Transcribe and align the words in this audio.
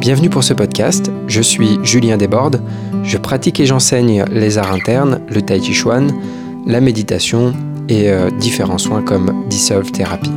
Bienvenue 0.00 0.30
pour 0.30 0.42
ce 0.42 0.54
podcast, 0.54 1.12
je 1.26 1.42
suis 1.42 1.78
Julien 1.82 2.16
Desbordes, 2.16 2.62
je 3.04 3.18
pratique 3.18 3.60
et 3.60 3.66
j'enseigne 3.66 4.24
les 4.32 4.56
arts 4.56 4.72
internes, 4.72 5.20
le 5.28 5.42
tai 5.42 5.60
chi 5.60 5.74
chuan, 5.74 6.10
la 6.66 6.80
méditation 6.80 7.52
et 7.90 8.08
euh, 8.08 8.30
différents 8.30 8.78
soins 8.78 9.02
comme 9.02 9.44
Dissolve 9.50 9.92
Therapy. 9.92 10.30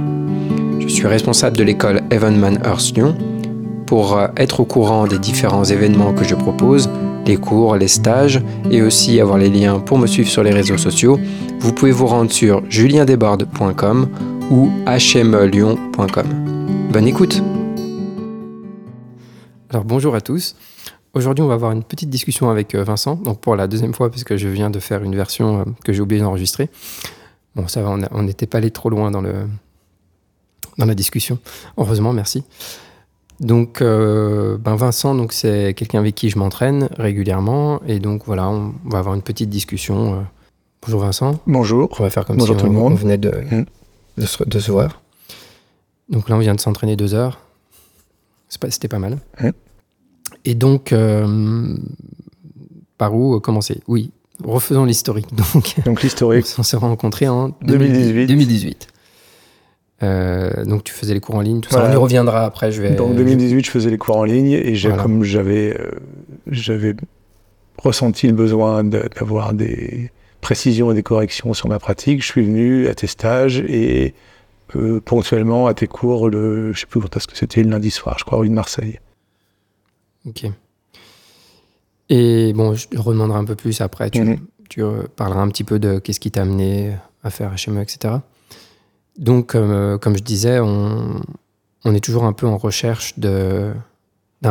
Je 0.82 0.88
suis 0.90 1.08
responsable 1.08 1.56
de 1.56 1.64
l'école 1.64 2.02
Evenman 2.12 2.60
Earth 2.66 2.92
Lyon. 2.94 3.16
Pour 3.86 4.18
euh, 4.18 4.28
être 4.36 4.60
au 4.60 4.66
courant 4.66 5.08
des 5.08 5.18
différents 5.18 5.64
événements 5.64 6.12
que 6.12 6.26
je 6.26 6.36
propose, 6.36 6.90
les 7.26 7.38
cours, 7.38 7.78
les 7.78 7.88
stages 7.88 8.42
et 8.70 8.82
aussi 8.82 9.22
avoir 9.22 9.38
les 9.38 9.50
liens 9.50 9.80
pour 9.80 9.98
me 9.98 10.08
suivre 10.08 10.28
sur 10.28 10.44
les 10.44 10.52
réseaux 10.52 10.78
sociaux, 10.78 11.18
vous 11.62 11.72
pouvez 11.72 11.94
vous 11.94 12.08
rendre 12.08 12.34
sur 12.34 12.62
juliendesbordes.com 12.70 14.10
ou 14.52 14.70
hmelyon.com. 14.86 16.26
Bonne 16.92 17.08
écoute 17.08 17.42
Alors 19.74 19.86
bonjour 19.86 20.14
à 20.14 20.22
tous. 20.22 20.56
Aujourd'hui, 21.16 21.44
on 21.44 21.48
va 21.48 21.56
avoir 21.56 21.72
une 21.72 21.84
petite 21.84 22.12
discussion 22.12 22.52
avec 22.52 22.76
euh, 22.76 22.84
Vincent, 22.84 23.16
donc 23.16 23.40
pour 23.40 23.56
la 23.56 23.66
deuxième 23.68 23.96
fois, 23.96 24.12
puisque 24.12 24.36
je 24.36 24.48
viens 24.48 24.70
de 24.70 24.80
faire 24.80 25.02
une 25.02 25.16
version 25.16 25.62
euh, 25.62 25.64
que 25.84 25.92
j'ai 25.94 26.00
oublié 26.00 26.22
d'enregistrer. 26.22 26.70
Bon, 27.56 27.68
ça 27.68 27.82
va, 27.82 27.98
on 28.12 28.22
n'était 28.22 28.46
pas 28.46 28.60
allé 28.60 28.70
trop 28.70 28.92
loin 28.92 29.10
dans, 29.10 29.22
le, 29.22 29.34
dans 30.78 30.86
la 30.86 30.94
discussion. 30.94 31.40
Heureusement, 31.76 32.14
merci. 32.14 32.44
Donc, 33.40 33.82
euh, 33.82 34.60
ben 34.60 34.76
Vincent, 34.76 35.16
donc 35.16 35.34
c'est 35.34 35.74
quelqu'un 35.74 35.98
avec 36.02 36.14
qui 36.14 36.30
je 36.30 36.38
m'entraîne 36.38 36.88
régulièrement, 37.00 37.82
et 37.88 37.98
donc 37.98 38.28
voilà, 38.28 38.48
on 38.50 38.76
va 38.86 39.00
avoir 39.00 39.16
une 39.16 39.24
petite 39.24 39.50
discussion. 39.50 40.24
Bonjour 40.84 41.02
Vincent. 41.02 41.40
Bonjour. 41.48 41.90
On 42.00 42.04
va 42.04 42.12
faire 42.12 42.26
comme 42.26 42.38
Bonjour 42.38 42.56
si 42.58 42.62
tout 42.62 42.68
on, 42.70 42.74
le 42.74 42.78
monde. 42.78 42.94
on 42.94 42.96
venait 42.96 43.18
de, 43.18 43.32
Mm. 43.50 43.66
de, 44.20 44.26
se, 44.28 44.44
de 44.44 44.60
se 44.60 44.72
voir. 44.72 45.02
Donc 46.10 46.30
là, 46.30 46.36
on 46.36 46.40
vient 46.40 46.54
de 46.54 46.62
s'entraîner 46.62 46.96
deux 46.96 47.16
heures. 47.16 47.40
C'était 48.70 48.88
pas, 48.88 49.00
mal. 49.00 49.18
Et 50.46 50.56
donc, 50.56 50.92
euh, 50.94 51.76
par 52.98 53.16
où 53.16 53.40
commencer? 53.40 53.82
Oui, 53.88 54.12
refaisons 54.44 54.86
l'historique. 54.86 55.28
Donc, 55.54 55.76
Donc 55.86 56.02
l'historique, 56.04 56.46
on 56.58 56.64
s'est 56.64 56.78
rencontrés 56.78 57.28
en 57.28 57.50
2018. 57.62 58.28
2018. 58.28 58.88
Euh, 60.02 60.66
donc, 60.66 60.84
tu 60.84 60.92
faisais 60.94 61.14
les 61.14 61.22
cours 61.22 61.36
en 61.36 61.42
ligne, 61.42 61.62
tout 61.62 61.70
ça. 61.70 61.88
On 61.88 61.92
y 61.92 61.96
reviendra 61.96 62.46
après. 62.46 62.72
Je 62.72 62.82
vais, 62.82 62.92
donc 62.92 63.16
2018, 63.16 63.66
je 63.66 63.72
faisais 63.72 63.90
les 63.90 63.98
cours 63.98 64.18
en 64.18 64.26
ligne 64.26 64.52
et 64.52 64.74
Voilà. 64.76 65.02
comme 65.02 65.24
j'avais, 65.24 65.78
euh, 65.80 65.92
j'avais 66.48 66.94
ressenti 67.78 68.28
le 68.28 68.34
besoin 68.34 68.84
de- 68.84 69.08
d'avoir 69.18 69.54
des 69.54 70.12
précisions 70.42 70.92
et 70.92 70.94
des 70.94 71.04
corrections 71.04 71.54
sur 71.54 71.70
ma 71.70 71.80
pratique, 71.80 72.22
je 72.22 72.28
suis 72.28 72.44
venu 72.44 72.88
à 72.90 72.96
tes 72.96 73.08
stages 73.08 73.60
et 73.60 74.14
euh, 74.76 75.02
ponctuellement 75.02 75.68
à 75.68 75.74
tes 75.74 75.88
cours, 75.88 76.30
le, 76.30 76.74
je 76.74 76.82
sais 76.82 76.86
plus 76.86 77.00
quand 77.02 77.16
est-ce 77.18 77.28
que 77.28 77.38
c'était, 77.38 77.64
le 77.64 77.70
lundi 77.70 77.92
soir, 77.92 78.18
je 78.20 78.24
crois, 78.26 78.40
rue 78.40 78.50
de 78.50 78.54
Marseille. 78.54 79.00
Ok. 80.28 80.46
Et 82.10 82.54
bon, 82.54 82.74
je 82.76 82.88
te 82.88 82.98
redemanderai 83.00 83.40
un 83.40 83.46
peu 83.46 83.56
plus 83.56 83.82
après. 83.82 84.10
Tu, 84.10 84.22
Mhm. 84.22 84.38
tu 84.70 84.84
euh, 84.84 85.04
parleras 85.16 85.42
un 85.42 85.48
petit 85.50 85.64
peu 85.64 85.80
de 85.80 86.00
qu'est-ce 86.00 86.20
qui 86.20 86.32
t'a 86.32 86.42
amené 86.42 86.96
à 87.24 87.30
faire 87.30 87.52
HME, 87.56 87.82
etc. 87.82 88.16
Donc, 89.18 89.56
euh, 89.56 89.98
comme 89.98 90.18
je 90.18 90.24
disais, 90.24 90.60
on, 90.60 91.22
on 91.86 91.94
est 91.96 92.04
toujours 92.04 92.26
un 92.26 92.34
peu 92.34 92.48
en 92.48 92.58
recherche 92.58 93.18
d'un 93.20 93.74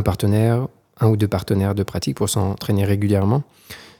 partenaire, 0.04 0.66
un 1.00 1.08
ou 1.08 1.16
deux 1.16 1.28
partenaires 1.28 1.74
de 1.74 1.82
pratique 1.82 2.16
pour 2.16 2.28
s'entraîner 2.30 2.84
régulièrement. 2.84 3.42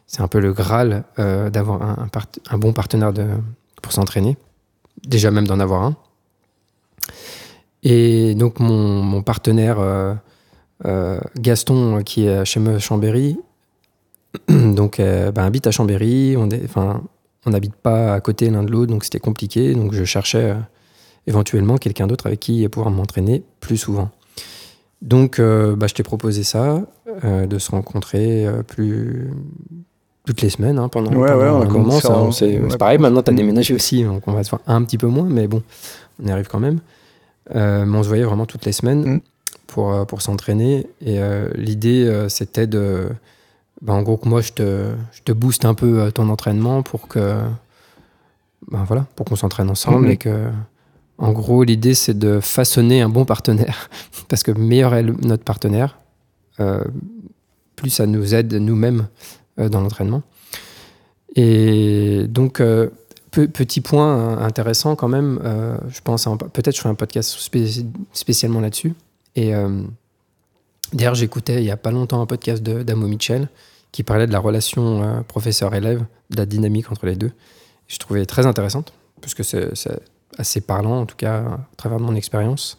C'est 0.07 0.21
un 0.23 0.29
peu 0.29 0.41
le 0.41 0.53
Graal 0.53 1.05
euh, 1.19 1.51
d'avoir 1.51 1.83
un, 1.83 2.05
un 2.05 2.09
part- 2.09 2.27
un 2.51 2.59
bon 2.59 2.73
partenaire 2.73 3.13
de, 3.13 3.27
pour 3.83 3.93
s'entraîner. 3.93 4.37
Déjà 5.07 5.31
même 5.31 5.47
d'en 5.47 5.59
avoir 5.61 5.83
un. 5.83 5.97
Et 7.83 8.35
donc, 8.35 8.61
mon, 8.61 9.03
mon 9.03 9.23
partenaire. 9.23 9.79
euh, 9.81 10.15
euh, 10.85 11.21
Gaston, 11.39 12.03
qui 12.03 12.27
est 12.27 12.45
chez 12.45 12.59
me 12.59 12.81
Chambéry, 12.81 13.39
donc 14.49 14.99
euh, 14.99 15.31
bah, 15.31 15.45
habite 15.45 15.67
à 15.69 15.71
Chambéry. 15.71 16.35
On 16.37 16.51
est- 16.51 16.65
enfin, 16.65 17.03
on 17.47 17.51
n'habite 17.51 17.75
pas 17.77 18.15
à 18.15 18.21
côté 18.21 18.51
l'un 18.51 18.65
de 18.65 18.71
l'autre, 18.73 18.91
donc 18.91 19.05
c'était 19.05 19.21
compliqué. 19.21 19.75
Donc 19.75 19.93
je 19.95 20.03
cherchais 20.05 20.51
euh, 20.51 20.55
éventuellement 21.29 21.77
quelqu'un 21.77 22.09
d'autre 22.09 22.27
avec 22.27 22.41
qui 22.41 22.69
pouvoir 22.69 22.91
m'entraîner 22.93 23.45
plus 23.61 23.77
souvent. 23.77 24.11
Donc 25.03 25.39
euh, 25.39 25.77
bah, 25.77 25.87
je 25.87 25.95
t'ai 25.95 26.03
proposé 26.03 26.43
ça, 26.43 26.83
euh, 27.25 27.47
de 27.47 27.59
se 27.61 27.71
rencontrer 27.71 28.47
plus 28.67 29.31
toutes 30.27 30.41
les 30.43 30.51
semaines 30.51 30.79
hein, 30.81 30.89
pendant, 30.89 31.11
Ouais, 31.13 31.29
pendant 31.31 31.39
ouais, 31.43 31.49
on 31.49 31.61
un 31.63 31.69
moment. 31.69 32.01
c'est 32.33 32.79
pareil, 32.79 32.99
maintenant 32.99 33.23
tu 33.23 33.31
as 33.31 33.35
déménagé 33.35 33.73
aussi, 33.75 34.03
donc 34.03 34.27
on 34.27 34.33
va 34.33 34.43
se 34.43 34.51
voir 34.51 34.63
un 34.67 34.83
petit 34.83 34.99
peu 34.99 35.07
moins, 35.09 35.29
mais 35.29 35.47
bon, 35.47 35.63
on 36.21 36.27
y 36.27 36.31
arrive 36.33 36.49
quand 36.49 36.61
même. 36.61 36.81
Euh, 37.55 37.85
mais 37.85 37.99
on 37.99 38.03
se 38.03 38.09
voyait 38.09 38.25
vraiment 38.25 38.47
toutes 38.47 38.65
les 38.65 38.73
semaines 38.73 39.05
Mm. 39.17 39.21
pour, 39.67 39.93
euh, 39.93 40.05
pour 40.05 40.23
s'entraîner. 40.23 40.87
Et 41.01 41.21
euh, 41.21 41.49
l'idée, 41.55 42.27
c'était 42.29 42.67
de. 42.67 43.09
ben, 43.81 43.95
en 43.95 44.03
gros, 44.03 44.17
que 44.17 44.29
moi, 44.29 44.41
je 44.41 44.53
te, 44.53 44.93
je 45.13 45.23
te 45.23 45.33
booste 45.33 45.65
un 45.65 45.75
peu 45.75 46.11
ton 46.13 46.29
entraînement 46.29 46.83
pour 46.83 47.09
que. 47.09 47.37
ben, 48.71 48.85
voilà, 48.85 49.07
pour 49.17 49.27
qu'on 49.27 49.37
s'entraîne 49.37 49.71
ensemble 49.71 50.07
Mhm. 50.07 50.11
et 50.13 50.17
que. 50.17 50.49
En 51.19 51.33
gros, 51.33 51.63
l'idée, 51.63 51.95
c'est 51.95 52.19
de 52.19 52.41
façonner 52.41 53.01
un 53.03 53.09
bon 53.09 53.25
partenaire. 53.25 53.91
Parce 54.29 54.43
que 54.43 54.51
meilleur 54.53 54.95
est 54.95 55.03
le- 55.03 55.15
notre 55.23 55.45
partenaire, 55.45 55.99
euh, 56.59 56.83
plus 57.77 57.91
ça 57.91 58.07
nous 58.07 58.35
aide 58.35 58.53
nous-mêmes 58.55 59.07
euh, 59.61 59.69
dans 59.69 59.81
l'entraînement. 59.81 60.23
Et 61.37 62.27
donc, 62.29 62.61
euh, 62.61 62.89
petit 63.33 63.81
point 63.81 64.19
euh, 64.19 64.39
intéressant 64.39 64.95
quand 64.95 65.09
même, 65.09 65.41
euh, 65.45 65.77
je 65.89 66.01
pense, 66.01 66.29
peut-être 66.53 66.75
je 66.75 66.81
ferai 66.81 66.91
un 66.91 66.95
podcast 66.95 67.35
spé- 67.39 67.85
spécialement 68.13 68.61
là-dessus. 68.61 68.95
Et 69.37 69.55
euh, 69.55 69.83
d'ailleurs, 70.93 71.15
j'écoutais 71.15 71.63
il 71.63 71.65
y 71.65 71.71
a 71.71 71.77
pas 71.77 71.91
longtemps 71.91 72.21
un 72.21 72.27
podcast 72.27 72.63
d'Amo 72.63 73.07
Mitchell 73.07 73.49
qui 73.91 74.03
parlait 74.03 74.27
de 74.27 74.33
la 74.33 74.39
relation 74.39 75.03
euh, 75.03 75.21
professeur-élève, 75.23 76.05
de 76.31 76.37
la 76.37 76.47
dynamique 76.47 76.93
entre 76.93 77.07
les 77.07 77.17
deux. 77.17 77.33
Je 77.89 77.99
trouvais 77.99 78.25
très 78.27 78.47
intéressante, 78.47 78.93
parce 79.21 79.35
que 79.35 79.43
c'est 79.43 79.71
assez 80.39 80.61
parlant, 80.61 81.01
en 81.01 81.07
tout 81.07 81.17
cas, 81.17 81.39
à 81.39 81.77
travers 81.77 82.01
mon 82.01 82.15
expérience. 82.15 82.79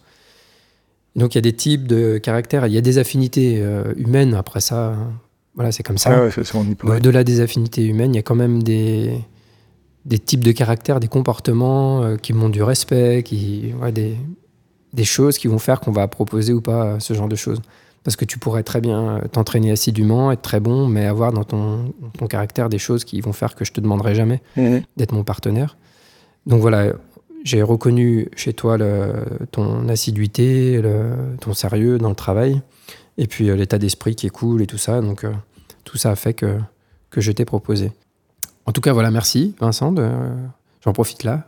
Donc, 1.16 1.36
il 1.36 1.38
y 1.38 1.40
a 1.40 1.42
des 1.42 1.54
types 1.54 1.86
de 1.88 2.18
caractères, 2.18 2.66
il 2.66 2.74
y 2.74 2.78
a 2.78 2.82
des 2.82 2.98
affinités 2.98 3.64
humaines, 3.96 4.34
après 4.34 4.60
ça, 4.60 4.94
hein, 4.94 5.14
voilà, 5.54 5.72
c'est 5.72 5.84
comme 5.84 6.00
ça. 6.00 6.10
Ah 6.12 6.24
ouais, 6.24 6.64
diplôme. 6.66 6.96
Au-delà 6.96 7.24
des 7.24 7.42
affinités 7.42 7.86
humaines, 7.86 8.16
il 8.16 8.18
y 8.18 8.20
a 8.20 8.24
quand 8.24 8.34
même 8.34 8.64
des, 8.64 9.20
des 10.06 10.20
types 10.20 10.44
de 10.44 10.52
caractères, 10.52 11.00
des 11.00 11.08
comportements 11.08 12.04
euh, 12.04 12.18
qui 12.18 12.34
montrent 12.34 12.52
du 12.52 12.64
respect, 12.64 13.24
qui, 13.24 13.74
ouais, 13.82 13.92
des, 13.92 14.16
des 14.94 15.04
choses 15.06 15.38
qui 15.38 15.48
vont 15.48 15.60
faire 15.60 15.80
qu'on 15.80 15.92
va 15.92 16.08
proposer 16.08 16.54
ou 16.54 16.62
pas 16.62 16.84
euh, 16.86 17.00
ce 17.00 17.14
genre 17.14 17.28
de 17.30 17.36
choses. 17.36 17.62
Parce 18.04 18.18
que 18.18 18.26
tu 18.26 18.38
pourrais 18.38 18.64
très 18.64 18.82
bien 18.82 19.18
euh, 19.18 19.28
t'entraîner 19.32 19.72
assidûment, 19.72 20.32
être 20.32 20.42
très 20.42 20.60
bon, 20.60 20.88
mais 20.88 21.06
avoir 21.06 21.32
dans 21.32 21.46
ton, 21.46 21.94
ton 22.18 22.28
caractère 22.28 22.68
des 22.68 22.78
choses 22.80 23.06
qui 23.06 23.22
vont 23.22 23.32
faire 23.32 23.56
que 23.56 23.64
je 23.64 23.72
te 23.72 23.80
demanderai 23.80 24.14
jamais 24.14 24.42
Mhm. 24.58 24.82
d'être 24.98 25.14
mon 25.14 25.24
partenaire. 25.24 25.78
Donc 26.46 26.60
voilà, 26.60 26.92
j'ai 27.46 27.62
reconnu 27.62 28.28
chez 28.36 28.52
toi 28.54 28.78
le- 28.78 29.14
ton 29.52 29.88
assiduité, 29.88 30.82
le- 30.82 31.38
ton 31.40 31.54
sérieux 31.54 31.98
dans 31.98 32.10
le 32.10 32.16
travail, 32.16 32.62
et 33.18 33.28
puis 33.28 33.46
l'état 33.56 33.78
d'esprit 33.78 34.16
qui 34.16 34.28
est 34.28 34.32
cool 34.32 34.62
et 34.62 34.68
tout 34.68 34.78
ça. 34.78 35.00
Donc 35.00 35.24
euh, 35.24 35.32
tout 35.86 35.96
ça 35.98 36.12
a 36.12 36.16
fait 36.18 36.34
que, 36.34 36.58
que 37.10 37.22
je 37.22 37.32
t'ai 37.32 37.46
proposé. 37.46 37.92
En 38.66 38.72
tout 38.72 38.82
cas, 38.82 38.94
voilà, 38.94 39.12
merci 39.12 39.56
Vincent. 39.60 39.92
de- 39.92 40.10
J'en 40.84 40.92
profite 40.94 41.24
là, 41.24 41.44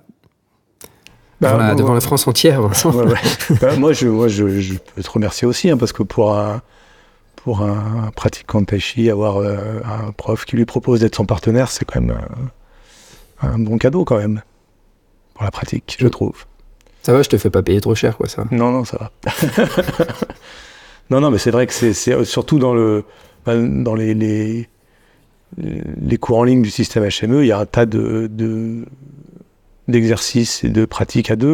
Bah, 1.41 1.49
devant, 1.49 1.57
la, 1.57 1.65
moi- 1.67 1.75
devant 1.75 1.93
la 1.93 2.01
France 2.01 2.27
entière, 2.27 2.61
Vincent. 2.61 2.91
Bah, 3.61 3.75
moi, 3.77 3.93
je, 3.93 4.07
moi 4.07 4.27
je, 4.27 4.59
je 4.61 4.73
peux 4.95 5.01
te 5.03 5.09
remercier 5.11 5.47
aussi, 5.47 5.69
hein, 5.69 5.77
parce 5.77 5.91
que 5.93 6.03
pour 6.03 6.37
un, 6.37 6.61
pour 7.35 7.61
un 7.61 8.11
pratiquant 8.15 8.61
de 8.61 8.65
tai 8.65 8.79
chi, 8.79 9.09
avoir 9.09 9.37
euh, 9.37 9.57
un 9.83 10.11
prof 10.11 10.45
qui 10.45 10.55
lui 10.55 10.65
propose 10.65 11.01
d'être 11.01 11.15
son 11.15 11.25
partenaire, 11.25 11.69
c'est 11.69 11.85
quand 11.85 11.99
même 12.01 12.17
un, 13.41 13.47
un 13.49 13.59
bon 13.59 13.77
cadeau, 13.77 14.05
quand 14.05 14.17
même, 14.17 14.41
pour 15.33 15.43
la 15.43 15.51
pratique, 15.51 15.97
je 15.99 16.07
trouve. 16.07 16.45
Ça 17.03 17.13
va, 17.13 17.21
je 17.21 17.29
te 17.29 17.37
fais 17.37 17.49
pas 17.49 17.61
payer 17.61 17.81
trop 17.81 17.93
cher, 17.95 18.17
quoi, 18.17 18.27
ça. 18.27 18.45
Non, 18.51 18.71
non, 18.71 18.83
ça 18.85 18.97
va. 18.97 19.31
non, 21.09 21.19
non, 21.21 21.29
mais 21.29 21.37
c'est 21.37 21.51
vrai 21.51 21.67
que 21.67 21.73
c'est 21.73 22.13
euh, 22.13 22.23
surtout 22.23 22.57
dans, 22.57 22.73
le, 22.73 23.03
dans 23.45 23.93
les, 23.95 24.13
les, 24.13 24.67
les 25.57 26.17
cours 26.17 26.37
en 26.39 26.43
ligne 26.43 26.61
du 26.61 26.69
système 26.69 27.03
HME, 27.03 27.43
il 27.43 27.47
y 27.47 27.51
a 27.51 27.59
un 27.59 27.65
tas 27.65 27.85
de, 27.85 28.27
de- 28.31 28.85
d'exercices 29.87 30.63
et 30.63 30.69
de 30.69 30.85
pratiques 30.85 31.31
à 31.31 31.35
deux, 31.35 31.47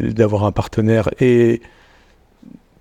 euh, 0.00 0.12
d'avoir 0.12 0.44
un 0.44 0.52
partenaire 0.52 1.08
et 1.20 1.60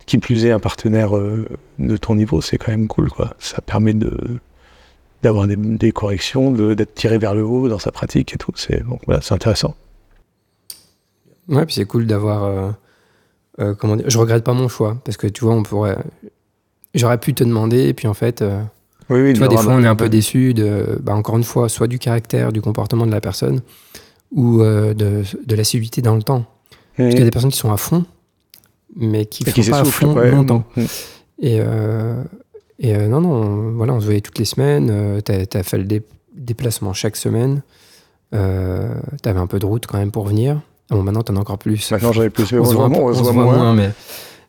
qui 0.05 0.17
plus 0.19 0.45
est 0.45 0.51
un 0.51 0.59
partenaire 0.59 1.17
euh, 1.17 1.45
de 1.79 1.97
ton 1.97 2.15
niveau, 2.15 2.39
c'est 2.41 2.57
quand 2.57 2.71
même 2.71 2.87
cool. 2.87 3.09
Ça 3.39 3.61
permet 3.61 3.93
d'avoir 5.23 5.47
des, 5.47 5.91
corrections, 5.91 6.51
d'être 6.51 6.93
tiré 6.93 7.17
vers 7.17 7.33
le 7.35 7.43
haut 7.43 7.67
dans 7.69 7.79
sa 7.79 7.91
pratique 7.91 8.33
et 8.33 8.37
tout. 8.37 8.51
C'est 8.55 8.81
intéressant. 9.31 9.75
Ouais, 11.47 11.65
puis 11.65 11.75
c'est 11.75 11.85
cool 11.85 12.05
d'avoir. 12.07 12.43
euh, 12.43 12.71
euh, 13.59 13.73
comment 13.75 13.95
dire 13.95 14.09
Je 14.09 14.17
regrette 14.17 14.43
pas 14.43 14.53
mon 14.53 14.67
choix, 14.67 14.97
parce 15.05 15.17
que 15.17 15.27
tu 15.27 15.43
vois, 15.43 15.53
on 15.53 15.63
pourrait. 15.63 15.97
J'aurais 16.95 17.19
pu 17.19 17.33
te 17.33 17.43
demander, 17.43 17.87
et 17.87 17.93
puis 17.93 18.07
en 18.07 18.13
fait. 18.15 18.41
euh, 18.41 18.61
Oui, 19.09 19.21
oui. 19.21 19.33
Tu 19.33 19.39
vois, 19.39 19.47
des 19.47 19.57
fois, 19.57 19.73
on 19.73 19.83
est 19.83 19.87
un 19.87 19.95
peu 19.95 20.09
déçu 20.09 20.53
de, 20.53 20.97
bah, 21.01 21.13
encore 21.15 21.37
une 21.37 21.43
fois, 21.43 21.69
soit 21.69 21.87
du 21.87 21.99
caractère, 21.99 22.51
du 22.51 22.61
comportement 22.61 23.05
de 23.05 23.11
la 23.11 23.21
personne, 23.21 23.61
ou 24.31 24.61
euh, 24.61 24.93
de, 24.93 25.23
de 25.45 25.55
l'assiduité 25.55 26.01
dans 26.01 26.15
le 26.15 26.23
temps. 26.23 26.45
Parce 26.97 27.09
qu'il 27.09 27.19
y 27.19 27.21
a 27.21 27.25
des 27.25 27.31
personnes 27.31 27.51
qui 27.51 27.57
sont 27.57 27.71
à 27.71 27.77
fond, 27.77 28.05
mais 28.95 29.25
qui 29.25 29.43
Et 29.43 29.51
font 29.51 29.61
qui 29.61 29.69
pas 29.69 29.79
à 29.79 29.85
fond 29.85 30.15
longtemps. 30.15 30.63
Mm. 30.75 30.81
Et, 31.41 31.59
euh, 31.61 32.23
et 32.79 32.95
euh, 32.95 33.07
non, 33.07 33.21
non, 33.21 33.71
voilà, 33.75 33.93
on 33.93 33.99
se 33.99 34.05
voyait 34.05 34.21
toutes 34.21 34.39
les 34.39 34.45
semaines. 34.45 34.89
Euh, 34.91 35.21
t'as 35.21 35.59
as 35.59 35.63
fait 35.63 35.77
le 35.77 35.83
dé- 35.83 36.03
déplacement 36.35 36.93
chaque 36.93 37.15
semaine. 37.17 37.61
Euh, 38.33 38.93
T'avais 39.21 39.39
un 39.39 39.47
peu 39.47 39.59
de 39.59 39.65
route 39.65 39.85
quand 39.85 39.97
même 39.97 40.11
pour 40.11 40.25
venir. 40.27 40.61
Bon, 40.89 41.03
maintenant, 41.03 41.21
t'en 41.23 41.35
as 41.35 41.39
encore 41.39 41.57
plus. 41.57 41.91
Maintenant, 41.91 42.11
j'avais 42.11 42.29
plus. 42.29 42.51
on, 42.53 42.59
on 42.61 43.13
se 43.13 43.21
voit 43.23 43.33
moins, 43.33 43.73
mais, 43.73 43.91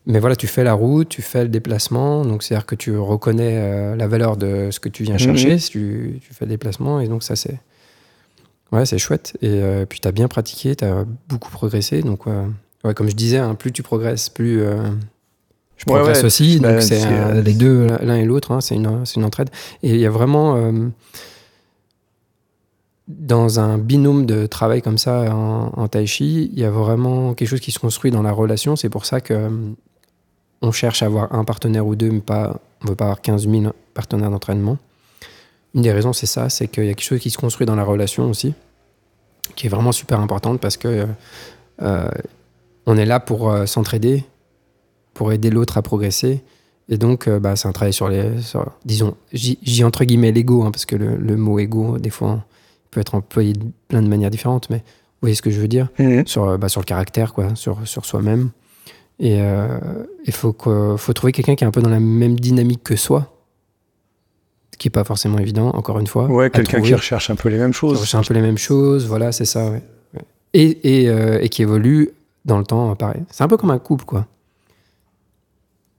mais 0.06 0.20
voilà, 0.20 0.36
tu 0.36 0.46
fais 0.46 0.62
la 0.64 0.72
route, 0.74 1.08
tu 1.08 1.20
fais 1.22 1.42
le 1.42 1.48
déplacement. 1.48 2.24
Donc, 2.24 2.42
c'est-à-dire 2.42 2.66
que 2.66 2.74
tu 2.76 2.96
reconnais 2.96 3.56
euh, 3.58 3.96
la 3.96 4.06
valeur 4.06 4.36
de 4.36 4.70
ce 4.70 4.78
que 4.80 4.88
tu 4.88 5.02
viens 5.02 5.18
chercher 5.18 5.52
Mhm. 5.52 5.58
si 5.58 5.70
tu, 5.70 6.20
tu 6.22 6.32
fais 6.34 6.44
le 6.44 6.50
déplacement. 6.50 7.00
Et 7.00 7.08
donc, 7.08 7.22
ça, 7.22 7.34
c'est. 7.36 7.58
Ouais, 8.72 8.86
c'est 8.86 8.98
chouette. 8.98 9.36
Et 9.42 9.48
euh, 9.50 9.84
puis, 9.86 10.00
tu 10.00 10.08
as 10.08 10.12
bien 10.12 10.28
pratiqué, 10.28 10.74
tu 10.76 10.84
as 10.84 11.04
beaucoup 11.28 11.50
progressé. 11.50 12.02
Donc, 12.02 12.26
euh, 12.26 12.46
ouais, 12.84 12.94
comme 12.94 13.08
je 13.08 13.14
disais, 13.16 13.38
hein, 13.38 13.54
plus 13.54 13.72
tu 13.72 13.82
progresses, 13.82 14.28
plus. 14.28 14.60
je 15.76 15.84
progresse 15.84 16.20
ouais, 16.20 16.24
aussi. 16.26 16.58
bah, 16.60 16.72
donc, 16.74 16.82
c'est 16.82 17.00
c'est, 17.00 17.42
les 17.42 17.54
deux, 17.54 17.86
l'un 18.00 18.16
et 18.16 18.24
l'autre. 18.24 18.52
hein, 18.52 18.60
c'est 18.60 18.74
une, 18.76 19.02
une 19.16 19.24
entraide. 19.24 19.50
Et 19.82 19.90
il 19.90 20.00
y 20.00 20.06
a 20.06 20.10
vraiment. 20.10 20.56
dans 23.08 23.60
un 23.60 23.78
binôme 23.78 24.26
de 24.26 24.46
travail 24.46 24.82
comme 24.82 24.98
ça 24.98 25.32
en, 25.34 25.70
en 25.76 25.88
tai 25.88 26.06
chi, 26.06 26.50
il 26.52 26.58
y 26.58 26.64
a 26.64 26.70
vraiment 26.70 27.34
quelque 27.34 27.48
chose 27.48 27.60
qui 27.60 27.70
se 27.70 27.78
construit 27.78 28.10
dans 28.10 28.22
la 28.22 28.32
relation. 28.32 28.74
C'est 28.74 28.88
pour 28.88 29.04
ça 29.06 29.20
que 29.20 29.48
on 30.62 30.72
cherche 30.72 31.02
à 31.02 31.06
avoir 31.06 31.34
un 31.34 31.44
partenaire 31.44 31.86
ou 31.86 31.94
deux, 31.96 32.10
mais 32.10 32.20
pas, 32.20 32.58
on 32.84 32.88
veut 32.88 32.94
pas 32.94 33.04
avoir 33.04 33.20
15 33.20 33.48
000 33.48 33.72
partenaires 33.94 34.30
d'entraînement. 34.30 34.78
Une 35.74 35.82
des 35.82 35.92
raisons, 35.92 36.12
c'est 36.12 36.26
ça, 36.26 36.48
c'est 36.48 36.68
qu'il 36.68 36.84
y 36.84 36.88
a 36.88 36.94
quelque 36.94 37.04
chose 37.04 37.20
qui 37.20 37.30
se 37.30 37.38
construit 37.38 37.66
dans 37.66 37.74
la 37.76 37.84
relation 37.84 38.28
aussi, 38.30 38.54
qui 39.54 39.66
est 39.66 39.70
vraiment 39.70 39.92
super 39.92 40.20
importante 40.20 40.60
parce 40.60 40.76
que 40.76 40.88
euh, 40.88 41.06
euh, 41.82 42.08
on 42.86 42.96
est 42.96 43.04
là 43.04 43.20
pour 43.20 43.50
euh, 43.50 43.66
s'entraider, 43.66 44.24
pour 45.14 45.32
aider 45.32 45.50
l'autre 45.50 45.76
à 45.76 45.82
progresser. 45.82 46.42
Et 46.88 46.98
donc, 46.98 47.26
euh, 47.26 47.38
bah, 47.40 47.56
c'est 47.56 47.66
un 47.68 47.72
travail 47.72 47.92
sur 47.92 48.08
les. 48.08 48.40
sur- 48.40 48.72
disons, 48.84 49.16
j'y 49.32 49.82
entre 49.84 50.04
guillemets 50.04 50.32
l'ego, 50.32 50.62
hein, 50.64 50.70
parce 50.70 50.86
que 50.86 50.94
le, 50.96 51.16
le 51.16 51.36
mot 51.36 51.58
ego, 51.58 51.98
des 51.98 52.10
fois, 52.10 52.44
peut 52.90 53.00
être 53.00 53.14
employé 53.16 53.52
de 53.54 53.64
plein 53.88 54.02
de 54.02 54.08
manières 54.08 54.30
différentes, 54.30 54.70
mais 54.70 54.78
vous 54.78 54.82
voyez 55.22 55.34
ce 55.34 55.42
que 55.42 55.50
je 55.50 55.60
veux 55.60 55.68
dire? 55.68 55.88
Sur, 56.26 56.44
euh, 56.44 56.56
bah, 56.58 56.68
sur 56.68 56.80
le 56.80 56.86
caractère, 56.86 57.34
quoi, 57.34 57.54
sur, 57.56 57.86
sur 57.88 58.04
soi-même. 58.06 58.50
Et 59.18 59.38
il 60.26 60.32
faut, 60.32 60.52
que- 60.52 60.96
faut 60.98 61.12
trouver 61.14 61.32
quelqu'un 61.32 61.54
qui 61.54 61.64
est 61.64 61.66
un 61.66 61.70
peu 61.70 61.80
dans 61.80 61.88
la 61.90 62.00
même 62.00 62.38
dynamique 62.38 62.82
que 62.84 62.96
soi, 62.96 63.32
ce 64.72 64.78
qui 64.78 64.88
n'est 64.88 64.92
pas 64.92 65.04
forcément 65.04 65.38
évident, 65.38 65.70
encore 65.70 65.98
une 65.98 66.06
fois. 66.06 66.26
Ouais, 66.26 66.50
quelqu'un 66.50 66.82
qui 66.82 66.94
recherche 66.94 67.30
un 67.30 67.34
peu 67.36 67.48
les 67.48 67.56
mêmes 67.56 67.70
Qui 67.72 67.78
choses. 67.78 67.98
recherche 68.00 68.24
un 68.24 68.28
peu 68.28 68.34
les 68.34 68.42
mêmes 68.42 68.58
choses, 68.58 69.06
voilà, 69.06 69.32
c'est 69.32 69.46
ça, 69.46 69.70
ouais. 69.70 69.82
Ouais. 70.14 70.20
Et, 70.52 71.02
et, 71.02 71.08
euh, 71.08 71.38
et 71.40 71.48
qui 71.48 71.62
évolue 71.62 72.10
dans 72.44 72.58
le 72.58 72.64
temps, 72.64 72.90
euh, 72.90 72.94
pareil. 72.94 73.22
C'est 73.30 73.42
un 73.42 73.48
peu 73.48 73.56
comme 73.56 73.70
un 73.70 73.78
couple, 73.78 74.04
quoi. 74.04 74.26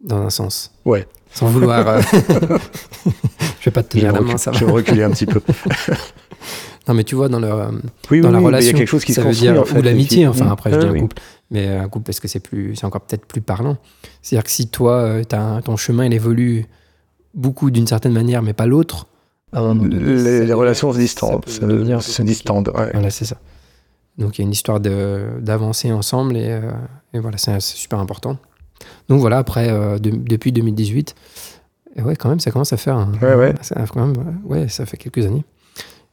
Dans 0.01 0.17
un 0.21 0.29
sens. 0.29 0.71
Ouais. 0.85 1.07
Sans 1.33 1.47
vouloir. 1.47 1.87
euh, 1.87 2.01
je 3.59 3.65
vais 3.65 3.71
pas 3.71 3.81
te 3.81 3.89
tenir 3.97 4.11
la 4.13 4.21
main, 4.21 4.37
ça 4.37 4.51
va. 4.51 4.57
je 4.59 4.65
vais 4.65 4.71
reculer 4.71 5.01
un 5.03 5.09
petit 5.11 5.25
peu. 5.25 5.41
Non, 6.87 6.93
mais 6.93 7.03
tu 7.03 7.15
vois, 7.15 7.27
dans 7.29 7.39
le. 7.39 7.47
euh, 7.47 7.71
Oui, 8.11 8.21
dans 8.21 8.29
oui, 8.29 8.33
la 8.33 8.39
oui, 8.39 8.45
relation. 8.45 8.69
il 8.69 8.73
y 8.73 8.75
a 8.75 8.77
quelque 8.79 8.87
chose 8.89 9.03
qui 9.05 9.13
ça 9.13 9.21
se 9.23 9.27
veut 9.27 9.33
dire, 9.33 9.59
en 9.59 9.65
fait, 9.65 9.79
ou 9.79 9.81
l'amitié, 9.81 10.19
qui- 10.19 10.27
enfin 10.27 10.47
après 10.49 10.71
je 10.71 10.75
Ah, 10.75 10.79
dis 10.79 10.85
un 10.87 10.91
oui. 10.91 10.99
couple, 11.01 11.17
mais 11.51 11.67
un 11.67 11.89
couple 11.89 12.05
parce 12.05 12.19
que 12.19 12.27
c'est 12.27 12.39
plus, 12.39 12.75
c'est 12.75 12.85
encore 12.85 13.01
peut-être 13.01 13.25
plus 13.25 13.41
parlant. 13.41 13.77
C'est-à-dire 14.21 14.43
que 14.45 14.51
si 14.51 14.67
toi, 14.69 14.93
euh, 14.93 15.23
t'as- 15.23 15.61
ton 15.61 15.75
chemin 15.77 16.05
il 16.05 16.13
évolue 16.13 16.65
beaucoup 17.33 17.71
d'une 17.71 17.87
certaine 17.87 18.13
manière, 18.13 18.41
mais 18.41 18.53
pas 18.53 18.65
l'autre, 18.65 19.07
ça 19.53 19.61
Les, 19.89 20.53
relations 20.53 20.89
se 20.91 20.95
ça 20.97 21.01
distendent. 21.01 21.43
peut 21.45 21.51
Se, 21.51 22.21
distendent. 22.21 22.71
ouais. 22.75 22.89
Voilà, 22.93 23.09
c'est 23.09 23.25
ça. 23.25 23.37
Donc 24.17 24.37
il 24.37 24.41
y 24.41 24.43
a 24.43 24.45
une 24.47 24.51
histoire 24.51 24.79
de- 24.79 25.27
d'avancer 25.41 25.91
ensemble 25.91 26.37
et, 26.37 26.47
euh, 26.49 26.71
et 27.13 27.19
voilà, 27.19 27.37
c'est 27.37 27.59
c'est 27.59 27.75
super 27.77 27.99
important. 27.99 28.37
Donc 29.09 29.19
voilà, 29.19 29.37
après, 29.39 29.69
euh, 29.69 29.99
de- 29.99 30.09
depuis 30.11 30.51
2018, 30.51 31.15
et 31.95 32.01
ouais, 32.01 32.15
quand 32.15 32.29
même, 32.29 32.39
ça 32.39 32.51
commence 32.51 32.73
à 32.73 32.77
faire. 32.77 32.95
un- 32.95 33.11
Ouais, 33.21 33.35
ouais. 33.35 33.53
ça, 33.61 33.75
quand 33.93 34.05
même, 34.05 34.39
ouais, 34.45 34.67
ça 34.69 34.85
fait 34.85 34.97
quelques 34.97 35.25
années. 35.25 35.43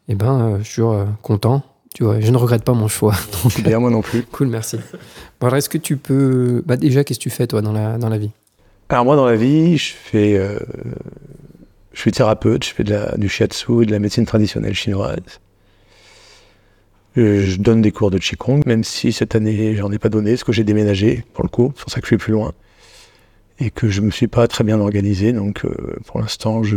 Et 0.09 0.15
ben, 0.15 0.41
euh, 0.41 0.59
je 0.59 0.71
suis 0.71 0.83
euh, 0.83 1.05
content. 1.23 1.62
Tu 1.95 2.03
vois, 2.03 2.21
je 2.21 2.31
ne 2.31 2.37
regrette 2.37 2.65
pas 2.65 2.73
mon 2.73 2.89
choix. 2.89 3.15
C'est 3.51 3.62
bien, 3.62 3.79
moi 3.79 3.91
non 3.91 4.03
plus. 4.03 4.23
Cool, 4.33 4.49
merci. 4.49 4.79
Bon, 5.41 5.47
alors, 5.47 5.56
est-ce 5.56 5.69
que 5.69 5.79
tu 5.79 5.97
peux. 5.97 6.62
Bah, 6.67 6.77
déjà, 6.77 7.05
qu'est-ce 7.05 7.19
que 7.19 7.25
tu 7.25 7.31
fais, 7.31 7.47
toi, 7.47 7.62
dans 7.62 7.73
la, 7.73 7.99
dans 7.99 8.09
la 8.09 8.19
vie? 8.19 8.31
Alors 8.89 9.05
moi, 9.05 9.17
dans 9.17 9.27
la 9.27 9.37
vie, 9.37 9.77
je 9.79 9.93
fais, 9.95 10.37
euh, 10.37 10.59
je 11.93 12.01
suis 12.01 12.12
thérapeute, 12.12 12.65
je 12.65 12.75
fais 12.75 12.85
de 12.85 12.91
la, 12.91 13.17
du 13.17 13.29
shiatsu 13.29 13.83
et 13.83 13.87
de 13.87 13.91
la 13.91 13.99
médecine 13.99 14.27
traditionnelle 14.27 14.75
chinoise. 14.75 15.19
Je 17.17 17.56
donne 17.59 17.81
des 17.81 17.93
cours 17.93 18.11
de 18.11 18.19
qigong, 18.19 18.62
même 18.67 18.85
si 18.85 19.12
cette 19.12 19.35
année 19.37 19.75
j'en 19.77 19.91
ai 19.93 19.99
pas 19.99 20.09
donné, 20.09 20.33
parce 20.33 20.45
que 20.45 20.53
j'ai 20.53 20.65
déménagé 20.65 21.25
pour 21.33 21.45
le 21.45 21.49
coup, 21.49 21.73
c'est 21.77 21.83
pour 21.83 21.93
ça 21.93 22.01
que 22.01 22.06
je 22.06 22.09
suis 22.09 22.17
plus 22.19 22.33
loin 22.33 22.53
et 23.61 23.71
que 23.71 23.89
je 23.89 24.01
me 24.01 24.11
suis 24.11 24.27
pas 24.27 24.49
très 24.49 24.65
bien 24.65 24.81
organisé. 24.81 25.33
Donc 25.33 25.65
euh, 25.65 25.97
pour 26.06 26.21
l'instant, 26.21 26.62
je 26.62 26.77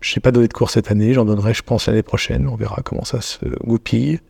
je 0.00 0.14
n'ai 0.14 0.20
pas 0.20 0.30
donné 0.32 0.48
de 0.48 0.52
cours 0.52 0.70
cette 0.70 0.90
année, 0.90 1.12
j'en 1.14 1.24
donnerai, 1.24 1.54
je 1.54 1.62
pense, 1.62 1.86
l'année 1.86 2.02
prochaine. 2.02 2.48
On 2.48 2.56
verra 2.56 2.82
comment 2.84 3.04
ça 3.04 3.20
se 3.20 3.44
goupille 3.64 4.20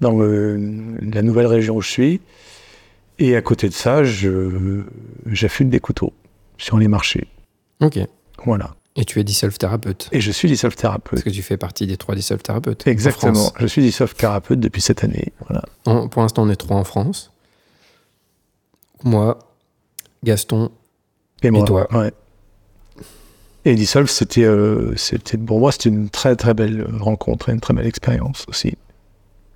dans 0.00 0.12
le- 0.18 0.56
la 1.00 1.22
nouvelle 1.22 1.46
région 1.46 1.76
où 1.76 1.80
je 1.80 1.88
suis. 1.90 2.20
Et 3.18 3.36
à 3.36 3.42
côté 3.42 3.68
de 3.68 3.74
ça, 3.74 4.02
j'affûte 5.26 5.70
des 5.70 5.80
couteaux 5.80 6.12
sur 6.58 6.78
les 6.78 6.88
marchés. 6.88 7.28
Ok. 7.80 7.98
Voilà. 8.44 8.74
Et 8.96 9.04
tu 9.04 9.18
es 9.20 9.24
dissolve 9.24 9.56
thérapeute. 9.56 10.08
Et 10.12 10.20
je 10.20 10.30
suis 10.30 10.48
dissolve 10.48 10.74
thérapeute. 10.76 11.10
Parce 11.10 11.22
que 11.22 11.30
tu 11.30 11.42
fais 11.42 11.56
partie 11.56 11.86
des 11.86 11.96
trois 11.96 12.14
dissolve 12.14 12.42
thérapeutes. 12.42 12.86
en 12.86 12.90
Exactement. 12.90 13.52
Je 13.58 13.66
suis 13.66 13.82
dissolve 13.82 14.14
thérapeute 14.14 14.60
depuis 14.60 14.82
cette 14.82 15.02
année. 15.04 15.32
Voilà. 15.48 15.64
En- 15.86 16.08
pour 16.08 16.22
l'instant, 16.22 16.42
on 16.44 16.50
est 16.50 16.56
trois 16.56 16.76
en 16.76 16.84
France. 16.84 17.32
Moi, 19.04 19.38
Gaston. 20.22 20.70
Et, 21.42 21.50
moi, 21.50 21.64
toi 21.66 21.86
Ouais. 21.96 22.12
Et 23.64 23.74
dissolve, 23.74 24.08
c'était, 24.10 24.44
euh, 24.44 24.94
c'était 24.96 25.38
pour 25.38 25.58
moi, 25.58 25.72
c'était 25.72 25.88
une 25.88 26.10
très 26.10 26.36
très 26.36 26.52
belle 26.54 26.86
rencontre 27.00 27.48
et 27.48 27.52
une 27.52 27.60
très 27.60 27.72
belle 27.74 27.86
expérience 27.86 28.44
aussi. 28.48 28.74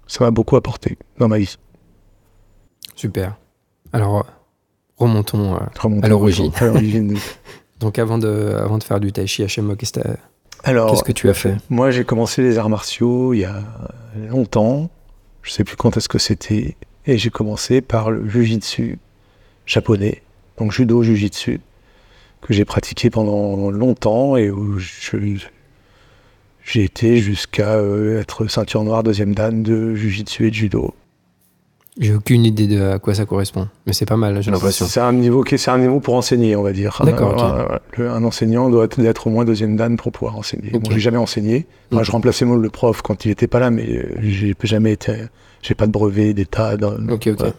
Ça 0.06 0.24
m'a 0.24 0.30
beaucoup 0.30 0.56
apporté 0.56 0.96
dans 1.18 1.28
ma 1.28 1.38
vie. 1.38 1.56
Super. 2.94 3.36
Alors, 3.92 4.26
remontons. 4.96 5.54
euh, 5.56 5.58
À 6.02 6.08
l'origine. 6.08 6.50
À 6.56 6.64
l'origine. 6.66 7.16
Donc, 7.80 7.98
avant 7.98 8.18
de, 8.18 8.54
avant 8.58 8.78
de 8.78 8.82
faire 8.82 8.98
du 8.98 9.12
tai 9.12 9.26
chi 9.26 9.44
HMO, 9.44 9.76
qu'est-ce 9.76 9.92
qu'est-ce 9.92 11.04
que 11.04 11.12
tu 11.12 11.28
as 11.28 11.34
fait? 11.34 11.56
Moi, 11.70 11.90
j'ai 11.90 12.04
commencé 12.04 12.42
les 12.42 12.58
arts 12.58 12.70
martiaux 12.70 13.34
il 13.34 13.40
y 13.40 13.44
a 13.44 13.62
longtemps. 14.16 14.90
Je 15.42 15.52
sais 15.52 15.64
plus 15.64 15.76
quand 15.76 15.96
est-ce 15.96 16.08
que 16.08 16.18
c'était. 16.18 16.76
Et 17.06 17.18
j'ai 17.18 17.30
commencé 17.30 17.80
par 17.80 18.10
le 18.10 18.28
jujitsu 18.28 18.98
japonais, 19.64 20.22
donc 20.58 20.72
judo 20.72 21.02
jujitsu, 21.02 21.60
que 22.42 22.52
j'ai 22.52 22.64
pratiqué 22.64 23.10
pendant 23.10 23.70
longtemps 23.70 24.36
et 24.36 24.50
où 24.50 24.78
j'ai 24.78 25.40
été 26.84 27.18
jusqu'à 27.18 27.76
euh, 27.76 28.20
être 28.20 28.46
ceinture 28.46 28.84
noire 28.84 29.02
deuxième 29.02 29.34
dan 29.34 29.62
de 29.62 29.94
jujitsu 29.94 30.46
et 30.46 30.50
de 30.50 30.54
judo. 30.54 30.94
J'ai 32.00 32.14
aucune 32.14 32.44
idée 32.44 32.68
de 32.68 32.80
à 32.80 32.98
quoi 33.00 33.14
ça 33.14 33.24
correspond. 33.24 33.66
Mais 33.86 33.92
c'est 33.92 34.06
pas 34.06 34.16
mal, 34.16 34.40
j'ai 34.40 34.52
l'impression. 34.52 34.86
C'est 34.86 35.00
un 35.00 35.12
niveau 35.12 35.42
qui 35.42 35.58
c'est 35.58 35.70
un 35.70 35.78
niveau 35.78 35.98
pour 35.98 36.14
enseigner, 36.14 36.54
on 36.54 36.62
va 36.62 36.72
dire. 36.72 37.00
D'accord, 37.04 37.34
ok. 37.34 37.98
Euh, 37.98 38.14
un 38.14 38.22
enseignant 38.22 38.70
doit 38.70 38.84
être, 38.84 39.26
au 39.26 39.30
moins 39.30 39.44
deuxième 39.44 39.76
dan 39.76 39.96
pour 39.96 40.12
pouvoir 40.12 40.36
enseigner. 40.36 40.70
Bon, 40.70 40.80
j'ai 40.90 41.00
jamais 41.00 41.16
enseigné. 41.16 41.66
Moi, 41.90 42.04
je 42.04 42.12
remplaçais 42.12 42.44
moi, 42.44 42.56
le 42.56 42.70
prof 42.70 43.02
quand 43.02 43.24
il 43.24 43.32
était 43.32 43.48
pas 43.48 43.58
là, 43.58 43.70
mais 43.70 43.88
euh, 43.88 44.14
j'ai 44.20 44.54
jamais 44.62 44.92
été. 44.92 45.14
J'ai 45.60 45.74
pas 45.74 45.86
de 45.86 45.92
brevet 45.92 46.34
d'état. 46.34 46.74
Ok, 47.10 47.30
ok. 47.32 47.52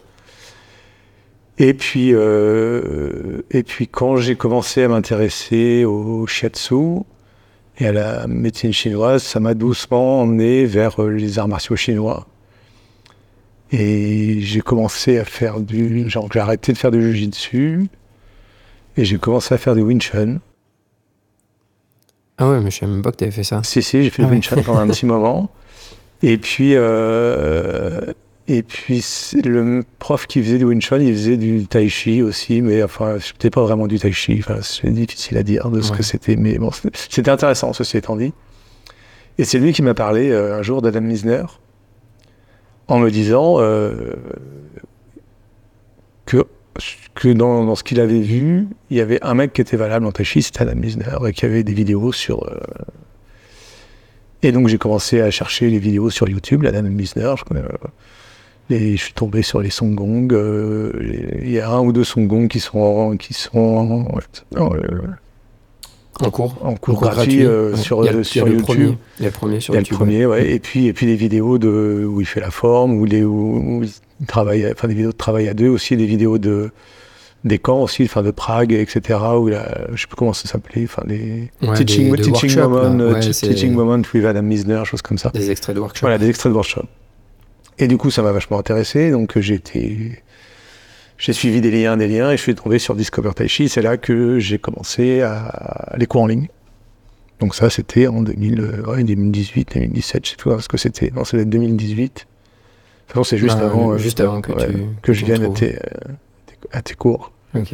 Et 1.61 1.73
puis, 1.73 2.13
euh, 2.13 3.41
et 3.51 3.63
puis 3.63 3.89
quand 3.89 4.15
j'ai 4.15 4.35
commencé 4.35 4.83
à 4.83 4.87
m'intéresser 4.87 5.83
au 5.83 6.25
shiatsu 6.25 7.01
et 7.77 7.87
à 7.87 7.91
la 7.91 8.27
médecine 8.27 8.71
chinoise, 8.71 9.23
ça 9.23 9.41
m'a 9.41 9.53
doucement 9.53 10.21
emmené 10.21 10.65
vers 10.65 11.03
euh, 11.03 11.09
les 11.09 11.37
arts 11.37 11.49
martiaux 11.49 11.75
chinois. 11.75 12.27
Et 13.73 14.39
j'ai 14.39 14.61
commencé 14.61 15.19
à 15.19 15.25
faire 15.25 15.59
du, 15.59 16.09
genre 16.09 16.29
j'ai 16.33 16.39
arrêté 16.39 16.71
de 16.71 16.77
faire 16.77 16.91
du 16.91 17.01
jujitsu 17.01 17.87
et 18.95 19.03
j'ai 19.03 19.17
commencé 19.17 19.53
à 19.53 19.57
faire 19.57 19.75
du 19.75 19.81
Wing 19.81 19.99
Chun. 19.99 20.39
Ah 22.37 22.49
ouais, 22.49 22.61
mais 22.61 22.71
je 22.71 22.79
savais 22.79 22.91
même 22.91 23.01
pas 23.01 23.11
que 23.11 23.17
t'avais 23.17 23.31
fait 23.31 23.43
ça. 23.43 23.61
Si 23.63 23.83
si, 23.83 24.01
j'ai 24.01 24.09
fait 24.09 24.23
Ah 24.23 24.27
du 24.27 24.31
ouais. 24.31 24.35
Wing 24.37 24.43
Chun 24.43 24.61
pendant 24.63 24.79
un 24.79 24.87
petit 24.87 25.05
moment. 25.05 25.51
Et 26.23 26.37
puis, 26.37 26.71
euh, 26.75 28.13
et 28.49 28.63
puis 28.63 29.05
le 29.43 29.83
prof 29.99 30.25
qui 30.27 30.41
faisait 30.43 30.57
du 30.57 30.65
Wing 30.65 30.81
Chun, 30.81 30.97
il 30.99 31.13
faisait 31.13 31.37
du 31.37 31.67
Tai 31.67 31.87
Chi 31.87 32.21
aussi, 32.23 32.61
mais 32.61 32.81
enfin, 32.83 33.17
c'était 33.19 33.49
pas 33.51 33.61
vraiment 33.61 33.85
du 33.87 33.99
Tai 33.99 34.11
Chi. 34.11 34.37
Enfin, 34.39 34.57
c'est 34.61 34.89
difficile 34.91 35.37
à 35.37 35.43
dire 35.43 35.69
de 35.69 35.79
ce 35.81 35.91
Ouais. 35.91 35.97
que 35.97 36.03
c'était, 36.03 36.35
mais 36.35 36.57
bon, 36.57 36.71
c'était- 36.93 37.29
intéressant, 37.29 37.71
ceci 37.73 37.97
étant 37.97 38.15
dit. 38.15 38.33
Et 39.37 39.43
c'est 39.45 39.59
lui 39.59 39.71
qui 39.71 39.81
m'a 39.83 39.93
parlé 39.93 40.31
euh, 40.31 40.57
un 40.57 40.61
jour 40.63 40.81
d'Adam 40.81 41.01
Misner, 41.01 41.43
en 42.87 42.97
me 42.99 43.09
disant 43.11 43.57
euh, 43.59 44.15
que, 46.25 46.43
que 47.15 47.29
dans, 47.29 47.63
dans 47.65 47.75
ce 47.75 47.83
qu'il 47.83 47.99
avait 47.99 48.19
vu, 48.19 48.67
il 48.89 48.97
y 48.97 49.01
avait 49.01 49.23
un 49.23 49.33
mec 49.35 49.53
qui 49.53 49.61
était 49.61 49.77
valable 49.77 50.05
en 50.05 50.11
Tai 50.11 50.23
Chi, 50.23 50.41
c'était 50.41 50.61
Adam 50.63 50.75
Misner, 50.75 51.05
et 51.27 51.33
qui 51.33 51.45
avait 51.45 51.63
des 51.63 51.73
vidéos 51.73 52.11
sur. 52.11 52.43
euh, 52.47 52.57
et 54.41 54.51
donc 54.51 54.69
j'ai 54.69 54.77
commencé 54.77 55.19
à 55.21 55.29
chercher 55.31 55.69
les 55.69 55.79
vidéos 55.79 56.09
sur 56.09 56.27
YouTube, 56.29 56.63
l'Adam 56.63 56.87
Misner. 56.87 57.33
Je 57.37 57.43
connais, 57.43 57.61
Et 58.71 58.97
je 58.97 59.01
suis 59.03 59.13
tombé 59.13 59.41
sur 59.41 59.61
les 59.61 59.69
Songgong. 59.71 60.31
euh, 60.31 60.91
Il 61.41 61.49
y 61.51 61.59
a 61.59 61.69
un 61.71 61.79
ou 61.79 61.91
deux 61.91 62.03
Songgong 62.03 62.47
qui 62.47 62.59
sont, 62.59 63.15
qui 63.17 63.33
sont 63.33 63.57
en, 63.57 64.07
En 66.25 66.29
cours. 66.31 66.55
en 66.61 66.75
cours 66.75 66.95
En 66.95 66.97
cours 66.97 66.99
gratuit, 67.01 67.45
euh, 67.45 67.71
ouais. 67.71 67.77
sur, 67.77 68.03
Il 68.03 68.05
y 68.05 68.09
a 68.09 68.11
le- 68.11 68.23
sur 68.23 68.47
il 68.47 68.51
y 68.51 68.51
a 68.51 68.53
le 68.53 68.59
YouTube. 68.59 68.65
premier. 68.65 68.97
Il 69.19 69.23
y 69.23 69.25
a 69.25 69.29
le 69.29 69.33
premier 69.33 69.59
sur 69.59 69.73
Il 69.73 69.75
y 69.75 69.77
a 69.77 69.79
le 69.79 69.83
YouTube. 69.85 69.97
premier, 69.97 70.25
ouais. 70.25 70.41
ouais. 70.41 70.51
Et 70.51 70.59
puis, 70.59 70.87
et 70.87 70.93
puis 70.93 71.05
des 71.05 71.15
vidéos 71.15 71.57
de, 71.57 72.05
où 72.07 72.21
il 72.21 72.27
fait 72.27 72.41
la 72.41 72.51
forme, 72.51 72.93
où, 72.99 73.05
les, 73.05 73.23
où, 73.23 73.79
où 73.79 73.83
il 73.83 74.25
travaille, 74.27 74.69
enfin 74.71 74.87
des 74.87 74.93
vidéos 74.93 75.11
de 75.11 75.17
travail 75.17 75.47
à 75.47 75.53
deux 75.53 75.69
aussi, 75.69 75.95
des 75.97 76.05
vidéos 76.05 76.37
de 76.37 76.71
des 77.45 77.57
camps 77.57 77.81
aussi, 77.83 78.03
enfin 78.03 78.21
de 78.21 78.31
Prague, 78.31 78.73
etc. 78.73 79.17
Où 79.39 79.47
il 79.47 79.53
a, 79.55 79.87
je 79.93 80.01
sais 80.01 80.07
plus 80.07 80.17
comment 80.17 80.33
ça 80.33 80.49
s'appelait, 80.49 80.83
enfin 80.83 81.03
des 81.07 81.49
Ouais, 81.61 81.73
teaching, 81.73 82.11
des- 82.11 82.17
de 82.17 82.23
teaching 82.23 82.49
workshops, 82.59 82.69
moment, 82.69 82.99
euh, 82.99 83.13
Ouais, 83.13 83.19
teaching 83.21 83.71
moment 83.71 84.01
with 84.13 84.25
Adam 84.25 84.41
Misner, 84.41 84.81
choses 84.83 85.01
comme 85.01 85.17
ça. 85.17 85.29
Des 85.33 85.49
extraits 85.49 85.73
de 85.73 85.79
workshop. 85.79 86.01
Voilà, 86.01 86.17
des 86.17 86.27
extraits 86.27 86.51
de 86.51 86.55
workshop. 86.55 86.83
Et 87.79 87.87
du 87.87 87.97
coup, 87.97 88.11
ça 88.11 88.21
m'a 88.21 88.31
vachement 88.31 88.59
intéressé, 88.59 89.11
donc 89.11 89.37
euh, 89.37 89.41
j'ai 89.41 89.55
été, 89.55 90.21
j'ai 91.17 91.33
suivi 91.33 91.61
des 91.61 91.71
liens, 91.71 91.95
des 91.97 92.07
liens, 92.07 92.29
et 92.31 92.37
je 92.37 92.41
suis 92.41 92.55
tombé 92.55 92.77
sur 92.77 92.93
Discover 92.95 93.31
Tai 93.35 93.47
Chi. 93.47 93.69
C'est 93.69 93.81
là 93.81 93.97
que 93.97 94.37
j'ai 94.39 94.59
commencé 94.59 95.21
à 95.21 95.95
les 95.97 96.05
cours 96.05 96.21
en 96.23 96.27
ligne. 96.27 96.47
Donc 97.39 97.55
ça, 97.55 97.69
c'était 97.69 98.07
en 98.07 98.21
2000, 98.21 98.59
euh, 98.59 98.83
ouais, 98.91 99.03
2018, 99.03 99.69
2017, 99.75 100.25
je 100.25 100.29
sais 100.31 100.35
plus 100.35 100.59
ce 100.61 100.67
que 100.67 100.77
c'était. 100.77 101.09
Non, 101.15 101.23
c'était 101.23 101.45
2018. 101.45 102.03
De 102.03 102.09
toute 102.09 102.27
façon, 103.07 103.23
c'est 103.23 103.37
juste 103.37 103.57
Bah, 103.57 103.65
avant, 103.65 103.93
euh, 103.93 103.97
avant 104.19 104.41
que 104.41 104.51
ouais, 104.51 104.67
tu- 104.67 104.85
que 105.01 105.13
je 105.13 105.25
vienne 105.25 105.43
à 105.43 105.49
tes, 105.49 105.75
euh, 105.77 105.79
à 106.73 106.81
tes 106.81 106.95
cours. 106.95 107.31
Ok. 107.55 107.73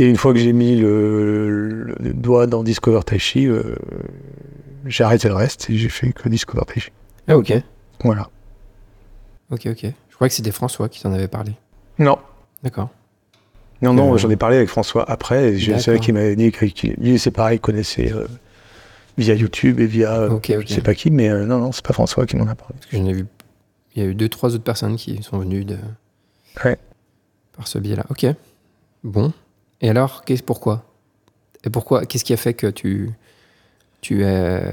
Et 0.00 0.04
une 0.04 0.16
fois 0.16 0.32
que 0.34 0.38
j'ai 0.38 0.52
mis 0.52 0.76
le, 0.76 1.94
le 1.98 2.12
doigt 2.12 2.46
dans 2.46 2.62
Discover 2.62 3.00
Tai 3.06 3.18
Chi, 3.18 3.46
euh, 3.48 3.74
j'ai 4.86 5.02
arrêté 5.02 5.28
le 5.28 5.34
reste 5.34 5.70
et 5.70 5.76
j'ai 5.76 5.88
fait 5.88 6.12
que 6.12 6.28
Discover 6.28 6.64
Tai 6.66 6.78
Chi. 6.80 6.90
Ah, 7.26 7.36
ok. 7.38 7.52
Voilà. 8.04 8.28
Ok, 9.50 9.66
ok. 9.66 9.82
Je 10.10 10.14
crois 10.14 10.28
que 10.28 10.34
c'était 10.34 10.50
François 10.50 10.88
qui 10.88 11.00
t'en 11.00 11.12
avait 11.12 11.28
parlé. 11.28 11.52
Non, 11.98 12.18
D'accord. 12.62 12.90
Non, 13.80 13.92
non, 13.94 14.14
Euh, 14.14 14.18
j'en 14.18 14.28
ai 14.30 14.36
parlé 14.36 14.56
avec 14.56 14.68
François 14.68 15.08
après. 15.08 15.50
et 15.50 15.58
Je 15.58 15.78
savais 15.78 16.00
qu'il 16.00 16.14
m'avait 16.14 16.34
dit 16.34 16.50
que 16.50 16.66
lui, 17.00 17.18
c'est 17.18 17.30
pareil, 17.30 17.58
il 17.58 17.60
connaissait 17.60 18.12
euh, 18.12 18.26
via 19.16 19.34
YouTube 19.34 19.78
et 19.78 19.86
via 19.86 20.12
euh, 20.22 20.30
Ok, 20.30 20.52
ok. 20.58 20.64
je 20.66 20.74
sais 20.74 20.80
pas 20.80 20.94
qui, 20.94 21.10
mais 21.12 21.28
euh, 21.28 21.44
non, 21.46 21.58
non, 21.58 21.70
c'est 21.70 21.84
pas 21.84 21.92
François 21.92 22.26
qui 22.26 22.36
m'en 22.36 22.48
a 22.48 22.56
parlé. 22.56 22.74
Parce 22.74 22.86
que 22.86 22.96
j'en 22.96 23.06
ai 23.06 23.12
vu. 23.12 23.26
Il 23.94 24.02
y 24.02 24.06
a 24.06 24.08
eu 24.08 24.14
deux, 24.16 24.28
trois 24.28 24.54
autres 24.54 24.64
personnes 24.64 24.96
qui 24.96 25.22
sont 25.22 25.38
venues 25.38 25.64
de... 25.64 25.76
Ouais. 26.64 26.76
par 27.56 27.68
ce 27.68 27.78
biais-là. 27.78 28.04
Ok. 28.10 28.26
Bon. 29.04 29.32
Et 29.80 29.88
alors, 29.88 30.24
qu'est-ce 30.24 30.42
pourquoi? 30.42 30.84
Et 31.64 31.70
pourquoi 31.70 32.04
Qu'est-ce 32.04 32.24
qui 32.24 32.32
a 32.32 32.36
fait 32.36 32.54
que 32.54 32.66
tu 32.66 33.10
tu 34.00 34.24
as 34.24 34.72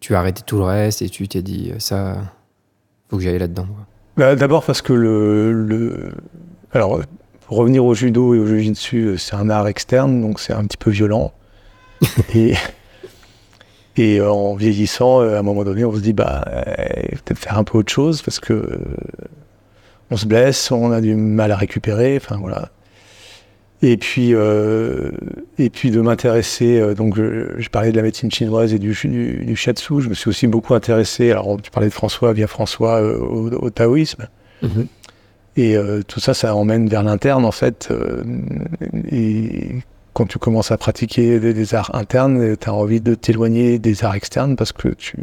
tu 0.00 0.14
as 0.14 0.18
arrêté 0.20 0.42
tout 0.44 0.56
le 0.56 0.62
reste 0.64 1.02
et 1.02 1.08
tu 1.08 1.26
t'es 1.28 1.42
dit 1.42 1.72
ça 1.78 2.16
faut 3.08 3.16
que 3.16 3.22
j'aille 3.22 3.38
là-dedans. 3.38 3.66
quoi? 3.66 3.86
Bah, 4.16 4.36
D'abord 4.36 4.64
parce 4.64 4.82
que 4.82 4.92
le, 4.92 5.52
le. 5.52 6.12
Alors, 6.72 7.00
pour 7.46 7.56
revenir 7.56 7.84
au 7.84 7.94
judo 7.94 8.34
et 8.34 8.38
au 8.38 8.46
jiu-jitsu, 8.46 8.96
euh, 9.04 9.16
c'est 9.16 9.34
un 9.34 9.50
art 9.50 9.68
externe, 9.68 10.20
donc 10.20 10.40
c'est 10.40 10.52
un 10.52 10.64
petit 10.64 10.76
peu 10.76 10.90
violent. 10.90 11.32
et. 12.34 12.54
Et 13.98 14.20
euh, 14.20 14.32
en 14.32 14.54
vieillissant, 14.54 15.20
euh, 15.20 15.36
à 15.36 15.40
un 15.40 15.42
moment 15.42 15.64
donné, 15.64 15.84
on 15.84 15.94
se 15.94 16.00
dit, 16.00 16.14
bah, 16.14 16.44
peut-être 16.46 17.38
faire 17.38 17.58
un 17.58 17.64
peu 17.64 17.76
autre 17.76 17.92
chose 17.92 18.22
parce 18.22 18.40
que 18.40 18.80
on 20.10 20.16
se 20.16 20.24
blesse, 20.24 20.70
on 20.70 20.92
a 20.92 21.02
du 21.02 21.14
mal 21.14 21.52
à 21.52 21.56
récupérer, 21.56 22.16
enfin 22.16 22.38
voilà. 22.38 22.70
Et 23.84 23.96
puis, 23.96 24.32
euh, 24.32 25.10
et 25.58 25.68
puis 25.68 25.90
de 25.90 26.00
m'intéresser, 26.00 26.80
euh, 26.80 26.94
donc 26.94 27.16
je, 27.16 27.48
je 27.58 27.68
parlais 27.68 27.90
de 27.90 27.96
la 27.96 28.02
médecine 28.02 28.30
chinoise 28.30 28.72
et 28.72 28.78
du, 28.78 28.92
du, 28.92 29.44
du 29.44 29.56
shiatsu, 29.56 30.00
je 30.00 30.08
me 30.08 30.14
suis 30.14 30.28
aussi 30.28 30.46
beaucoup 30.46 30.74
intéressé, 30.74 31.32
alors 31.32 31.60
tu 31.60 31.70
parlais 31.72 31.88
de 31.88 31.92
François, 31.94 32.32
via 32.32 32.46
François, 32.46 33.02
euh, 33.02 33.18
au, 33.18 33.50
au 33.50 33.70
taoïsme. 33.70 34.28
Et 35.56 35.76
euh, 35.76 36.02
tout 36.06 36.20
ça, 36.20 36.32
ça 36.32 36.54
emmène 36.54 36.88
vers 36.88 37.02
l'interne, 37.02 37.44
en 37.44 37.50
fait. 37.50 37.88
euh, 37.90 38.22
et 39.10 39.76
quand 40.14 40.26
tu 40.26 40.38
commences 40.38 40.70
à 40.70 40.78
pratiquer 40.78 41.40
des, 41.40 41.52
des 41.52 41.74
arts 41.74 41.94
internes, 41.94 42.56
tu 42.56 42.68
as 42.68 42.72
envie 42.72 43.00
de 43.00 43.14
t'éloigner 43.16 43.78
des 43.80 44.04
arts 44.04 44.14
externes 44.14 44.54
parce 44.56 44.72
que 44.72 44.88
tu 44.88 45.16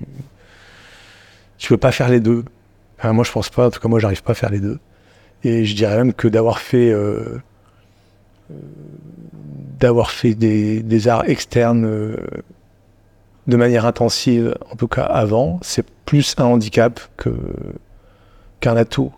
tu 1.57 1.69
peux 1.69 1.77
pas 1.77 1.91
faire 1.91 2.09
les 2.09 2.19
deux. 2.19 2.43
Enfin, 2.97 3.13
moi, 3.13 3.23
je 3.23 3.31
pense 3.31 3.49
pas. 3.49 3.67
En 3.67 3.69
tout 3.71 3.79
cas, 3.79 3.87
moi, 3.87 3.99
j'arrive 3.99 4.23
pas 4.23 4.31
à 4.31 4.35
faire 4.35 4.49
les 4.49 4.59
deux. 4.59 4.79
Et 5.43 5.63
je 5.65 5.75
dirais 5.75 5.95
même 5.97 6.13
que 6.13 6.27
d'avoir 6.27 6.59
fait 6.59 6.89
euh, 6.91 6.97
euh, 6.97 7.39
d'avoir 9.79 10.11
fait 10.11 10.33
des, 10.35 10.81
des 10.81 11.07
arts 11.07 11.29
externes 11.29 11.85
euh, 11.85 12.17
de 13.47 13.57
manière 13.57 13.85
intensive, 13.85 14.55
en 14.71 14.75
tout 14.75 14.87
cas 14.87 15.03
avant, 15.03 15.59
c'est 15.61 15.85
plus 16.05 16.35
un 16.37 16.43
handicap 16.45 16.99
que 17.17 17.29
qu'un 18.59 18.75
atout. 18.75 19.11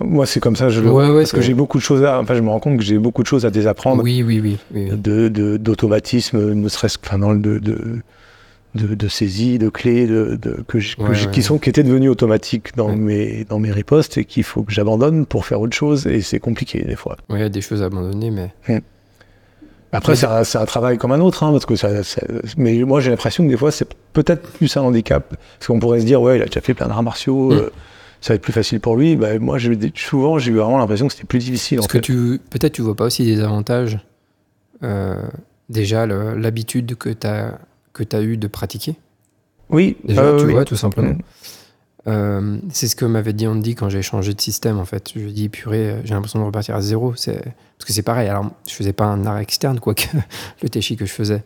Moi, 0.00 0.26
c'est 0.26 0.40
comme 0.40 0.56
ça, 0.56 0.68
je 0.68 0.80
le 0.82 0.90
Ouais, 0.90 1.08
ouais, 1.08 1.20
parce 1.22 1.32
que 1.32 1.40
j'ai 1.40 1.54
beaucoup 1.54 1.78
de 1.78 1.82
choses 1.82 2.04
à. 2.04 2.20
Enfin, 2.20 2.34
je 2.34 2.40
me 2.42 2.50
rends 2.50 2.60
compte 2.60 2.76
que 2.76 2.84
j'ai 2.84 2.98
beaucoup 2.98 3.22
de 3.22 3.26
choses 3.26 3.46
à 3.46 3.50
désapprendre 3.50 4.02
Oui, 4.02 4.22
oui, 4.22 4.40
oui. 4.40 4.58
oui, 4.74 4.90
de- 4.92 5.56
d'automatisme, 5.56 6.52
ne 6.52 6.68
serait-ce 6.68 6.98
que 6.98 7.06
enfin, 7.06 7.18
dans 7.18 7.32
le 7.32 7.38
de, 7.38 7.58
de, 7.58 8.02
de, 8.76 8.94
de 8.94 9.08
saisie, 9.08 9.58
de 9.58 9.68
clés, 9.68 10.06
de, 10.06 10.38
de- 10.40 10.62
que 10.68 10.78
je- 10.78 10.96
que 10.96 11.02
Ouais, 11.02 11.14
je- 11.14 11.26
ouais, 11.26 11.32
qui 11.32 11.42
sont 11.42 11.58
qui 11.58 11.68
étaient 11.70 11.82
devenus 11.82 12.10
automatiques 12.10 12.76
dans 12.76 12.90
Ouais. 12.90 12.96
mes 12.96 13.44
dans 13.44 13.58
mes 13.58 13.72
ripostes 13.72 14.18
et 14.18 14.24
qu'il 14.24 14.44
faut 14.44 14.62
que 14.62 14.72
j'abandonne 14.72 15.26
pour 15.26 15.44
faire 15.46 15.60
autre 15.60 15.74
chose 15.76 16.06
et 16.06 16.20
c'est 16.20 16.38
compliqué 16.38 16.82
des 16.84 16.94
fois. 16.96 17.16
Ouais, 17.28 17.38
il 17.38 17.42
y 17.42 17.44
a 17.44 17.48
des 17.48 17.60
choses 17.60 17.82
à 17.82 17.86
abandonner, 17.86 18.30
mais 18.30 18.82
Après, 19.92 20.14
c'est 20.16 20.26
un, 20.26 20.64
travail 20.66 20.98
comme 20.98 21.12
un 21.12 21.20
autre, 21.20 21.42
hein, 21.42 21.52
parce 21.52 21.64
que 21.64 21.74
ça, 21.76 22.02
ça- 22.04 22.20
mais 22.58 22.76
moi 22.84 23.00
j'ai 23.00 23.10
l'impression 23.10 23.44
que 23.44 23.48
des 23.48 23.56
fois 23.56 23.70
c'est 23.70 23.88
peut-être 24.12 24.42
plus 24.50 24.76
un 24.76 24.82
handicap, 24.82 25.34
parce 25.58 25.66
qu'on 25.68 25.78
pourrait 25.80 26.00
se 26.00 26.04
dire 26.06 26.20
ouais 26.20 26.36
il 26.38 26.42
a 26.42 26.46
déjà 26.46 26.60
fait 26.60 26.74
plein 26.74 26.88
d'arts 26.88 27.02
martiaux, 27.02 27.50
Mm. 27.50 27.54
euh, 27.54 27.70
ça 28.20 28.32
va 28.32 28.34
être 28.34 28.42
plus 28.42 28.52
facile 28.52 28.80
pour 28.80 28.96
lui. 28.96 29.16
Bah, 29.16 29.38
moi 29.38 29.56
souvent 29.94 30.38
j'ai 30.38 30.50
eu 30.50 30.56
vraiment 30.56 30.78
l'impression 30.78 31.06
que 31.06 31.14
c'était 31.14 31.26
plus 31.26 31.38
difficile. 31.38 31.78
Parce 31.78 31.86
en 31.86 31.88
que 31.88 31.98
fait. 31.98 32.02
tu 32.02 32.40
peut-être 32.50 32.72
tu 32.74 32.82
vois 32.82 32.94
pas 32.96 33.04
aussi 33.04 33.24
des 33.24 33.40
avantages. 33.40 33.98
euh, 34.82 35.16
déjà 35.70 36.04
l'habitude 36.06 36.96
que 36.96 37.08
tu 37.08 37.26
as 37.26 37.58
que 37.96 38.04
tu 38.04 38.16
eu 38.16 38.36
de 38.36 38.46
pratiquer. 38.46 38.94
Oui, 39.70 39.96
Déjà, 40.04 40.22
euh, 40.22 40.38
tu 40.38 40.46
oui. 40.46 40.52
vois, 40.52 40.64
tout 40.64 40.76
simplement. 40.76 41.12
Mm. 41.12 41.22
Euh, 42.08 42.58
c'est 42.70 42.86
ce 42.86 42.94
que 42.94 43.04
m'avait 43.04 43.32
dit 43.32 43.48
Andy 43.48 43.74
quand 43.74 43.88
j'ai 43.88 44.02
changé 44.02 44.32
de 44.32 44.40
système 44.40 44.78
en 44.78 44.84
fait. 44.84 45.10
Je 45.12 45.18
lui 45.18 45.30
ai 45.30 45.32
dit 45.32 45.48
purée, 45.48 45.90
euh, 45.90 46.00
j'ai 46.04 46.14
l'impression 46.14 46.38
de 46.38 46.44
repartir 46.44 46.76
à 46.76 46.80
zéro. 46.80 47.14
C'est 47.16 47.42
parce 47.42 47.84
que 47.84 47.92
c'est 47.92 48.02
pareil. 48.02 48.28
Alors 48.28 48.48
je 48.68 48.74
faisais 48.74 48.92
pas 48.92 49.06
un 49.06 49.26
art 49.26 49.38
externe 49.38 49.80
quoique 49.80 50.04
le 50.62 50.68
téchi 50.68 50.96
que 50.96 51.04
je 51.04 51.12
faisais. 51.12 51.42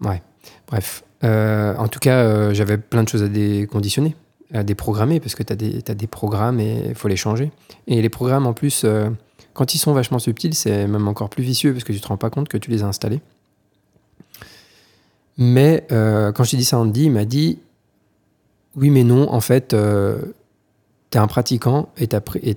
Ouais. 0.00 0.22
Bref. 0.66 1.04
Euh, 1.24 1.74
en 1.76 1.88
tout 1.88 1.98
cas, 1.98 2.18
euh, 2.18 2.54
j'avais 2.54 2.78
plein 2.78 3.02
de 3.02 3.08
choses 3.08 3.22
à 3.22 3.28
déconditionner, 3.28 4.14
à 4.52 4.62
déprogrammer 4.62 5.20
parce 5.20 5.34
que 5.34 5.42
tu 5.42 5.52
as 5.52 5.56
des 5.56 5.82
t'as 5.82 5.94
des 5.94 6.06
programmes 6.06 6.60
et 6.60 6.88
il 6.90 6.94
faut 6.94 7.08
les 7.08 7.16
changer. 7.16 7.50
Et 7.86 8.00
les 8.00 8.08
programmes 8.08 8.46
en 8.46 8.52
plus, 8.52 8.82
euh, 8.84 9.08
quand 9.54 9.74
ils 9.74 9.78
sont 9.78 9.92
vachement 9.92 10.18
subtils, 10.18 10.54
c'est 10.54 10.86
même 10.86 11.08
encore 11.08 11.30
plus 11.30 11.42
vicieux 11.42 11.72
parce 11.72 11.84
que 11.84 11.92
tu 11.92 12.00
te 12.00 12.06
rends 12.06 12.16
pas 12.16 12.30
compte 12.30 12.48
que 12.48 12.58
tu 12.58 12.70
les 12.70 12.82
as 12.82 12.86
installés. 12.86 13.20
Mais 15.38 15.86
euh, 15.92 16.32
quand 16.32 16.44
j'ai 16.44 16.56
dit 16.56 16.64
ça 16.64 16.76
à 16.76 16.80
Andy, 16.80 17.04
il 17.04 17.12
m'a 17.12 17.24
dit 17.24 17.58
oui, 18.76 18.90
mais 18.90 19.02
non, 19.04 19.32
en 19.32 19.40
fait, 19.40 19.72
euh, 19.74 20.18
tu 21.10 21.18
es 21.18 21.20
un 21.20 21.26
pratiquant 21.26 21.88
et, 21.96 22.06
t'as 22.08 22.20
pris- 22.20 22.40
et 22.42 22.54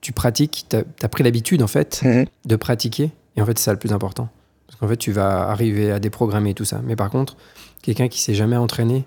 tu 0.00 0.12
pratiques, 0.12 0.66
tu 0.68 0.76
as, 0.76 1.08
pris 1.08 1.22
l'habitude, 1.24 1.62
en 1.62 1.66
fait, 1.66 2.00
Mhm. 2.04 2.24
de 2.46 2.56
pratiquer. 2.56 3.10
Et 3.36 3.42
en 3.42 3.46
fait, 3.46 3.58
c'est 3.58 3.64
ça 3.66 3.72
le 3.72 3.78
plus 3.78 3.92
important. 3.92 4.28
Parce 4.66 4.78
qu'en 4.78 4.88
fait, 4.88 4.96
tu 4.96 5.12
vas 5.12 5.48
arriver 5.48 5.90
à 5.92 5.98
déprogrammer 6.00 6.54
tout 6.54 6.64
ça. 6.64 6.80
Mais 6.84 6.96
par 6.96 7.10
contre, 7.10 7.36
quelqu'un 7.82 8.08
qui 8.08 8.20
s'est 8.20 8.34
jamais 8.34 8.56
entraîné, 8.56 9.04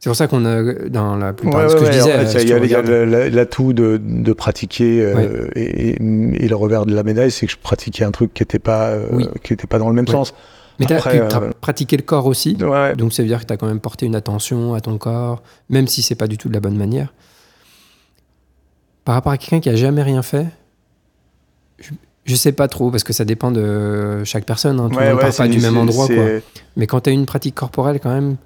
c'est 0.00 0.08
pour 0.10 0.16
ça 0.16 0.26
qu'on 0.26 0.44
a, 0.44 0.62
dans 0.88 1.16
la 1.16 1.32
plupart 1.32 1.60
Ouais, 1.60 1.64
de 1.64 1.68
ce 1.70 1.76
que 1.76 1.80
ouais, 1.80 1.86
je 1.86 1.98
disais, 1.98 2.14
en 2.14 2.26
fait, 2.26 2.44
y 2.44 2.48
y 2.48 2.74
a 2.74 3.30
l'atout 3.30 3.72
de, 3.72 4.00
de 4.02 4.32
pratiquer 4.32 5.02
euh, 5.02 5.48
et, 5.54 5.90
et- 5.90 6.44
et 6.44 6.48
le 6.48 6.56
revers 6.56 6.84
de 6.86 6.94
la 6.94 7.02
médaille, 7.02 7.30
c'est 7.30 7.46
que 7.46 7.52
je 7.52 7.58
pratiquais 7.58 8.04
un 8.04 8.10
truc 8.10 8.32
qui 8.34 8.42
n'était 8.42 8.58
pas, 8.58 8.88
euh, 8.90 9.06
Oui. 9.12 9.26
qui 9.42 9.52
était 9.52 9.66
pas 9.66 9.78
dans 9.78 9.88
le 9.88 9.94
même 9.94 10.06
sens. 10.08 10.34
Mais 10.78 10.86
tu 10.86 10.92
as, 10.92 11.06
euh, 11.06 11.52
pratiqué 11.60 11.96
le 11.96 12.02
corps 12.02 12.26
aussi. 12.26 12.56
Ouais. 12.60 12.94
Donc 12.96 13.12
ça 13.12 13.22
veut 13.22 13.28
dire 13.28 13.40
que 13.40 13.46
tu 13.46 13.52
as 13.52 13.56
quand 13.56 13.66
même 13.66 13.80
porté 13.80 14.06
une 14.06 14.16
attention 14.16 14.74
à 14.74 14.80
ton 14.80 14.98
corps, 14.98 15.42
même 15.68 15.86
si 15.86 16.02
c'est 16.02 16.14
pas 16.14 16.26
du 16.26 16.38
tout 16.38 16.48
de 16.48 16.54
la 16.54 16.60
bonne 16.60 16.76
manière. 16.76 17.12
Par 19.04 19.14
rapport 19.14 19.32
à 19.32 19.38
quelqu'un 19.38 19.60
qui 19.60 19.68
a 19.68 19.76
jamais 19.76 20.02
rien 20.02 20.22
fait, 20.22 20.46
je, 21.78 21.90
je 22.24 22.34
sais 22.34 22.52
pas 22.52 22.68
trop, 22.68 22.90
parce 22.90 23.04
que 23.04 23.12
ça 23.12 23.24
dépend 23.24 23.50
de 23.50 24.22
chaque 24.24 24.46
personne. 24.46 24.80
hein. 24.80 24.88
Tout 24.88 24.96
Ouais, 24.96 25.02
le 25.04 25.10
monde 25.10 25.16
ouais, 25.18 25.28
part 25.28 25.36
pas 25.36 25.48
du 25.48 25.60
même 25.60 25.76
endroit. 25.76 26.06
Quoi. 26.06 26.24
Mais 26.76 26.86
quand 26.86 27.02
tu 27.02 27.10
as 27.10 27.12
une 27.12 27.26
pratique 27.26 27.54
corporelle, 27.54 28.00
quand 28.00 28.12
même, 28.14 28.36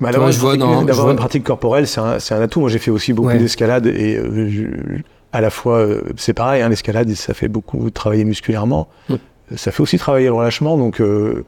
Bah, 0.00 0.10
je 0.12 0.38
vois 0.38 0.56
d'avoir 0.56 0.84
vois- 0.84 1.10
une 1.10 1.16
pratique 1.16 1.42
corporelle, 1.44 1.88
c'est 1.88 2.00
un, 2.00 2.40
atout. 2.40 2.60
Moi, 2.60 2.68
j'ai 2.68 2.78
fait 2.78 2.92
aussi 2.92 3.12
beaucoup 3.12 3.28
Ouais. 3.28 3.38
d'escalade 3.38 3.86
et 3.86 4.16
euh, 4.16 4.48
je- 4.48 5.00
à 5.32 5.40
la 5.40 5.50
fois, 5.50 5.78
euh, 5.78 6.02
c'est 6.16 6.32
pareil, 6.32 6.62
hein, 6.62 6.68
l'escalade, 6.68 7.12
ça 7.14 7.34
fait 7.34 7.48
beaucoup 7.48 7.90
travailler 7.90 8.24
musculairement. 8.24 8.88
Ouais. 9.10 9.18
Ça 9.56 9.70
fait 9.72 9.80
aussi 9.82 9.98
travailler 9.98 10.26
le 10.26 10.32
relâchement, 10.34 10.76
donc 10.76 11.00
euh, 11.00 11.44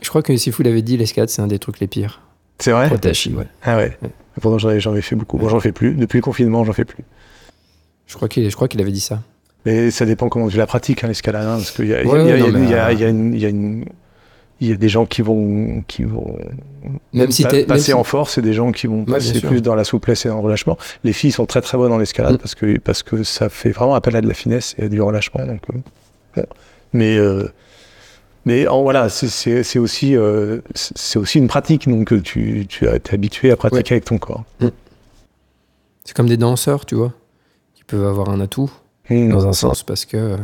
je 0.00 0.08
crois 0.08 0.22
que 0.22 0.36
Sifu 0.36 0.62
l'avait 0.62 0.82
dit, 0.82 0.96
l'escalade, 0.96 1.28
c'est 1.28 1.42
un 1.42 1.46
des 1.46 1.58
trucs 1.58 1.80
les 1.80 1.86
pires. 1.86 2.22
c'est 2.58 2.72
vrai. 2.72 2.88
Pour 2.88 2.98
Tachi, 3.00 3.34
ouais. 3.34 3.46
Ah 3.62 3.76
ouais. 3.76 3.96
Ouais. 4.02 4.10
Pourtant, 4.40 4.58
j'en 4.58 4.70
ai, 4.70 4.80
j'en 4.80 4.94
ai 4.94 5.02
fait 5.02 5.16
beaucoup. 5.16 5.38
Bon, 5.38 5.48
j'en 5.48 5.60
fais 5.60 5.72
plus. 5.72 5.94
Depuis 5.94 6.18
le 6.18 6.22
confinement, 6.22 6.64
j'en 6.64 6.72
fais 6.72 6.84
plus. 6.84 7.04
Je 8.06 8.14
crois 8.14 8.28
qu'il 8.28 8.48
je 8.48 8.54
crois 8.54 8.68
qu'il 8.68 8.80
avait 8.80 8.92
dit 8.92 9.00
ça. 9.00 9.20
Mais 9.64 9.90
ça 9.90 10.04
dépend 10.06 10.28
comment 10.28 10.48
tu 10.48 10.56
la 10.56 10.66
pratiques, 10.66 11.02
hein, 11.04 11.08
l'escalade. 11.08 11.46
hein, 11.46 11.56
parce 11.56 11.70
qu'il 11.72 11.86
y 11.88 11.94
a, 11.94 11.98
euh, 11.98 13.08
une- 13.10 13.84
il 14.60 14.68
y 14.68 14.72
a 14.72 14.76
des 14.76 14.88
gens 14.88 15.04
qui 15.04 15.20
vont, 15.22 15.82
qui 15.86 16.04
vont 16.04 16.38
Même 17.12 17.30
si 17.30 17.42
passer 17.42 17.92
même 17.92 17.98
en 18.00 18.04
force 18.04 18.38
et 18.38 18.42
des 18.42 18.52
gens 18.54 18.72
qui 18.72 18.86
vont 18.86 19.04
passer 19.04 19.40
plus 19.40 19.60
dans 19.60 19.74
la 19.74 19.84
souplesse 19.84 20.24
et 20.24 20.28
dans 20.30 20.36
le 20.36 20.40
relâchement. 20.42 20.78
Les 21.04 21.12
filles 21.12 21.32
sont 21.32 21.44
très 21.46 21.60
très 21.60 21.76
bonnes 21.76 21.92
en 21.92 22.00
escalade 22.00 22.34
Mm. 22.34 22.38
parce 22.38 22.54
que 22.54 22.78
parce 22.78 23.02
que 23.02 23.22
ça 23.22 23.48
fait 23.50 23.70
vraiment 23.70 23.94
appel 23.94 24.16
à 24.16 24.20
de 24.22 24.28
la 24.28 24.34
finesse 24.34 24.74
et 24.78 24.84
à 24.84 24.88
du 24.88 25.02
relâchement. 25.02 25.44
Donc, 25.44 25.60
euh. 25.74 25.78
Mais 26.92 27.16
euh, 27.18 27.48
mais 28.44 28.68
en, 28.68 28.82
voilà, 28.82 29.08
c'est- 29.08 29.78
aussi 29.78 30.16
euh, 30.16 30.60
c'est 30.74 31.18
aussi 31.18 31.38
une 31.38 31.48
pratique. 31.48 31.88
Donc 31.88 32.12
euh, 32.12 32.20
tu 32.22 32.66
tu 32.68 32.84
es 32.86 33.00
habitué 33.14 33.50
à 33.50 33.56
pratiquer 33.56 33.94
avec 33.94 34.04
ton 34.04 34.18
corps. 34.18 34.44
C'est 36.04 36.14
comme 36.14 36.28
des 36.28 36.36
danseurs, 36.36 36.86
tu 36.86 36.94
vois, 36.94 37.12
qui 37.74 37.82
peuvent 37.84 38.06
avoir 38.06 38.28
un 38.30 38.40
atout 38.40 38.70
Mm. 39.10 39.28
dans 39.30 39.46
un 39.46 39.52
sens 39.52 39.82
parce 39.84 40.04
que 40.04 40.36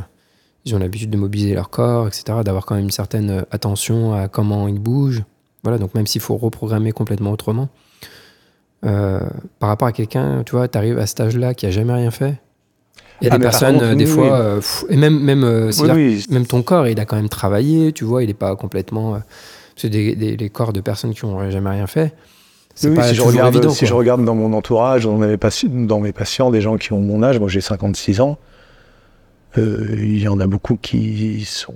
ils 0.64 0.72
ont 0.76 0.78
l'habitude 0.78 1.10
de 1.10 1.16
mobiliser 1.16 1.54
leur 1.54 1.68
corps, 1.70 2.06
etc., 2.06 2.38
d'avoir 2.44 2.64
quand 2.64 2.76
même 2.76 2.84
une 2.84 2.90
certaine 2.92 3.44
attention 3.50 4.14
à 4.14 4.28
comment 4.28 4.68
ils 4.68 4.78
bougent. 4.78 5.24
Voilà, 5.64 5.78
donc 5.78 5.94
même 5.96 6.06
s'il 6.06 6.20
faut 6.20 6.36
reprogrammer 6.36 6.92
complètement 6.92 7.32
autrement, 7.32 7.68
euh, 8.84 9.20
par 9.58 9.68
rapport 9.68 9.88
à 9.88 9.92
quelqu'un, 9.92 10.42
tu 10.44 10.52
vois, 10.56 10.68
tu 10.68 10.78
arrives 10.78 10.98
à 10.98 11.06
cet 11.06 11.20
âge-là 11.20 11.54
qui 11.54 11.66
a 11.66 11.70
jamais 11.72 11.92
rien 11.92 12.10
fait. 12.12 12.40
Il 13.22 13.26
y 13.26 13.30
a 13.30 13.34
Ah, 13.34 13.38
des 13.38 13.42
personnes, 13.42 13.74
contre, 13.74 13.86
euh, 13.86 13.94
des 13.94 14.04
oui, 14.04 14.10
fois, 14.10 14.24
oui. 14.24 14.30
euh, 14.32 14.60
et 14.90 14.96
même, 14.96 15.18
même, 15.20 15.44
euh, 15.44 15.70
Oui, 15.94 16.24
même 16.28 16.44
ton 16.46 16.62
corps, 16.62 16.86
il 16.88 16.98
a 17.00 17.04
quand 17.06 17.16
même 17.16 17.28
travaillé, 17.28 17.92
tu 17.92 18.04
vois, 18.04 18.22
il 18.22 18.26
n'est 18.26 18.34
pas 18.34 18.54
complètement. 18.56 19.20
c'est 19.76 19.88
des, 19.88 20.14
des- 20.14 20.36
les 20.36 20.50
corps 20.50 20.72
de 20.72 20.80
personnes 20.80 21.14
qui 21.14 21.24
n'ont 21.24 21.50
jamais 21.50 21.70
rien 21.70 21.86
fait. 21.86 22.12
Oui, 22.84 22.94
pas 22.96 23.08
si, 23.08 23.14
je 23.14 23.22
regarde, 23.22 23.54
évident. 23.54 23.70
si 23.72 23.86
je 23.86 23.94
regarde 23.94 24.24
dans 24.24 24.34
mon 24.34 24.52
entourage, 24.54 25.04
dans 25.04 25.16
mes, 25.16 25.36
patients, 25.36 25.68
dans 25.72 26.00
mes 26.00 26.12
patients, 26.12 26.50
des 26.50 26.60
gens 26.60 26.76
qui 26.78 26.92
ont 26.92 27.00
mon 27.00 27.22
âge, 27.22 27.38
moi 27.38 27.48
j'ai 27.48 27.60
56 27.60 28.20
ans, 28.20 28.38
euh, 29.58 29.86
il 29.98 30.20
y 30.20 30.28
en 30.28 30.40
a 30.40 30.46
beaucoup 30.46 30.76
qui 30.76 31.44
sont 31.44 31.74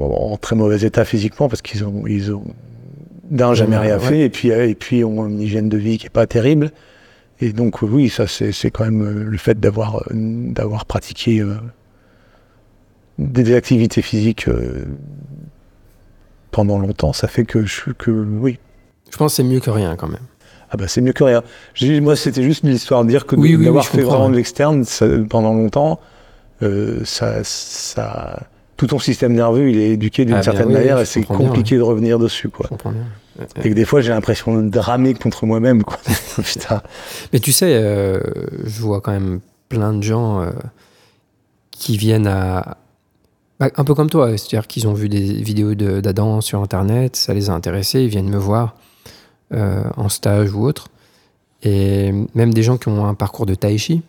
en 0.00 0.36
très 0.38 0.56
mauvais 0.56 0.80
état 0.80 1.04
physiquement 1.04 1.48
parce 1.48 1.60
qu'ils 1.62 1.84
ont, 1.84 2.04
ils 2.06 2.32
ont 2.32 2.44
d'un 3.30 3.52
jamais 3.54 3.76
rien 3.76 3.98
ouais. 3.98 4.04
fait 4.08 4.20
et 4.20 4.28
puis, 4.30 4.48
et 4.48 4.74
puis 4.74 5.04
ont 5.04 5.26
une 5.28 5.40
hygiène 5.40 5.68
de 5.68 5.76
vie 5.76 5.98
qui 5.98 6.06
est 6.06 6.10
pas 6.10 6.26
terrible. 6.26 6.72
Et 7.40 7.52
donc 7.52 7.82
oui, 7.82 8.08
ça 8.08 8.26
c'est 8.26 8.70
quand 8.70 8.84
même 8.84 9.02
euh, 9.02 9.24
le 9.24 9.38
fait 9.38 9.58
d'avoir 9.58 9.96
euh, 9.96 10.02
d'avoir 10.12 10.84
pratiqué 10.84 11.40
euh, 11.40 11.54
des 13.18 13.54
activités 13.54 14.02
physiques 14.02 14.48
euh, 14.48 14.84
pendant 16.50 16.78
longtemps, 16.78 17.12
ça 17.12 17.28
fait 17.28 17.44
que 17.44 17.64
je 17.64 17.90
que 17.92 18.10
oui, 18.10 18.58
Je 19.10 19.16
pense 19.16 19.32
que 19.32 19.36
c'est 19.36 19.44
mieux 19.48 19.60
que 19.60 19.70
rien 19.70 19.96
quand 19.96 20.08
même. 20.08 20.20
ah 20.70 20.76
bah 20.76 20.88
c'est 20.88 21.00
mieux 21.00 21.12
que 21.12 21.24
rien. 21.24 21.42
Moi 22.00 22.16
c'était 22.16 22.42
juste 22.42 22.64
une 22.64 22.70
histoire 22.74 23.04
de 23.04 23.08
dire 23.10 23.24
que 23.26 23.36
Oui, 23.36 23.56
d'avoir 23.56 23.84
oui, 23.84 23.90
fait 23.90 24.02
vraiment 24.02 24.28
de 24.30 24.36
l'externe 24.36 24.84
pendant 25.28 25.54
longtemps, 25.54 26.00
euh, 26.62 27.00
ça, 27.04 27.42
ça, 27.44 28.40
tout 28.76 28.88
ton 28.88 28.98
système 28.98 29.32
nerveux 29.32 29.70
il 29.70 29.78
est 29.78 29.90
éduqué 29.90 30.24
d'une 30.24 30.34
Ah, 30.36 30.42
certaine 30.42 30.72
manière 30.72 30.98
et 30.98 31.04
c'est 31.06 31.20
bien, 31.26 31.36
compliqué 31.36 31.76
de 31.76 31.82
revenir 31.82 32.18
dessus 32.18 32.48
quoi. 32.50 32.66
Je 32.66 32.68
comprends 32.70 32.92
bien. 32.92 33.04
Et 33.64 33.68
que 33.70 33.74
des 33.74 33.84
fois 33.84 34.00
j'ai 34.00 34.10
l'impression 34.10 34.60
de 34.62 34.68
dramer 34.68 35.14
contre 35.14 35.46
moi-même. 35.46 35.82
Putain. 36.44 36.82
Mais 37.32 37.40
tu 37.40 37.52
sais, 37.52 37.74
euh, 37.74 38.20
je 38.64 38.80
vois 38.82 39.00
quand 39.00 39.12
même 39.12 39.40
plein 39.68 39.92
de 39.92 40.02
gens 40.02 40.40
euh, 40.42 40.50
qui 41.70 41.96
viennent 41.96 42.26
à. 42.26 42.76
bah, 43.58 43.70
un 43.76 43.84
peu 43.84 43.94
comme 43.94 44.10
toi, 44.10 44.30
c'est-à-dire 44.36 44.66
qu'ils 44.66 44.86
ont 44.88 44.94
vu 44.94 45.08
des 45.08 45.20
vidéos 45.42 45.74
de- 45.74 46.00
d'Adam 46.00 46.40
sur 46.40 46.60
Internet, 46.62 47.16
ça 47.16 47.34
les 47.34 47.50
a 47.50 47.52
intéressés, 47.52 48.02
ils 48.02 48.08
viennent 48.08 48.28
me 48.30 48.38
voir 48.38 48.76
euh, 49.52 49.82
en 49.96 50.08
stage 50.08 50.52
ou 50.52 50.64
autre. 50.64 50.88
Et 51.62 52.12
même 52.34 52.54
des 52.54 52.62
gens 52.62 52.78
qui 52.78 52.88
ont 52.88 53.04
un 53.06 53.14
parcours 53.14 53.44
de 53.46 53.54
tai 53.54 53.76
chi, 53.78 54.02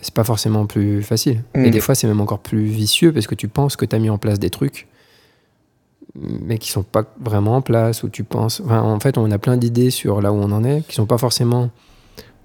c'est 0.00 0.14
pas 0.14 0.24
forcément 0.24 0.66
plus 0.66 1.02
facile. 1.02 1.42
Et 1.54 1.68
Mm. 1.68 1.70
des 1.70 1.80
fois, 1.80 1.94
c'est 1.94 2.06
même 2.06 2.20
encore 2.20 2.38
plus 2.38 2.64
vicieux 2.64 3.12
parce 3.12 3.26
que 3.26 3.34
tu 3.34 3.48
penses 3.48 3.76
que 3.76 3.84
tu 3.84 3.94
as 3.94 3.98
mis 3.98 4.08
en 4.10 4.18
place 4.18 4.38
des 4.38 4.50
trucs, 4.50 4.86
mais 6.20 6.58
qui 6.58 6.70
sont 6.70 6.82
pas 6.82 7.04
vraiment 7.20 7.56
en 7.56 7.60
place, 7.62 8.02
ou 8.02 8.08
tu 8.08 8.24
penses. 8.24 8.62
enfin, 8.64 8.80
en 8.82 8.98
fait, 9.00 9.18
on 9.18 9.30
a 9.30 9.38
plein 9.38 9.56
d'idées 9.56 9.90
sur 9.90 10.20
là 10.20 10.32
où 10.32 10.36
on 10.36 10.50
en 10.52 10.64
est, 10.64 10.86
qui 10.86 10.94
sont 10.94 11.06
pas 11.06 11.18
forcément. 11.18 11.70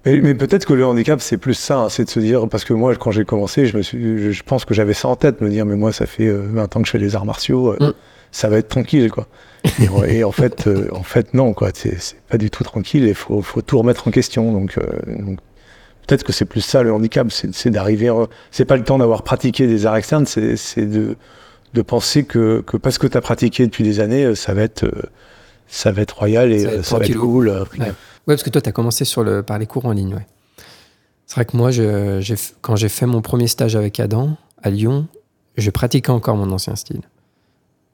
Mais, 0.04 0.20
mais 0.20 0.34
peut-être 0.34 0.66
que 0.66 0.72
le 0.72 0.84
handicap 0.84 1.20
c'est 1.20 1.36
plus 1.38 1.54
ça, 1.54 1.78
hein, 1.78 1.88
c'est 1.88 2.04
de 2.04 2.10
se 2.10 2.18
dire 2.18 2.48
parce 2.48 2.64
que 2.64 2.72
moi 2.74 2.94
quand 2.96 3.12
j'ai 3.12 3.24
commencé, 3.24 3.66
je 3.66 3.76
me 3.76 3.82
suis, 3.82 4.18
je, 4.18 4.30
je 4.32 4.42
pense 4.42 4.64
que 4.64 4.74
j'avais 4.74 4.94
ça 4.94 5.06
en 5.08 5.14
tête, 5.14 5.40
me 5.40 5.48
dire 5.48 5.64
mais 5.64 5.76
moi 5.76 5.92
ça 5.92 6.06
fait 6.06 6.26
euh, 6.26 6.42
20 6.52 6.76
ans 6.76 6.80
que 6.80 6.86
je 6.86 6.90
fais 6.92 6.98
des 6.98 7.14
arts 7.14 7.24
martiaux, 7.24 7.72
euh, 7.74 7.76
Mm. 7.90 7.92
ça 8.32 8.48
va 8.48 8.58
être 8.58 8.68
tranquille 8.68 9.12
quoi. 9.12 9.28
Et, 9.80 9.88
en- 9.88 10.02
et 10.08 10.24
en 10.24 10.32
fait, 10.32 10.66
euh, 10.66 10.88
en 10.92 11.04
fait 11.04 11.34
non 11.34 11.52
quoi, 11.54 11.70
c'est 11.72 11.96
pas 12.28 12.36
du 12.36 12.50
tout 12.50 12.64
tranquille, 12.64 13.04
il 13.04 13.14
faut, 13.14 13.42
faut 13.42 13.62
tout 13.62 13.78
remettre 13.78 14.08
en 14.08 14.10
question. 14.10 14.50
Donc, 14.52 14.76
euh, 14.76 14.82
donc, 15.06 15.38
peut-être 16.08 16.24
que 16.24 16.32
c'est 16.32 16.46
plus 16.46 16.62
ça 16.62 16.82
le 16.82 16.92
handicap, 16.92 17.28
c'est 17.30 17.70
d'arriver, 17.70 18.12
c'est 18.50 18.64
pas 18.64 18.76
le 18.76 18.82
temps 18.82 18.98
d'avoir 18.98 19.22
pratiqué 19.22 19.68
des 19.68 19.86
arts 19.86 19.94
externes, 19.96 20.26
c'est 20.26 20.84
de 20.86 21.16
de 21.72 21.82
penser 21.82 22.24
que, 22.24 22.60
que 22.66 22.76
parce 22.76 22.98
que 22.98 23.06
tu 23.06 23.16
as 23.16 23.20
pratiqué 23.20 23.66
depuis 23.66 23.84
des 23.84 24.00
années, 24.00 24.24
euh, 24.24 24.34
ça 24.34 24.54
va 24.54 24.62
être 24.62 24.84
euh, 24.84 25.02
ça 25.66 25.90
va 25.92 26.02
être 26.02 26.18
royal 26.18 26.52
et 26.52 26.60
Ça 26.60 26.66
va 26.66 26.72
être 26.72 26.78
euh, 26.78 26.82
ça 26.82 26.98
va 26.98 27.04
être 27.04 27.18
cool. 27.18 27.48
Ouais. 27.48 27.86
Ouais, 27.86 27.94
parce 28.26 28.42
que 28.42 28.50
toi, 28.50 28.60
tu 28.60 28.68
as 28.68 28.72
commencé 28.72 29.04
sur 29.04 29.24
le, 29.24 29.42
par 29.42 29.58
les 29.58 29.66
cours 29.66 29.86
en 29.86 29.92
ligne. 29.92 30.14
Ouais. 30.14 30.26
C'est 31.26 31.36
vrai 31.36 31.44
que 31.44 31.56
moi, 31.56 31.70
je, 31.70 32.20
quand 32.60 32.76
j'ai 32.76 32.88
fait 32.88 33.06
mon 33.06 33.22
premier 33.22 33.48
stage 33.48 33.74
avec 33.74 33.98
Adam 33.98 34.36
à 34.62 34.70
Lyon, 34.70 35.08
je 35.56 35.70
pratiquais 35.70 36.10
encore 36.10 36.36
mon 36.36 36.50
ancien 36.50 36.76
style. 36.76 37.00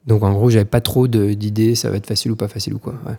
Donc 0.07 0.23
en 0.23 0.33
gros, 0.33 0.51
j'avais 0.51 0.64
pas 0.64 0.81
trop 0.81 1.07
d'idées, 1.07 1.75
ça 1.75 1.91
va 1.91 1.97
être 1.97 2.07
facile 2.07 2.33
ou 2.33 2.37
pas 2.37 2.49
facile 2.49 2.75
ou 2.75 2.79
quoi. 2.79 2.95
ouais. 3.07 3.14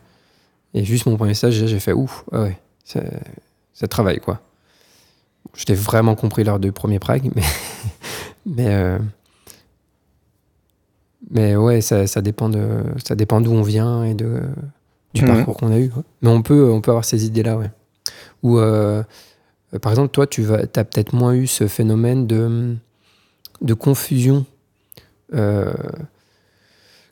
Et 0.74 0.84
juste 0.84 1.06
mon 1.06 1.18
premier 1.18 1.34
stage, 1.34 1.54
j'ai 1.54 1.80
fait 1.80 1.94
ouf, 1.94 2.26
ah 2.32 2.44
ouais, 2.44 2.60
ça, 2.84 3.02
ça 3.74 3.88
travaille 3.88 4.20
quoi. 4.20 4.42
Je 5.56 5.66
l'ai 5.68 5.74
vraiment 5.74 6.16
compris 6.16 6.44
lors 6.44 6.60
du 6.60 6.72
premier 6.72 7.00
Prague, 7.00 7.32
mais, 7.36 7.42
mais, 8.46 8.68
euh, 8.68 9.00
mais 11.32 11.56
ouais, 11.56 11.82
ça, 11.82 12.08
ça 12.08 12.22
dépend 12.22 12.50
de, 12.50 12.84
ça 13.06 13.16
dépend 13.16 13.42
d'où 13.42 13.52
on 13.52 13.62
vient 13.64 14.04
et 14.04 14.14
de, 14.14 14.42
du 15.14 15.22
Mhm. 15.24 15.28
parcours 15.28 15.58
qu'on 15.58 15.72
a 15.72 15.78
eu. 15.78 15.86
ouais. 15.96 16.04
Mais 16.22 16.30
on 16.30 16.42
peut, 16.42 16.70
on 16.72 16.82
peut 16.82 16.92
avoir 16.92 17.06
ces 17.06 17.26
idées-là, 17.26 17.58
ouais. 17.58 17.72
Ou 18.44 18.58
euh, 18.58 19.04
euh, 19.74 19.80
par 19.80 19.92
exemple, 19.92 20.10
toi, 20.12 20.26
tu 20.28 20.42
vas, 20.44 20.60
as 20.60 20.84
peut-être 20.84 21.14
moins 21.14 21.34
eu 21.34 21.46
ce 21.48 21.68
phénomène 21.68 22.26
de, 22.28 22.76
de 23.62 23.74
confusion 23.74 24.46
euh, 25.34 25.74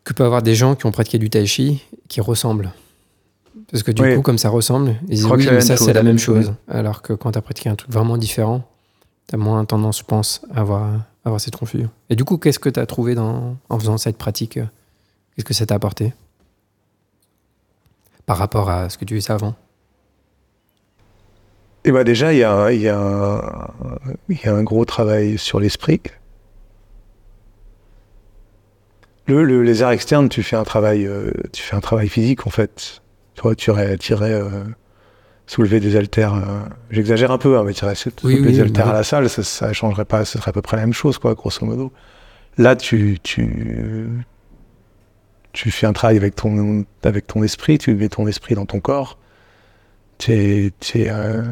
que 0.03 0.13
peut 0.13 0.23
avoir 0.23 0.41
des 0.41 0.55
gens 0.55 0.75
qui 0.75 0.85
ont 0.85 0.91
pratiqué 0.91 1.19
du 1.19 1.29
tai 1.29 1.45
chi 1.45 1.83
qui 2.07 2.21
ressemblent. 2.21 2.71
Parce 3.71 3.83
que 3.83 3.91
du 3.91 4.01
Oui. 4.01 4.15
coup, 4.15 4.21
comme 4.21 4.37
ça 4.37 4.49
ressemble, 4.49 4.95
ils 5.09 5.15
disent 5.15 5.25
oui, 5.25 5.45
mais 5.51 5.59
ça, 5.61 5.75
c'est 5.75 5.91
la 5.93 6.03
même 6.03 6.17
chose. 6.19 6.45
chose. 6.45 6.53
Alors 6.69 7.01
que 7.01 7.13
quand 7.13 7.31
tu 7.33 7.37
as 7.37 7.41
pratiqué 7.41 7.69
un 7.69 7.75
truc 7.75 7.91
vraiment 7.91 8.17
différent, 8.17 8.63
tu 9.27 9.35
as 9.35 9.37
moins 9.37 9.65
tendance, 9.65 9.99
je 9.99 10.03
pense, 10.05 10.41
à 10.53 10.61
avoir, 10.61 11.01
avoir 11.27 11.41
cette 11.41 11.55
confusion. 11.55 11.89
Et 12.09 12.15
du 12.15 12.23
coup, 12.23 12.37
qu'est-ce 12.37 12.59
que 12.59 12.69
tu 12.69 12.79
as 12.79 12.85
trouvé 12.85 13.15
en 13.69 13.79
faisant 13.79 13.97
cette 13.97 14.17
pratique 14.17 14.57
euh, 14.57 14.65
Qu'est-ce 15.35 15.45
que 15.45 15.53
ça 15.53 15.65
t'a 15.65 15.75
apporté 15.75 16.13
Par 18.25 18.37
rapport 18.37 18.69
à 18.69 18.89
ce 18.89 18.97
que 18.97 19.05
tu 19.05 19.15
faisais 19.15 19.31
avant? 19.31 19.55
Et 21.83 21.91
bah 21.91 22.03
déjà, 22.03 22.33
il 22.33 22.39
y, 22.39 22.43
a 22.43 22.53
un- 22.53 22.69
gros 24.63 24.83
travail 24.83 25.37
sur 25.37 25.59
l'esprit. 25.59 26.01
Le, 29.27 29.43
le- 29.43 29.63
les 29.63 29.83
arts 29.83 29.91
externes, 29.91 30.29
tu 30.29 30.43
fais 30.43 30.55
un 30.55 30.63
travail, 30.63 31.05
euh, 31.05 31.31
tu 31.53 31.61
fais 31.61 31.75
un 31.75 31.79
travail 31.81 32.09
physique 32.09 32.47
en 32.47 32.49
fait. 32.49 33.01
Tu 33.35 33.41
vois, 33.41 33.55
tu 33.55 33.71
tu 33.97 34.13
euh, 34.33 34.63
soulever 35.47 35.79
des 35.79 35.95
haltères. 35.95 36.35
euh, 36.35 36.61
J'exagère 36.91 37.31
un 37.31 37.37
peu, 37.37 37.57
hein, 37.57 37.63
mais 37.65 37.73
tu 37.73 37.85
Oui, 38.23 38.39
oui, 38.39 38.41
des 38.41 38.59
haltères 38.59 38.85
bah 38.85 38.91
à 38.91 38.95
la 38.95 39.03
salle, 39.03 39.29
ça, 39.29 39.43
ça 39.43 39.73
changerait 39.73 40.05
pas, 40.05 40.25
ce 40.25 40.37
serait 40.37 40.49
à 40.49 40.53
peu 40.53 40.61
près 40.61 40.77
la 40.77 40.83
même 40.83 40.93
chose, 40.93 41.17
quoi, 41.17 41.33
grosso 41.33 41.65
modo. 41.65 41.91
Là, 42.57 42.75
tu, 42.75 43.17
tu, 43.23 44.09
tu 45.53 45.71
fais 45.71 45.87
un 45.87 45.93
travail 45.93 46.17
avec 46.17 46.35
ton, 46.35 46.85
avec 47.03 47.27
ton 47.27 47.43
esprit, 47.43 47.77
tu 47.77 47.93
mets 47.95 48.09
ton 48.09 48.27
esprit 48.27 48.55
dans 48.55 48.65
ton 48.65 48.79
corps. 48.79 49.17
Es, 50.27 50.71
euh, 50.95 51.43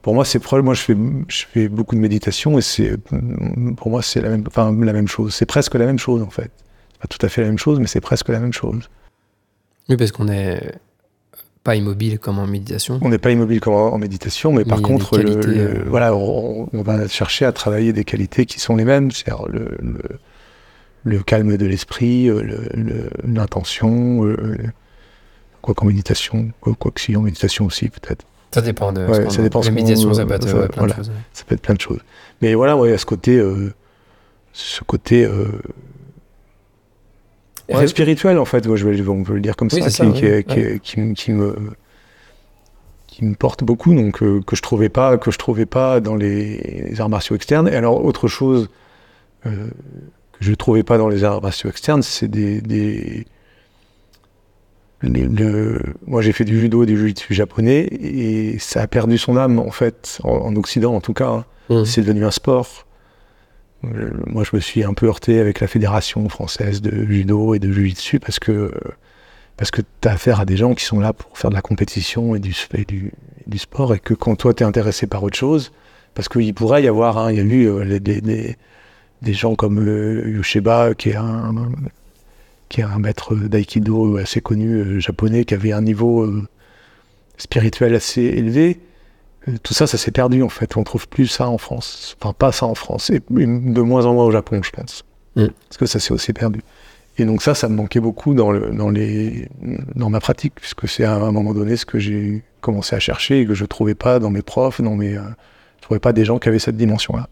pour 0.00 0.14
moi, 0.14 0.24
c'est 0.24 0.38
proche. 0.38 0.62
Moi, 0.62 0.74
je 0.74 0.80
fais, 0.80 0.96
je 1.28 1.44
fais 1.44 1.68
beaucoup 1.68 1.94
de 1.94 2.00
méditation 2.00 2.58
et 2.58 2.62
c'est, 2.62 2.96
pour 3.76 3.90
moi, 3.90 4.02
c'est 4.02 4.20
la 4.20 4.30
même, 4.30 4.44
enfin, 4.46 4.74
la 4.80 4.92
même 4.92 5.08
chose. 5.08 5.34
C'est 5.34 5.46
presque 5.46 5.74
la 5.74 5.86
même 5.86 5.98
chose, 5.98 6.22
en 6.22 6.30
fait. 6.30 6.50
C'est 6.92 7.00
pas 7.00 7.08
tout 7.08 7.24
à 7.24 7.28
fait 7.28 7.42
la 7.42 7.48
même 7.48 7.58
chose, 7.58 7.78
mais 7.78 7.86
c'est 7.86 8.00
presque 8.00 8.30
la 8.30 8.40
même 8.40 8.52
chose. 8.54 8.88
Oui, 9.88 9.96
parce 9.96 10.10
qu'on 10.12 10.24
n'est 10.24 10.72
pas 11.64 11.76
immobile 11.76 12.18
comme 12.18 12.38
en 12.38 12.46
méditation. 12.46 12.98
On 13.02 13.08
n'est 13.08 13.18
pas 13.18 13.30
immobile 13.30 13.60
comme 13.60 13.74
en, 13.74 13.96
méditation, 13.98 14.50
mais, 14.52 14.58
Mais 14.58 14.64
par 14.64 14.82
contre, 14.82 15.16
le- 15.18 15.22
qualités, 15.24 15.46
le- 15.58 15.80
euh, 15.80 15.84
voilà, 15.86 16.14
on, 16.14 16.68
on 16.72 16.82
va 16.82 17.06
chercher 17.08 17.44
à 17.44 17.52
travailler 17.52 17.92
des 17.92 18.04
qualités 18.04 18.46
qui 18.46 18.58
sont 18.60 18.74
les 18.76 18.84
mêmes, 18.84 19.10
c'est-à-dire 19.10 19.46
le, 21.04 21.20
calme 21.22 21.56
de 21.56 21.66
l'esprit, 21.66 22.28
euh, 22.28 22.42
l'intention, 23.24 24.24
euh, 24.24 24.56
quoi 25.60 25.74
qu'en 25.74 25.86
méditation, 25.86 26.50
quoi, 26.60 26.74
quoi 26.78 26.90
que 26.90 27.00
si 27.00 27.16
en 27.16 27.22
méditation 27.22 27.66
aussi, 27.66 27.88
peut-être. 27.88 28.24
Ça 28.54 28.60
dépend 28.60 28.92
de. 28.92 29.06
Ouais, 29.06 29.14
ce 29.14 29.20
qu'on 29.20 29.30
ça 29.30 29.42
dépend 29.42 29.62
La 29.62 29.70
méditation, 29.70 30.12
ça 30.12 30.26
peut 30.26 30.34
être 30.34 30.48
ça- 30.48 30.58
ouais, 30.58 30.68
plein 30.68 30.78
voilà. 30.82 30.94
de 30.94 30.98
choses. 30.98 31.12
ça 31.32 31.44
peut 31.46 31.54
être 31.54 31.62
plein 31.62 31.74
de 31.74 31.80
choses. 31.80 32.00
Mais 32.42 32.54
voilà, 32.54 32.76
ouais, 32.76 32.88
il 32.88 32.90
y 32.92 32.94
a 32.94 32.98
ce 32.98 33.06
côté, 33.06 33.38
euh, 33.38 33.72
ce 34.52 34.82
côté 34.84 35.24
euh, 35.24 35.46
Ré- 37.80 37.88
spirituel 37.88 38.38
en 38.38 38.44
fait, 38.44 38.66
moi, 38.66 38.76
je 38.76 38.86
vais, 38.88 39.08
on 39.08 39.22
peut 39.24 39.34
le 39.34 39.40
dire 39.40 39.56
comme 39.56 39.68
Oui, 39.72 39.80
ça, 39.82 39.86
qui, 39.88 39.92
ça, 39.92 40.06
qui, 40.06 40.24
ouais, 40.26 40.44
qui- 40.44 40.54
ouais. 40.60 40.80
qui 40.82 41.00
me- 41.00 41.14
qui 41.14 41.32
me 41.32 41.56
qui 43.06 43.24
me 43.26 43.34
porte 43.34 43.62
beaucoup, 43.62 43.94
donc 43.94 44.22
euh, 44.22 44.40
que 44.46 44.56
je 44.56 44.62
trouvais 44.62 44.88
pas 44.88 45.18
que 45.18 45.30
je 45.30 45.36
trouvais 45.38 45.66
pas 45.66 46.00
dans 46.00 46.14
les, 46.16 46.86
les 46.88 47.00
arts 47.00 47.10
martiaux 47.10 47.36
externes. 47.36 47.68
Et 47.68 47.74
alors 47.76 48.02
autre 48.04 48.26
chose 48.26 48.70
euh, 49.44 49.50
que 50.32 50.38
je 50.40 50.50
ne 50.50 50.54
trouvais 50.54 50.82
pas 50.82 50.96
dans 50.96 51.08
les 51.10 51.22
arts 51.22 51.42
martiaux 51.42 51.68
externes, 51.68 52.02
c'est 52.02 52.28
des, 52.28 52.60
des 52.62 53.26
le, 55.02 55.80
moi, 56.06 56.22
j'ai 56.22 56.32
fait 56.32 56.44
du 56.44 56.58
judo 56.60 56.84
et 56.84 56.86
du 56.86 56.96
jiu-jitsu 56.96 57.34
japonais 57.34 57.80
et 57.90 58.58
ça 58.60 58.82
a 58.82 58.86
perdu 58.86 59.18
son 59.18 59.36
âme, 59.36 59.58
en 59.58 59.72
fait, 59.72 60.18
en, 60.22 60.54
Occident 60.56 60.94
en 60.94 61.00
tout 61.00 61.12
cas. 61.12 61.28
Hein. 61.28 61.44
Mmh. 61.70 61.84
C'est 61.84 62.02
devenu 62.02 62.24
un 62.24 62.30
sport. 62.30 62.86
Euh, 63.84 64.10
moi, 64.26 64.44
je 64.44 64.54
me 64.56 64.60
suis 64.60 64.84
un 64.84 64.94
peu 64.94 65.06
heurté 65.06 65.40
avec 65.40 65.60
la 65.60 65.66
fédération 65.66 66.28
française 66.28 66.82
de 66.82 67.04
judo 67.04 67.54
et 67.54 67.58
de 67.58 67.72
jiu-jitsu 67.72 68.20
parce 68.20 68.38
que 68.38 68.72
parce 69.56 69.70
que 69.70 69.82
tu 70.00 70.08
as 70.08 70.12
affaire 70.12 70.40
à 70.40 70.44
des 70.44 70.56
gens 70.56 70.74
qui 70.74 70.84
sont 70.84 70.98
là 70.98 71.12
pour 71.12 71.36
faire 71.38 71.50
de 71.50 71.54
la 71.54 71.62
compétition 71.62 72.34
et 72.34 72.40
du, 72.40 72.54
du, 72.88 73.12
du 73.46 73.58
sport 73.58 73.94
et 73.94 74.00
que 74.00 74.14
quand 74.14 74.34
toi, 74.36 74.54
tu 74.54 74.62
es 74.62 74.66
intéressé 74.66 75.06
par 75.06 75.22
autre 75.22 75.36
chose, 75.36 75.72
parce 76.14 76.28
qu'il 76.28 76.52
pourrait 76.54 76.82
y 76.82 76.88
avoir, 76.88 77.18
hein, 77.18 77.32
il 77.32 77.38
y 77.38 77.40
a 77.40 77.44
eu 77.44 77.68
euh, 77.68 77.98
des, 77.98 78.20
des, 78.20 78.56
des, 79.22 79.32
gens 79.32 79.54
comme 79.54 79.78
euh, 79.86 80.28
Yosheba, 80.28 80.94
qui 80.94 81.10
est 81.10 81.16
un, 81.16 81.70
qui 82.72 82.80
est 82.80 82.84
un 82.84 82.98
maître 82.98 83.34
d'aïkido 83.34 84.16
assez 84.16 84.40
connu 84.40 84.74
euh, 84.74 84.98
japonais, 84.98 85.44
qui 85.44 85.54
avait 85.54 85.72
un 85.72 85.82
niveau 85.82 86.22
euh, 86.22 86.42
spirituel 87.36 87.94
assez 87.94 88.22
élevé. 88.22 88.80
Euh, 89.48 89.52
tout 89.62 89.74
ça, 89.74 89.86
ça 89.86 89.98
s'est 89.98 90.10
perdu 90.10 90.42
en 90.42 90.48
fait. 90.48 90.76
On 90.76 90.84
trouve 90.84 91.08
plus 91.08 91.26
ça 91.26 91.48
en 91.48 91.58
France. 91.58 92.16
Enfin, 92.20 92.32
pas 92.32 92.52
ça 92.52 92.66
en 92.66 92.74
France. 92.74 93.10
Et 93.10 93.20
de 93.30 93.80
moins 93.80 94.06
en 94.06 94.14
moins 94.14 94.24
au 94.24 94.30
Japon, 94.30 94.60
je 94.62 94.70
pense. 94.70 95.04
Mm. 95.36 95.46
Parce 95.68 95.78
que 95.78 95.86
ça 95.86 96.00
s'est 96.00 96.12
aussi 96.12 96.32
perdu. 96.32 96.62
Et 97.18 97.24
donc 97.24 97.42
ça, 97.42 97.54
ça 97.54 97.68
me 97.68 97.74
manquait 97.74 98.00
beaucoup 98.00 98.34
dans, 98.34 98.50
le, 98.50 98.70
dans, 98.70 98.88
les, 98.88 99.48
dans 99.94 100.08
ma 100.08 100.20
pratique, 100.20 100.54
puisque 100.54 100.88
c'est 100.88 101.04
à 101.04 101.14
un 101.16 101.30
moment 101.30 101.52
donné 101.52 101.76
ce 101.76 101.84
que 101.84 101.98
j'ai 101.98 102.42
commencé 102.62 102.96
à 102.96 103.00
chercher 103.00 103.40
et 103.40 103.46
que 103.46 103.54
je 103.54 103.64
ne 103.64 103.66
trouvais 103.68 103.94
pas 103.94 104.18
dans 104.18 104.30
mes 104.30 104.40
profs, 104.40 104.80
dans 104.80 104.94
mes, 104.94 105.14
je 105.14 105.82
trouvais 105.82 106.00
pas 106.00 106.14
des 106.14 106.24
gens 106.24 106.38
qui 106.38 106.48
avaient 106.48 106.58
cette 106.58 106.76
dimension-là. 106.76 107.28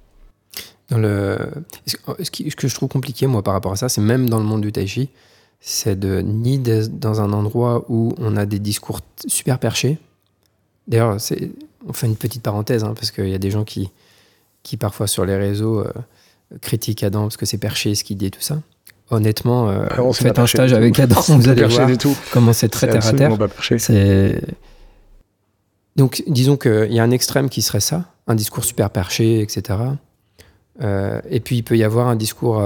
Dans 0.90 0.98
le... 0.98 1.38
Ce, 1.86 2.30
que 2.30 2.68
je 2.68 2.74
trouve 2.74 2.88
compliqué, 2.90 3.26
moi, 3.26 3.42
par 3.42 3.54
rapport 3.54 3.72
à 3.72 3.76
ça, 3.76 3.88
c'est 3.88 4.00
même 4.00 4.28
dans 4.28 4.38
le 4.38 4.44
monde 4.44 4.60
du 4.60 4.72
tai 4.72 4.86
chi, 4.86 5.08
c'est 5.60 5.98
de 5.98 6.20
ni 6.20 6.58
dans 6.58 7.20
un 7.20 7.32
endroit 7.32 7.84
où 7.88 8.12
on 8.18 8.36
a 8.36 8.44
des 8.44 8.58
discours 8.58 9.00
super 9.26 9.58
perchés. 9.58 9.98
D'ailleurs, 10.88 11.18
on 11.86 11.92
fait 11.92 12.06
une 12.06 12.16
petite 12.16 12.42
parenthèse, 12.42 12.84
hein, 12.84 12.94
parce 12.94 13.10
qu'il 13.10 13.28
y 13.28 13.34
a 13.34 13.38
des 13.38 13.50
gens 13.50 13.64
qui, 13.64 13.90
qui 14.62 14.76
parfois 14.76 15.06
sur 15.06 15.24
les 15.24 15.36
réseaux 15.36 15.80
euh, 15.80 15.92
critiquent 16.60 17.02
Adam 17.02 17.22
parce 17.22 17.36
que 17.36 17.46
c'est 17.46 17.58
perché 17.58 17.94
ce 17.94 18.04
qu'il 18.04 18.16
dit 18.16 18.26
et 18.26 18.30
tout 18.30 18.40
ça. 18.40 18.60
Honnêtement, 19.10 19.68
euh, 19.68 19.86
ah, 19.90 20.12
faites 20.12 20.38
un 20.38 20.46
stage 20.46 20.72
avec 20.72 20.98
Adam, 21.00 21.20
vous 21.28 21.48
allez 21.48 21.64
voir 21.64 21.88
comment 22.32 22.52
c'est 22.52 22.68
très 22.68 22.86
terre 22.86 23.06
à 23.06 23.12
terre. 23.12 23.36
Donc, 25.96 26.22
disons 26.28 26.56
qu'il 26.56 26.92
y 26.92 27.00
a 27.00 27.02
un 27.02 27.10
extrême 27.10 27.48
qui 27.48 27.62
serait 27.62 27.80
ça, 27.80 28.04
un 28.28 28.36
discours 28.36 28.64
super 28.64 28.90
perché, 28.90 29.40
etc. 29.40 29.78
Euh, 30.80 31.20
et 31.28 31.40
puis, 31.40 31.56
il 31.56 31.62
peut 31.64 31.76
y 31.76 31.82
avoir 31.82 32.06
un 32.06 32.14
discours 32.14 32.62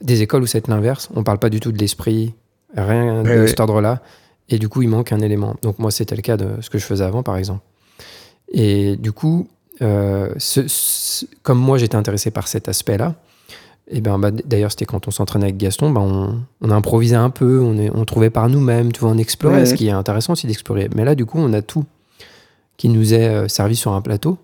des 0.00 0.22
écoles 0.22 0.42
où 0.42 0.46
c'est 0.46 0.66
l'inverse. 0.68 1.10
On 1.14 1.22
parle 1.22 1.38
pas 1.38 1.50
du 1.50 1.60
tout 1.60 1.70
de 1.70 1.78
l'esprit, 1.78 2.34
rien 2.74 3.22
de 3.22 3.46
cet 3.46 3.60
ordre-là. 3.60 4.00
Et 4.48 4.58
du 4.58 4.68
coup, 4.68 4.82
il 4.82 4.88
manque 4.88 5.12
un 5.12 5.20
élément. 5.20 5.56
Donc 5.62 5.78
moi, 5.78 5.90
c'était 5.90 6.16
le 6.16 6.22
cas 6.22 6.36
de 6.36 6.60
ce 6.60 6.70
que 6.70 6.78
je 6.78 6.84
faisais 6.84 7.04
avant, 7.04 7.22
par 7.22 7.36
exemple. 7.36 7.60
Et 8.52 8.96
du 8.96 9.12
coup, 9.12 9.48
euh, 9.82 10.32
comme 11.42 11.58
moi, 11.58 11.78
j'étais 11.78 11.96
intéressé 11.96 12.30
par 12.30 12.48
cet 12.48 12.68
aspect-là, 12.68 13.14
et 13.88 14.00
ben, 14.00 14.18
bah, 14.18 14.30
d'ailleurs, 14.30 14.70
c'était 14.72 14.84
quand 14.84 15.06
on 15.06 15.10
s'entraînait 15.10 15.46
avec 15.46 15.58
Gaston, 15.58 15.90
ben, 15.90 16.00
on, 16.00 16.42
on, 16.60 16.70
improvisait 16.70 17.16
un 17.16 17.30
peu, 17.30 17.60
on, 17.60 17.76
est, 17.78 17.90
on 17.94 18.04
trouvait 18.04 18.30
par 18.30 18.48
nous-mêmes, 18.48 18.90
tu 18.90 19.00
vois, 19.00 19.10
on 19.10 19.18
explorait, 19.18 19.66
ce 19.66 19.74
qui 19.74 19.86
est 19.86 19.92
intéressant 19.92 20.32
aussi 20.32 20.46
d'explorer. 20.46 20.88
Mais 20.94 21.04
là, 21.04 21.14
du 21.14 21.24
coup, 21.24 21.38
on 21.38 21.52
a 21.52 21.62
tout 21.62 21.84
qui 22.76 22.88
nous 22.88 23.14
est 23.14 23.28
euh, 23.28 23.48
servi 23.48 23.76
sur 23.76 23.92
un 23.92 24.00
plateau 24.00 24.38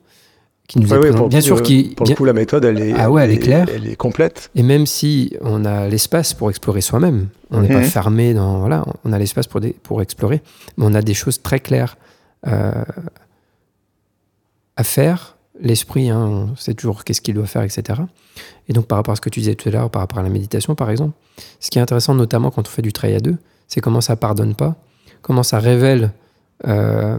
bien 0.76 1.40
sûr, 1.40 1.62
qui 1.62 1.94
pour 1.96 2.06
le 2.06 2.14
coup, 2.14 2.24
la 2.24 2.32
méthode, 2.32 2.64
elle 2.64 2.80
est, 2.80 2.92
ah 2.96 3.10
ouais, 3.10 3.24
elle, 3.24 3.30
est 3.30 3.38
claire, 3.38 3.66
elle 3.74 3.86
est 3.86 3.96
complète. 3.96 4.50
Et 4.54 4.62
même 4.62 4.86
si 4.86 5.36
on 5.40 5.64
a 5.64 5.88
l'espace 5.88 6.34
pour 6.34 6.50
explorer 6.50 6.80
soi-même, 6.80 7.28
on 7.50 7.60
n'est 7.60 7.68
pas 7.68 7.80
mhm. 7.80 7.84
fermé 7.84 8.34
dans 8.34 8.60
voilà, 8.60 8.84
on 9.04 9.12
a 9.12 9.18
l'espace 9.18 9.46
pour 9.46 9.60
pour 9.82 10.02
explorer, 10.02 10.42
mais 10.76 10.86
on 10.86 10.94
a 10.94 11.02
des 11.02 11.14
choses 11.14 11.42
très 11.42 11.60
claires 11.60 11.96
euh, 12.46 12.72
à 14.76 14.84
faire. 14.84 15.36
L'esprit, 15.60 16.10
hein, 16.10 16.18
on 16.18 16.56
sait 16.56 16.74
toujours 16.74 17.04
qu'est-ce 17.04 17.20
qu'il 17.20 17.34
doit 17.34 17.46
faire, 17.46 17.62
etc. 17.62 18.00
Et 18.68 18.72
donc, 18.72 18.86
par 18.86 18.96
rapport 18.96 19.12
à 19.12 19.16
ce 19.16 19.20
que 19.20 19.28
tu 19.28 19.40
disais 19.40 19.54
tout 19.54 19.68
à 19.68 19.72
l'heure, 19.72 19.90
par 19.90 20.00
rapport 20.00 20.18
à 20.18 20.22
la 20.22 20.30
méditation, 20.30 20.74
par 20.74 20.90
exemple, 20.90 21.12
ce 21.60 21.70
qui 21.70 21.78
est 21.78 21.82
intéressant, 21.82 22.14
notamment 22.14 22.50
quand 22.50 22.66
on 22.66 22.70
fait 22.70 22.82
du 22.82 22.92
travail 22.92 23.16
à 23.16 23.20
deux, 23.20 23.36
c'est 23.68 23.80
comment 23.80 24.00
ça 24.00 24.16
pardonne 24.16 24.54
pas, 24.54 24.76
comment 25.20 25.42
ça 25.42 25.58
révèle 25.58 26.10
euh, 26.66 27.18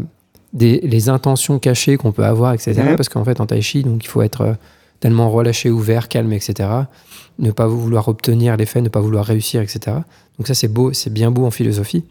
des, 0.53 0.79
les 0.81 1.09
intentions 1.09 1.59
cachées 1.59 1.97
qu'on 1.97 2.11
peut 2.11 2.25
avoir, 2.25 2.53
etc. 2.53 2.81
Parce 2.95 3.09
qu'en 3.09 3.23
fait, 3.23 3.41
en 3.41 3.45
tai 3.45 3.61
chi, 3.61 3.83
donc, 3.83 4.03
il 4.03 4.07
faut 4.07 4.21
être 4.21 4.41
euh, 4.41 4.53
tellement 4.99 5.29
relâché, 5.29 5.69
ouvert, 5.69 6.07
calme, 6.07 6.31
etc. 6.33 6.69
Ne 7.39 7.51
pas 7.51 7.67
vouloir 7.67 8.07
obtenir 8.07 8.55
l'effet, 8.55 8.81
ne 8.81 8.89
pas 8.89 9.01
vouloir 9.01 9.25
réussir, 9.25 9.61
etc. 9.61 9.97
Donc 10.37 10.47
ça, 10.47 10.53
c'est 10.53 10.67
beau, 10.67 10.93
c'est 10.93 11.11
bien 11.11 11.31
beau 11.31 11.45
en 11.45 11.51
philosophie. 11.51 12.03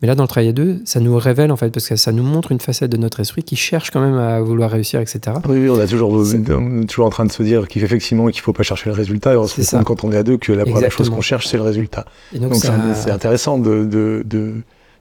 Mais 0.00 0.08
là, 0.08 0.16
dans 0.16 0.24
le 0.24 0.28
travail 0.28 0.48
à 0.48 0.52
deux, 0.52 0.80
ça 0.84 0.98
nous 0.98 1.16
révèle, 1.16 1.52
en 1.52 1.56
fait, 1.56 1.70
parce 1.70 1.88
que 1.88 1.94
ça 1.94 2.10
nous 2.10 2.24
montre 2.24 2.50
une 2.50 2.58
facette 2.58 2.90
de 2.90 2.96
notre 2.96 3.20
esprit 3.20 3.44
qui 3.44 3.54
cherche 3.54 3.92
quand 3.92 4.00
même 4.00 4.18
à 4.18 4.40
vouloir 4.40 4.70
réussir, 4.70 4.98
etc. 5.00 5.36
Oui, 5.48 5.68
on, 5.70 5.78
a 5.78 5.86
toujours, 5.86 6.26
est 6.26 6.86
toujours 6.86 7.06
en 7.06 7.10
train 7.10 7.24
de 7.24 7.30
se 7.30 7.42
dire 7.44 7.68
qu'effectivement, 7.68 8.26
qu'il 8.26 8.40
ne 8.40 8.42
faut 8.42 8.52
pas 8.52 8.64
chercher 8.64 8.90
le 8.90 8.96
résultat. 8.96 9.34
Et 9.34 9.36
on 9.36 9.46
se 9.46 9.60
rend 9.76 9.84
compte 9.84 10.00
quand 10.00 10.08
on 10.08 10.12
est 10.12 10.16
à 10.16 10.24
deux 10.24 10.38
que 10.38 10.52
la 10.52 10.64
première 10.64 10.90
chose 10.90 11.08
qu'on 11.08 11.20
cherche, 11.20 11.46
c'est 11.46 11.58
le 11.58 11.62
résultat. 11.62 12.06
donc, 12.34 12.56
c'est 12.56 13.10
intéressant 13.10 13.58
de, 13.58 13.84
de, 13.84 14.22
de 14.24 14.54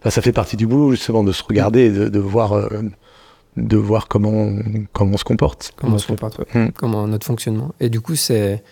ça 0.09 0.21
fait 0.21 0.31
partie 0.31 0.57
du 0.57 0.67
boulot 0.67 0.91
justement 0.91 1.23
de 1.23 1.31
se 1.31 1.43
regarder 1.43 1.81
et 1.81 1.91
de, 1.91 2.19
voir 2.19 2.53
euh, 2.53 2.67
de 3.57 3.77
voir 3.77 4.07
comment 4.07 4.51
comment 4.93 5.13
on 5.13 5.17
se 5.17 5.23
comporte. 5.23 5.73
Comment 5.75 5.95
on 5.95 5.99
se 5.99 6.07
comporte, 6.07 6.39
hmm. 6.55 6.69
comment 6.75 7.07
notre 7.07 7.25
fonctionnement. 7.25 7.73
Et 7.79 7.89
du 7.89 8.01
coup, 8.01 8.15
c'est 8.15 8.63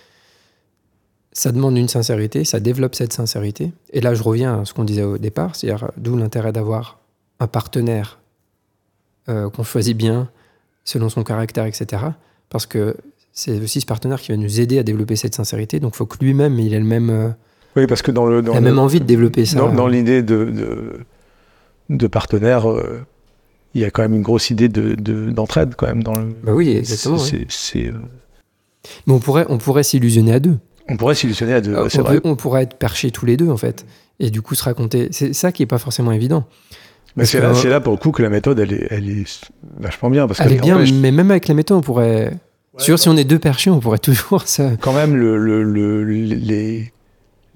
ça 1.31 1.51
demande 1.51 1.77
une 1.77 1.87
sincérité, 1.87 2.43
ça 2.43 2.59
développe 2.59 2.95
cette 2.95 3.13
sincérité. 3.13 3.71
Et 3.93 4.01
là, 4.01 4.15
je 4.15 4.23
reviens 4.23 4.61
à 4.61 4.65
ce 4.65 4.73
qu'on 4.73 4.83
disait 4.83 5.03
au 5.03 5.17
départ, 5.17 5.55
c'est-à-dire 5.55 5.91
d'où 5.97 6.17
l'intérêt 6.17 6.51
d'avoir 6.51 6.99
un 7.39 7.47
partenaire 7.47 8.19
euh, 9.29 9.49
qu'on 9.49 9.63
choisit 9.63 9.95
bien 9.95 10.29
selon 10.83 11.07
son 11.09 11.23
caractère, 11.23 11.65
etc. 11.65 12.03
Parce 12.49 12.65
que 12.65 12.97
c'est 13.31 13.61
aussi 13.61 13.79
ce 13.79 13.85
partenaire 13.85 14.19
qui 14.19 14.31
va 14.31 14.37
nous 14.37 14.59
aider 14.59 14.79
à 14.79 14.83
développer 14.83 15.15
cette 15.15 15.35
sincérité. 15.35 15.79
Donc, 15.79 15.93
il 15.93 15.97
faut 15.97 16.05
que 16.05 16.17
lui-même, 16.23 16.59
il 16.59 16.73
ait 16.73 16.79
le 16.79 16.85
même. 16.85 17.09
Euh, 17.09 17.29
oui, 17.75 17.85
parce 17.85 18.01
que 18.01 18.11
dans 18.11 18.25
le. 18.25 18.41
Dans 18.41 18.53
il 18.53 18.57
a 18.57 18.61
même 18.61 18.79
envie 18.79 18.99
de 18.99 19.05
développer 19.05 19.45
ça. 19.45 19.59
Dans, 19.59 19.87
l'idée 19.87 20.23
de 20.23 20.45
de 20.45 21.05
partenaires, 22.08 22.69
euh, 22.69 23.02
il 23.73 23.82
y 23.82 23.86
a 23.86 23.91
quand 23.91 24.02
même 24.02 24.13
une 24.13 24.21
grosse 24.21 24.49
idée 24.49 24.69
d'entraide 24.69 25.69
de, 25.69 25.75
quand 25.75 25.88
même 25.88 26.04
dans 26.04 26.15
le. 26.15 26.36
Bah 26.43 26.54
oui, 26.54 26.69
exactement. 26.69 27.17
C'est. 27.17 27.88
Euh, 27.88 27.93
Mais 29.08 29.13
on 29.13 29.19
pourrait, 29.19 29.45
on 29.49 29.58
pourrait 29.58 29.84
s'illusionner 29.84 30.34
à 30.34 30.39
deux. 30.39 30.58
On 30.88 30.97
pourrait 30.97 31.15
s'illusionner 31.15 31.54
à 31.54 31.62
deux. 31.62 31.73
Euh, 31.73 31.88
on, 31.93 32.02
vrai. 32.02 32.19
on, 32.23 32.36
pourrait 32.36 32.63
être 32.63 32.78
perchés 32.78 33.12
tous 33.12 33.25
les 33.25 33.38
deux 33.38 33.49
en 33.49 33.58
fait, 33.58 33.86
et 34.19 34.32
du 34.32 34.41
coup 34.41 34.56
se 34.56 34.63
raconter. 34.63 35.10
C'est 35.12 35.34
ça 35.34 35.52
qui 35.52 35.63
est 35.63 35.67
pas 35.67 35.78
forcément 35.78 36.12
évident. 36.12 36.45
Mais 37.15 37.25
c'est 37.25 37.41
là, 37.41 37.52
là, 37.65 37.80
pour 37.82 37.93
le 37.93 37.97
coup 37.97 38.12
que 38.12 38.21
la 38.21 38.30
méthode, 38.30 38.60
elle 38.60 38.71
est, 38.71 38.88
elle 38.91 39.10
est 39.10 39.41
vachement 39.80 40.10
bien. 40.10 40.28
Parce 40.28 40.39
elle 40.39 40.54
est 40.54 40.62
bien, 40.62 40.84
mais 40.93 41.12
même 41.12 41.32
avec 41.32 41.47
la 41.47 41.54
méthode, 41.54 41.78
on 41.78 41.82
pourrait. 41.82 42.34
sûr, 42.78 42.97
si 42.97 43.10
on 43.10 43.17
est 43.17 43.23
deux 43.23 43.39
perchés, 43.39 43.69
on 43.69 43.80
pourrait 43.80 43.97
toujours 43.99 44.43
ça. 44.47 44.71
Quand 44.80 44.93
même, 44.93 45.15
le, 45.15 45.38
le, 45.38 46.04
les, 46.04 46.93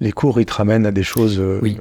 les 0.00 0.12
cours, 0.12 0.40
ils 0.40 0.46
te 0.46 0.54
ramènent 0.54 0.86
à 0.86 0.92
des 0.92 1.04
choses. 1.04 1.42
Oui. 1.62 1.78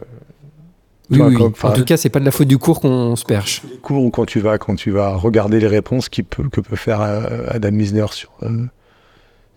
Oui, 1.09 1.19
en 1.21 1.71
tout 1.71 1.83
cas, 1.83 1.97
c'est 1.97 2.09
pas 2.09 2.19
de 2.19 2.25
la 2.25 2.31
faute 2.31 2.47
du 2.47 2.57
cours 2.57 2.79
qu'on 2.79 3.15
se 3.15 3.25
perche. 3.25 3.61
Les 3.69 3.77
cours 3.77 4.09
quand 4.11 4.25
tu 4.25 4.39
vas, 4.39 4.57
quand 4.57 4.75
tu 4.75 4.91
vas 4.91 5.15
regarder 5.15 5.59
les 5.59 5.67
réponses 5.67 6.09
qui 6.09 6.23
peut, 6.23 6.47
que 6.49 6.61
peut 6.61 6.75
faire 6.75 7.01
euh, 7.01 7.45
Adam 7.49 7.71
Misner 7.71 8.05
sur, 8.11 8.31
euh, 8.43 8.67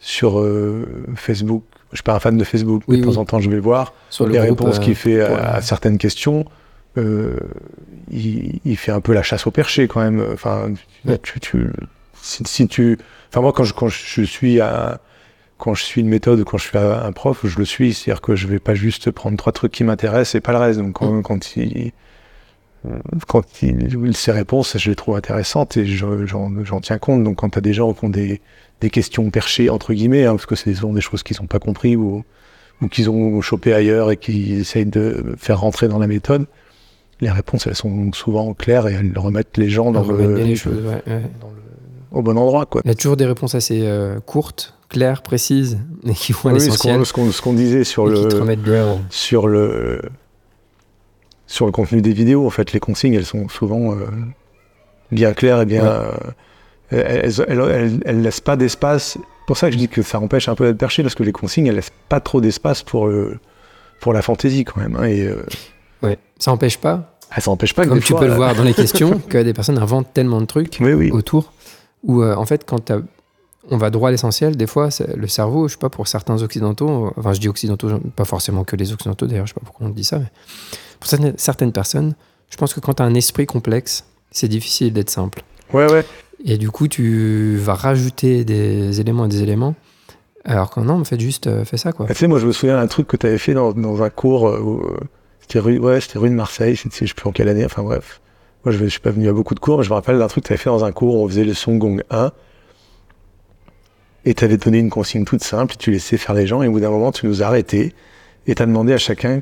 sur 0.01 0.41
euh, 0.41 0.87
Facebook. 1.15 1.63
Je 1.93 1.99
suis 1.99 2.03
pas 2.03 2.15
un 2.15 2.21
fan 2.21 2.37
de 2.37 2.45
Facebook, 2.45 2.83
mais 2.89 2.99
de 2.99 3.05
temps 3.05 3.17
en 3.17 3.25
temps, 3.25 3.41
je 3.41 3.49
vais 3.49 3.61
voir. 3.61 3.95
Sur 4.11 4.27
les 4.27 4.41
réponses 4.41 4.79
qu'il 4.79 4.97
fait 4.97 5.21
à, 5.21 5.61
certaines 5.63 5.99
questions, 5.99 6.45
il, 6.97 8.77
fait 8.77 8.93
un 8.93 9.01
peu 9.01 9.13
la 9.13 9.23
chasse 9.23 9.47
au 9.47 9.51
perché 9.53 9.87
quand 9.87 10.01
même. 10.01 10.25
Enfin, 10.33 10.73
tu, 11.23 11.41
tu, 11.41 11.69
si, 12.21 12.67
tu, 12.67 12.99
enfin 13.31 13.41
moi, 13.41 13.53
quand 13.53 13.65
je, 13.65 13.73
quand 13.73 13.89
je 13.89 14.23
suis 14.23 14.61
à 14.61 15.01
quand 15.59 15.75
je 15.75 15.83
suis 15.83 16.01
une 16.01 16.09
méthode, 16.09 16.45
quand 16.45 16.59
je 16.59 16.64
suis 16.64 16.79
un 16.79 17.12
prof, 17.12 17.40
je 17.45 17.59
le 17.59 17.64
suis. 17.64 17.95
C'est-à-dire 17.95 18.21
que 18.21 18.37
je 18.37 18.47
vais 18.47 18.59
pas 18.59 18.75
juste 18.75 19.11
prendre 19.11 19.37
trois 19.37 19.53
trucs 19.53 19.73
qui 19.73 19.85
m'intéressent 19.85 20.35
et 20.35 20.40
pas 20.40 20.53
le 20.53 20.59
reste. 20.59 20.79
Donc 20.79 20.95
quand, 20.95 21.12
mm. 21.12 21.23
quand 21.23 21.57
il 21.57 21.92
quand 23.27 23.62
il, 23.62 24.16
ses 24.16 24.33
réponses, 24.33 24.77
je 24.79 24.90
les 24.90 24.97
trouve 24.97 25.16
intéressantes 25.16 25.77
et 25.77 25.87
j'en 25.87 26.81
tiens 26.83 26.99
compte. 26.99 27.25
Donc 27.25 27.37
quand 27.37 27.51
tu 27.51 27.59
as 27.59 27.62
des 27.62 27.73
gens 27.73 27.92
qui 27.92 28.05
ont 28.05 28.09
des, 28.09 28.40
des 28.81 28.90
questions 28.90 29.29
perchées, 29.31 29.71
entre 29.71 29.92
guillemets, 29.92 30.25
hein, 30.25 30.33
parce 30.33 30.47
que 30.47 30.55
c'est 30.55 30.75
souvent 30.75 30.92
des 30.92 31.01
choses 31.01 31.23
qu'ils 31.23 31.37
n'ont 31.40 31.47
pas 31.47 31.59
compris 31.59 31.97
ou, 31.97 32.25
ou 32.83 32.88
qu'ils 32.88 33.11
ont 33.11 33.40
chopé 33.40 33.73
ailleurs 33.73 34.11
et 34.11 34.16
qui 34.16 34.55
essayent 34.55 34.87
de 34.87 35.35
faire 35.37 35.61
rentrer 35.61 35.88
dans 35.88 35.99
la 35.99 36.07
méthode, 36.07 36.47
les 37.21 37.31
réponses, 37.31 37.66
elles 37.66 37.75
sont 37.75 38.12
souvent 38.12 38.53
claires 38.53 38.87
et 38.88 38.92
elles 38.92 39.19
remettent 39.19 39.57
les 39.57 39.71
gens 39.71 39.90
dans, 39.90 40.05
le, 40.05 40.55
choses, 40.55 40.85
au 42.12 42.23
bon 42.23 42.37
endroit. 42.37 42.66
Quoi. 42.66 42.83
Il 42.85 42.88
y 42.88 42.92
a 42.92 42.95
toujours 42.95 43.16
des 43.16 43.27
réponses 43.27 43.55
assez 43.55 43.81
euh, 43.83 44.21
courtes 44.21 44.76
claires, 44.88 45.22
précises, 45.22 45.79
mais 46.05 46.14
qui 46.14 46.33
vont 46.33 46.51
à 46.51 46.53
oui, 46.53 46.59
l'essentiel. 46.61 47.05
Ce 47.05 47.42
qu'on 47.42 47.53
disait 47.53 47.85
sur 47.85 48.07
le, 48.07 48.29
sur 49.11 49.46
le 49.49 50.01
sur 51.46 51.66
le 51.66 51.72
contenu 51.72 52.01
des 52.03 52.12
vidéos, 52.12 52.46
en 52.46 52.51
fait, 52.51 52.72
les 52.72 52.81
consignes, 52.81 53.14
elles 53.14 53.25
sont 53.25 53.49
souvent 53.49 53.92
euh, 53.92 54.07
bien 55.12 55.33
claires 55.33 55.61
et 55.62 55.66
bien. 55.66 55.85
Euh, 55.85 56.12
elles, 56.90 58.01
elles, 58.05 58.22
laissent 58.22 58.40
pas 58.40 58.57
d'espace 58.57 59.18
pour 59.46 59.57
ça 59.57 59.68
que 59.68 59.72
je 59.75 59.79
dis 59.79 59.88
que 59.88 60.03
ça 60.03 60.18
empêche 60.18 60.49
un 60.49 60.55
peu 60.57 60.66
d'être 60.66 60.79
perché, 60.79 61.03
parce 61.03 61.14
que 61.14 61.22
les 61.22 61.33
consignes, 61.33 61.66
elles 61.66 61.77
laissent 61.77 61.92
pas 62.09 62.18
trop 62.20 62.40
d'espace 62.40 62.83
pour, 62.83 63.07
euh, 63.07 63.38
pour 64.01 64.12
la 64.12 64.22
fantaisie 64.22 64.64
quand 64.64 64.81
même. 64.81 64.96
hein, 64.96 65.05
et 65.05 65.22
euh, 65.27 65.44
Ouais. 66.03 66.18
Ça 66.38 66.51
n'empêche 66.51 66.79
pas, 66.79 67.16
ah, 67.31 67.40
ça 67.40 67.51
empêche 67.51 67.75
pas 67.75 67.85
que 67.85 67.88
comme 67.88 68.01
tu 68.01 68.09
fois, 68.09 68.20
peux 68.20 68.27
le 68.27 68.33
euh, 68.33 68.37
voir 68.37 68.55
dans 68.55 68.64
les 68.64 68.75
questions, 68.83 69.18
que 69.20 69.38
des 69.38 69.55
personnes 69.55 69.79
inventent 69.79 70.12
tellement 70.12 70.40
de 70.40 70.46
trucs 70.46 70.77
Oui, 70.81 70.92
oui. 70.92 71.11
autour, 71.11 71.53
où 72.03 72.22
en 72.22 72.44
fait, 72.44 72.64
quand 72.66 72.81
t'as- 72.85 73.01
on 73.71 73.77
va 73.77 73.91
droit 73.91 74.09
à 74.09 74.13
l'essentiel, 74.13 74.57
des 74.57 74.67
fois, 74.67 74.89
le 75.17 75.27
cerveau, 75.27 75.69
je 75.69 75.73
sais 75.75 75.79
pas, 75.79 75.89
pour 75.91 76.07
certains 76.09 76.43
occidentaux, 76.43 77.13
enfin, 77.17 77.33
je 77.33 77.41
dis 77.41 77.49
occidentaux, 77.49 77.89
pas 78.15 78.25
forcément 78.25 78.65
que 78.65 78.77
les 78.77 78.93
occidentaux 78.93 79.27
d'ailleurs, 79.27 79.47
je 79.47 79.53
sais 79.55 79.61
pas 79.61 79.65
pourquoi 79.67 79.87
on 79.87 79.91
dit 79.91 80.05
ça, 80.05 80.19
mais 80.19 80.27
pour 81.01 81.09
certaines, 81.09 81.73
personnes, 81.73 82.15
je 82.51 82.57
pense 82.57 82.75
que 82.75 82.81
quand 82.81 82.95
tu 82.95 83.03
as 83.03 83.07
un 83.07 83.15
esprit 83.15 83.47
complexe, 83.47 84.05
c'est 84.31 84.49
difficile 84.49 84.93
d'être 84.93 85.11
simple. 85.11 85.43
Ouais, 85.73 85.91
ouais. 85.91 86.05
Et 86.45 86.59
du 86.59 86.71
coup, 86.71 86.87
tu 86.87 87.57
vas 87.57 87.75
rajouter 87.75 88.45
des 88.45 89.01
éléments 89.01 89.25
et 89.25 89.29
des 89.29 89.43
éléments, 89.43 89.75
alors 90.45 90.71
que 90.71 90.81
non, 90.81 91.03
fait, 91.05 91.19
juste 91.19 91.49
euh, 91.49 91.65
fais 91.65 91.77
ça, 91.77 91.93
quoi. 91.93 92.07
Ah, 92.09 92.13
Tu 92.13 92.21
sais, 92.21 92.29
moi, 92.29 92.39
je 92.39 92.47
me 92.47 92.53
souviens 92.53 92.77
d'un 92.77 92.87
truc 92.87 93.09
que 93.09 93.17
tu 93.17 93.27
avais 93.27 93.39
fait 93.39 93.55
dans, 93.55 93.73
dans 93.73 94.03
un 94.03 94.11
cours. 94.11 94.49
euh, 94.49 94.61
euh, 94.61 95.01
c'était 95.41 95.59
rue, 95.59 95.79
ouais, 95.79 96.01
c'était 96.01 96.19
rue 96.19 96.29
de 96.29 96.35
Marseille. 96.35 96.77
Je 96.77 96.89
sais 96.89 97.15
plus 97.15 97.29
en 97.29 97.33
quelle 97.33 97.49
année. 97.49 97.65
Enfin 97.65 97.83
bref. 97.83 98.21
Moi, 98.65 98.73
je, 98.73 98.79
je 98.79 98.87
suis 98.87 99.01
pas 99.01 99.11
venu 99.11 99.29
à 99.29 99.33
beaucoup 99.33 99.55
de 99.55 99.61
cours, 99.61 99.79
mais 99.79 99.85
je 99.85 99.91
me 99.91 99.95
rappelle 99.95 100.19
d'un 100.19 100.27
truc 100.29 100.45
que 100.45 100.49
tu 100.49 100.53
avais 100.53 100.63
fait 100.63 100.71
dans 100.71 100.85
un 100.85 100.93
cours 100.93 101.17
où 101.17 101.25
on 101.25 101.29
faisait 101.29 101.45
le 101.45 101.55
son 101.55 101.77
gong 101.77 102.01
1. 102.11 102.33
Et 104.27 104.35
tu 104.35 104.45
avais 104.45 104.59
donné 104.59 104.79
une 104.79 104.91
consigne 104.91 105.25
toute 105.25 105.43
simple, 105.43 105.75
et 105.75 105.77
tu 105.77 105.91
laissais 105.91 106.19
faire 106.19 106.35
les 106.35 106.47
gens, 106.47 106.62
et 106.62 106.69
au 106.69 106.73
bout 106.73 106.81
d'un 106.81 106.91
moment, 106.91 107.12
tu 107.12 107.27
nous 107.27 107.43
as 107.43 107.47
arrêtés, 107.47 107.95
et 108.47 108.55
tu 108.55 108.62
as 108.62 108.67
demandé 108.67 108.93
à 108.93 108.99
chacun 108.99 109.41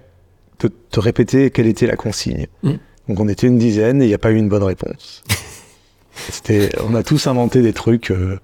de 0.61 0.68
te 0.68 1.01
répéter 1.01 1.51
quelle 1.51 1.66
était 1.66 1.87
la 1.87 1.97
consigne. 1.97 2.47
Mm. 2.62 2.75
Donc 3.09 3.20
on 3.20 3.29
était 3.29 3.47
une 3.47 3.59
dizaine, 3.59 4.01
et 4.03 4.05
il 4.05 4.09
n'y 4.09 4.14
a 4.14 4.18
pas 4.18 4.31
eu 4.31 4.37
une 4.37 4.49
bonne 4.49 4.62
réponse. 4.62 5.25
C'était, 6.31 6.70
on 6.87 6.94
a 6.94 7.03
tous 7.03 7.27
inventé 7.27 7.61
des 7.61 7.73
trucs 7.73 8.12
euh, 8.12 8.38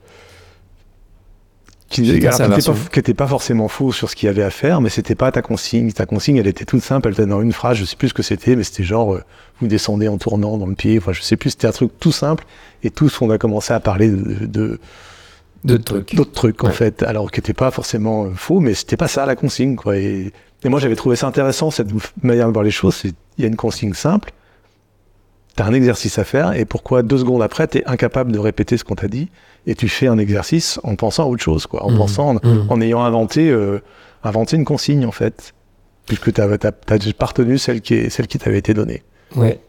qui 1.91 2.03
n'étaient 2.03 3.15
pas, 3.15 3.27
forcément 3.27 3.67
faux 3.67 3.93
sur 3.93 4.09
ce 4.09 4.15
qu'il 4.17 4.29
y 4.29 4.31
avait 4.31 4.45
à 4.45 4.51
faire, 4.51 4.81
mais 4.81 4.91
c'était 4.91 5.17
pas 5.17 5.33
ta 5.33 5.43
consigne. 5.43 5.91
Ta 5.91 6.07
consigne, 6.07 6.37
elle 6.37 6.47
était 6.47 6.65
toute 6.65 6.83
simple, 6.83 7.09
elle 7.09 7.15
était 7.15 7.27
dans 7.27 7.43
une 7.43 7.53
phrase, 7.53 7.77
je 7.77 7.85
sais 7.85 7.97
plus 7.97 8.11
ce 8.11 8.15
que 8.15 8.23
c'était, 8.23 8.55
mais 8.55 8.63
c'était 8.63 8.85
genre, 8.85 9.15
euh, 9.15 9.25
vous 9.61 9.67
descendez 9.67 10.07
en 10.07 10.17
tournant 10.17 10.57
dans 10.57 10.67
le 10.67 10.77
pied, 10.77 10.99
enfin 10.99 11.13
je 11.13 11.21
sais 11.21 11.37
plus, 11.37 11.51
c'était 11.51 11.67
un 11.67 11.73
truc 11.73 11.91
tout 11.99 12.13
simple, 12.13 12.45
et 12.85 12.91
tous 12.91 13.21
on 13.23 13.31
a 13.31 13.39
commencé 13.39 13.73
à 13.73 13.81
parler 13.81 14.09
de, 14.09 14.47
de, 14.47 14.81
D'autres 15.65 15.85
trucs. 15.85 16.15
d'autres 16.15 16.33
trucs 16.33 16.65
en 16.65 16.69
Ouais. 16.69 16.73
fait, 16.73 17.03
alors 17.03 17.31
qui 17.31 17.39
n'étaient 17.39 17.53
pas 17.53 17.71
forcément 17.71 18.25
euh, 18.25 18.31
faux, 18.35 18.61
mais 18.61 18.73
c'était 18.75 18.97
pas 18.97 19.09
ça 19.09 19.27
la 19.27 19.37
consigne 19.37 19.77
quoi. 19.77 19.97
Et, 19.99 20.33
et 20.65 20.69
moi 20.69 20.81
j'avais 20.81 20.97
trouvé 20.97 21.17
ça 21.17 21.27
intéressant 21.27 21.71
cette 21.71 21.89
manière 22.23 22.47
de 22.49 22.53
voir 22.53 22.65
les 22.65 22.71
choses. 22.71 23.03
Il 23.05 23.43
y 23.43 23.45
a 23.45 23.49
une 23.49 23.57
consigne 23.57 23.93
simple, 23.93 24.33
t'as 25.57 25.65
un 25.67 25.73
exercice 25.75 26.19
à 26.19 26.25
faire, 26.25 26.55
et 26.55 26.65
pourquoi 26.65 27.03
deux 27.03 27.19
secondes 27.19 27.43
après 27.43 27.67
t'es 27.67 27.85
incapable 27.87 28.33
de 28.33 28.39
répéter 28.39 28.77
ce 28.79 28.85
qu'on 28.85 28.95
t'a 28.95 29.09
dit, 29.09 29.29
et 29.67 29.75
tu 29.75 29.89
fais 29.89 30.07
un 30.07 30.19
exercice 30.19 30.81
en 30.83 30.97
pensant 30.97 31.25
à 31.25 31.27
autre 31.27 31.43
chose 31.43 31.67
quoi, 31.67 31.85
en 31.85 31.91
Mhm. 31.91 31.99
pensant, 31.99 32.29
en, 32.37 32.41
Mhm. 32.43 32.67
en 32.71 32.81
ayant 32.81 33.03
inventé 33.05 33.51
euh, 33.51 33.81
inventé 34.25 34.57
une 34.57 34.65
consigne 34.65 35.05
en 35.05 35.13
fait, 35.13 35.53
puisque 36.07 36.33
t'as 36.33 36.57
t'as 36.57 36.73
t'as 36.73 36.99
pas 37.13 37.27
retenu 37.27 37.59
celle 37.59 37.81
qui 37.83 37.95
est 37.95 38.09
celle 38.11 38.27
qui 38.29 38.39
t'avait 38.39 38.59
été 38.59 38.73
donnée. 38.73 39.03
Ouais. 39.37 39.61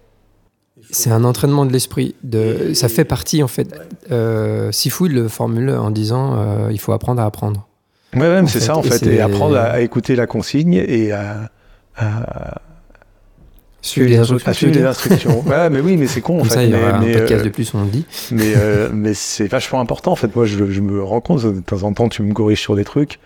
C'est 0.89 1.11
un 1.11 1.23
entraînement 1.23 1.65
de 1.65 1.71
l'esprit. 1.71 2.15
De... 2.23 2.73
Ça 2.73 2.89
fait 2.89 3.05
partie, 3.05 3.43
en 3.43 3.47
fait. 3.47 3.67
Euh, 4.11 4.71
Sifu 4.71 5.05
il 5.05 5.13
le 5.13 5.27
formule 5.27 5.69
en 5.69 5.91
disant 5.91 6.35
euh, 6.37 6.69
il 6.71 6.79
faut 6.79 6.91
apprendre 6.91 7.21
à 7.21 7.25
apprendre. 7.25 7.67
Ouais, 8.13 8.21
ouais, 8.21 8.41
mais 8.41 8.47
c'est 8.49 8.59
ça 8.59 8.75
en 8.75 8.83
fait, 8.83 9.05
et 9.07 9.21
apprendre 9.21 9.55
à, 9.55 9.63
à 9.63 9.79
écouter 9.79 10.17
la 10.17 10.27
consigne 10.27 10.73
et 10.73 11.13
à, 11.13 11.49
à, 11.95 12.61
Suivre 13.83 14.09
les 14.09 14.17
instructions. 14.17 14.51
à 14.51 14.53
suivre 14.53 14.75
les 14.75 14.83
instructions. 14.83 15.41
ouais, 15.47 15.69
mais 15.71 15.79
oui, 15.79 15.97
mais 15.97 16.05
c'est 16.05 16.21
con 16.21 16.35
en 16.35 16.39
Comme 16.39 16.49
fait. 16.49 16.53
ça, 16.55 16.63
il 16.63 16.69
y 16.69 16.73
mais, 16.73 16.81
aura 16.83 16.99
mais, 16.99 17.15
un 17.15 17.19
podcast 17.19 17.41
euh, 17.41 17.45
de 17.45 17.49
plus 17.49 17.73
on 17.73 17.81
le 17.81 17.89
dit. 17.89 18.05
mais, 18.31 18.53
euh, 18.55 18.89
mais 18.93 19.13
c'est 19.15 19.47
vachement 19.47 19.79
important 19.79 20.11
en 20.11 20.15
fait. 20.15 20.35
Moi, 20.35 20.45
je, 20.45 20.69
je 20.69 20.81
me 20.81 21.03
rends 21.03 21.21
compte 21.21 21.43
de 21.43 21.59
temps 21.61 21.81
en 21.83 21.93
temps, 21.93 22.07
tu 22.07 22.21
me 22.21 22.33
corriges 22.33 22.61
sur 22.61 22.75
des 22.75 22.83
trucs 22.83 23.19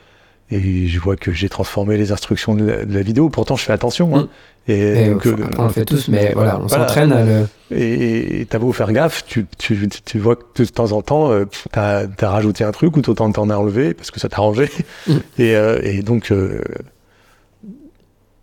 et 0.51 0.87
je 0.87 0.99
vois 0.99 1.15
que 1.15 1.31
j'ai 1.31 1.49
transformé 1.49 1.97
les 1.97 2.11
instructions 2.11 2.53
de 2.55 2.65
la, 2.65 2.85
de 2.85 2.93
la 2.93 3.01
vidéo. 3.01 3.29
Pourtant, 3.29 3.55
je 3.55 3.63
fais 3.63 3.73
attention. 3.73 4.15
Hein, 4.15 4.27
et, 4.67 4.79
Et, 4.79 5.09
après, 5.11 5.31
on 5.57 5.63
le 5.63 5.69
fait 5.69 5.85
tous, 5.85 6.07
mais 6.07 6.31
voilà, 6.33 6.59
on 6.59 6.65
voilà. 6.67 6.87
s'entraîne 6.87 7.11
à 7.11 7.23
le. 7.23 7.47
Et 7.71 8.45
t'as 8.49 8.57
beau 8.59 8.71
faire 8.71 8.91
gaffe, 8.91 9.23
tu, 9.25 9.45
tu, 9.57 9.87
tu 10.05 10.19
vois 10.19 10.35
que 10.35 10.63
de 10.63 10.69
temps 10.69 10.91
en 10.91 11.01
temps, 11.01 11.31
euh, 11.31 11.45
t'as 11.71 12.05
as 12.21 12.29
rajouté 12.29 12.63
un 12.63 12.71
truc 12.71 12.95
ou 12.97 13.01
t'en 13.01 13.31
t'en 13.31 13.49
as 13.49 13.55
enlevé 13.57 13.93
parce 13.93 14.11
que 14.11 14.19
ça 14.19 14.27
t'a 14.29 14.37
arrangé. 14.37 14.69
Mm. 15.07 15.13
Et, 15.39 15.55
euh, 15.55 15.79
et 15.83 16.01
donc, 16.01 16.31
euh, 16.31 16.61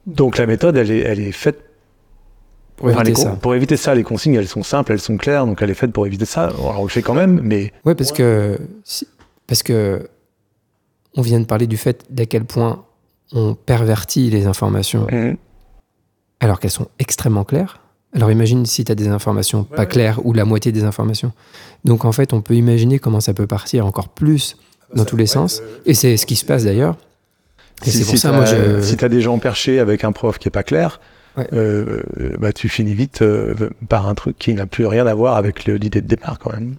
donc 0.06 0.38
la 0.38 0.46
méthode, 0.46 0.76
elle 0.76 0.90
est, 0.90 1.00
elle 1.00 1.20
est 1.20 1.32
faite 1.32 1.60
Pour 2.76 2.90
éviter 2.90 3.14
ça. 3.14 3.30
pour 3.30 3.54
éviter 3.54 3.76
ça. 3.76 3.94
Les 3.94 4.02
consignes, 4.02 4.34
elles 4.34 4.48
sont 4.48 4.62
simples, 4.64 4.92
elles 4.92 5.00
sont 5.00 5.16
claires, 5.16 5.46
donc 5.46 5.62
elle 5.62 5.70
est 5.70 5.74
faite 5.74 5.92
pour 5.92 6.06
éviter 6.06 6.24
ça. 6.24 6.44
Alors, 6.44 6.76
on 6.80 6.82
le 6.84 6.88
fait 6.88 7.02
quand 7.02 7.14
même, 7.14 7.40
mais 7.42 7.72
Ouais, 7.84 7.94
parce 7.94 8.12
que. 8.12 8.58
si- 8.84 9.06
Parce 9.46 9.62
que. 9.62 10.08
On 11.16 11.22
vient 11.22 11.40
de 11.40 11.44
parler 11.44 11.66
du 11.66 11.76
fait 11.76 12.04
d'à 12.10 12.26
quel 12.26 12.44
point 12.44 12.84
on 13.32 13.54
pervertit 13.54 14.30
les 14.30 14.46
informations 14.46 15.06
Mhm. 15.10 15.36
alors 16.40 16.58
qu'elles 16.60 16.70
sont 16.70 16.88
extrêmement 16.98 17.44
claires. 17.44 17.80
Alors 18.14 18.30
imagine 18.30 18.66
si 18.66 18.84
tu 18.84 18.92
as 18.92 18.94
des 18.94 19.08
informations 19.08 19.64
pas 19.64 19.78
Ouais. 19.80 19.86
claires 19.86 20.24
ou 20.26 20.32
la 20.34 20.44
moitié 20.44 20.70
des 20.72 20.84
informations. 20.84 21.32
Donc 21.84 22.04
en 22.04 22.12
fait, 22.12 22.32
on 22.34 22.42
peut 22.42 22.54
imaginer 22.54 22.98
comment 22.98 23.20
ça 23.20 23.32
peut 23.32 23.46
partir 23.46 23.86
encore 23.86 24.08
plus 24.08 24.56
dans 24.94 25.04
tous 25.06 25.16
les 25.16 25.26
sens. 25.26 25.62
Et 25.86 25.94
c'est 25.94 26.16
ce 26.18 26.26
qui 26.26 26.36
se 26.36 26.44
passe 26.44 26.64
d'ailleurs. 26.64 26.96
Et 27.86 27.90
si, 27.90 27.98
c'est 27.98 28.04
pour 28.04 28.10
si 28.10 28.18
ça, 28.18 28.30
t'as- 28.30 28.36
moi, 28.36 28.44
je. 28.44 28.82
si 28.82 28.96
t'as 28.98 29.08
des 29.08 29.22
gens 29.22 29.38
perchés 29.38 29.78
avec 29.80 30.04
un 30.04 30.12
prof 30.12 30.38
qui 30.38 30.48
est 30.48 30.50
pas 30.50 30.62
clair, 30.62 31.00
Ouais. 31.38 31.46
euh, 31.54 32.02
euh, 32.20 32.36
bah, 32.38 32.52
tu 32.52 32.68
finis 32.68 32.92
vite 32.94 33.22
euh, 33.22 33.70
par 33.88 34.06
un 34.06 34.14
truc 34.14 34.38
qui 34.38 34.52
n'a 34.52 34.66
plus 34.66 34.84
rien 34.86 35.06
à 35.06 35.14
voir 35.14 35.36
avec 35.36 35.64
le- 35.64 35.76
l'idée 35.76 36.02
de 36.02 36.06
départ 36.06 36.38
quand 36.38 36.52
même. 36.52 36.76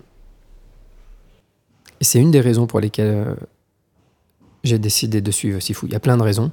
Et 1.99 2.03
c'est 2.03 2.19
une 2.19 2.29
des 2.31 2.41
raisons 2.41 2.67
pour 2.67 2.79
lesquelles 2.79 3.13
euh, 3.27 3.35
j'ai 4.63 4.79
décidé 4.79 5.21
de 5.21 5.31
suivre 5.31 5.59
Sifu. 5.59 5.87
Il 5.87 5.93
y 5.93 5.95
a 5.95 5.99
plein 5.99 6.17
de 6.17 6.23
raisons. 6.23 6.51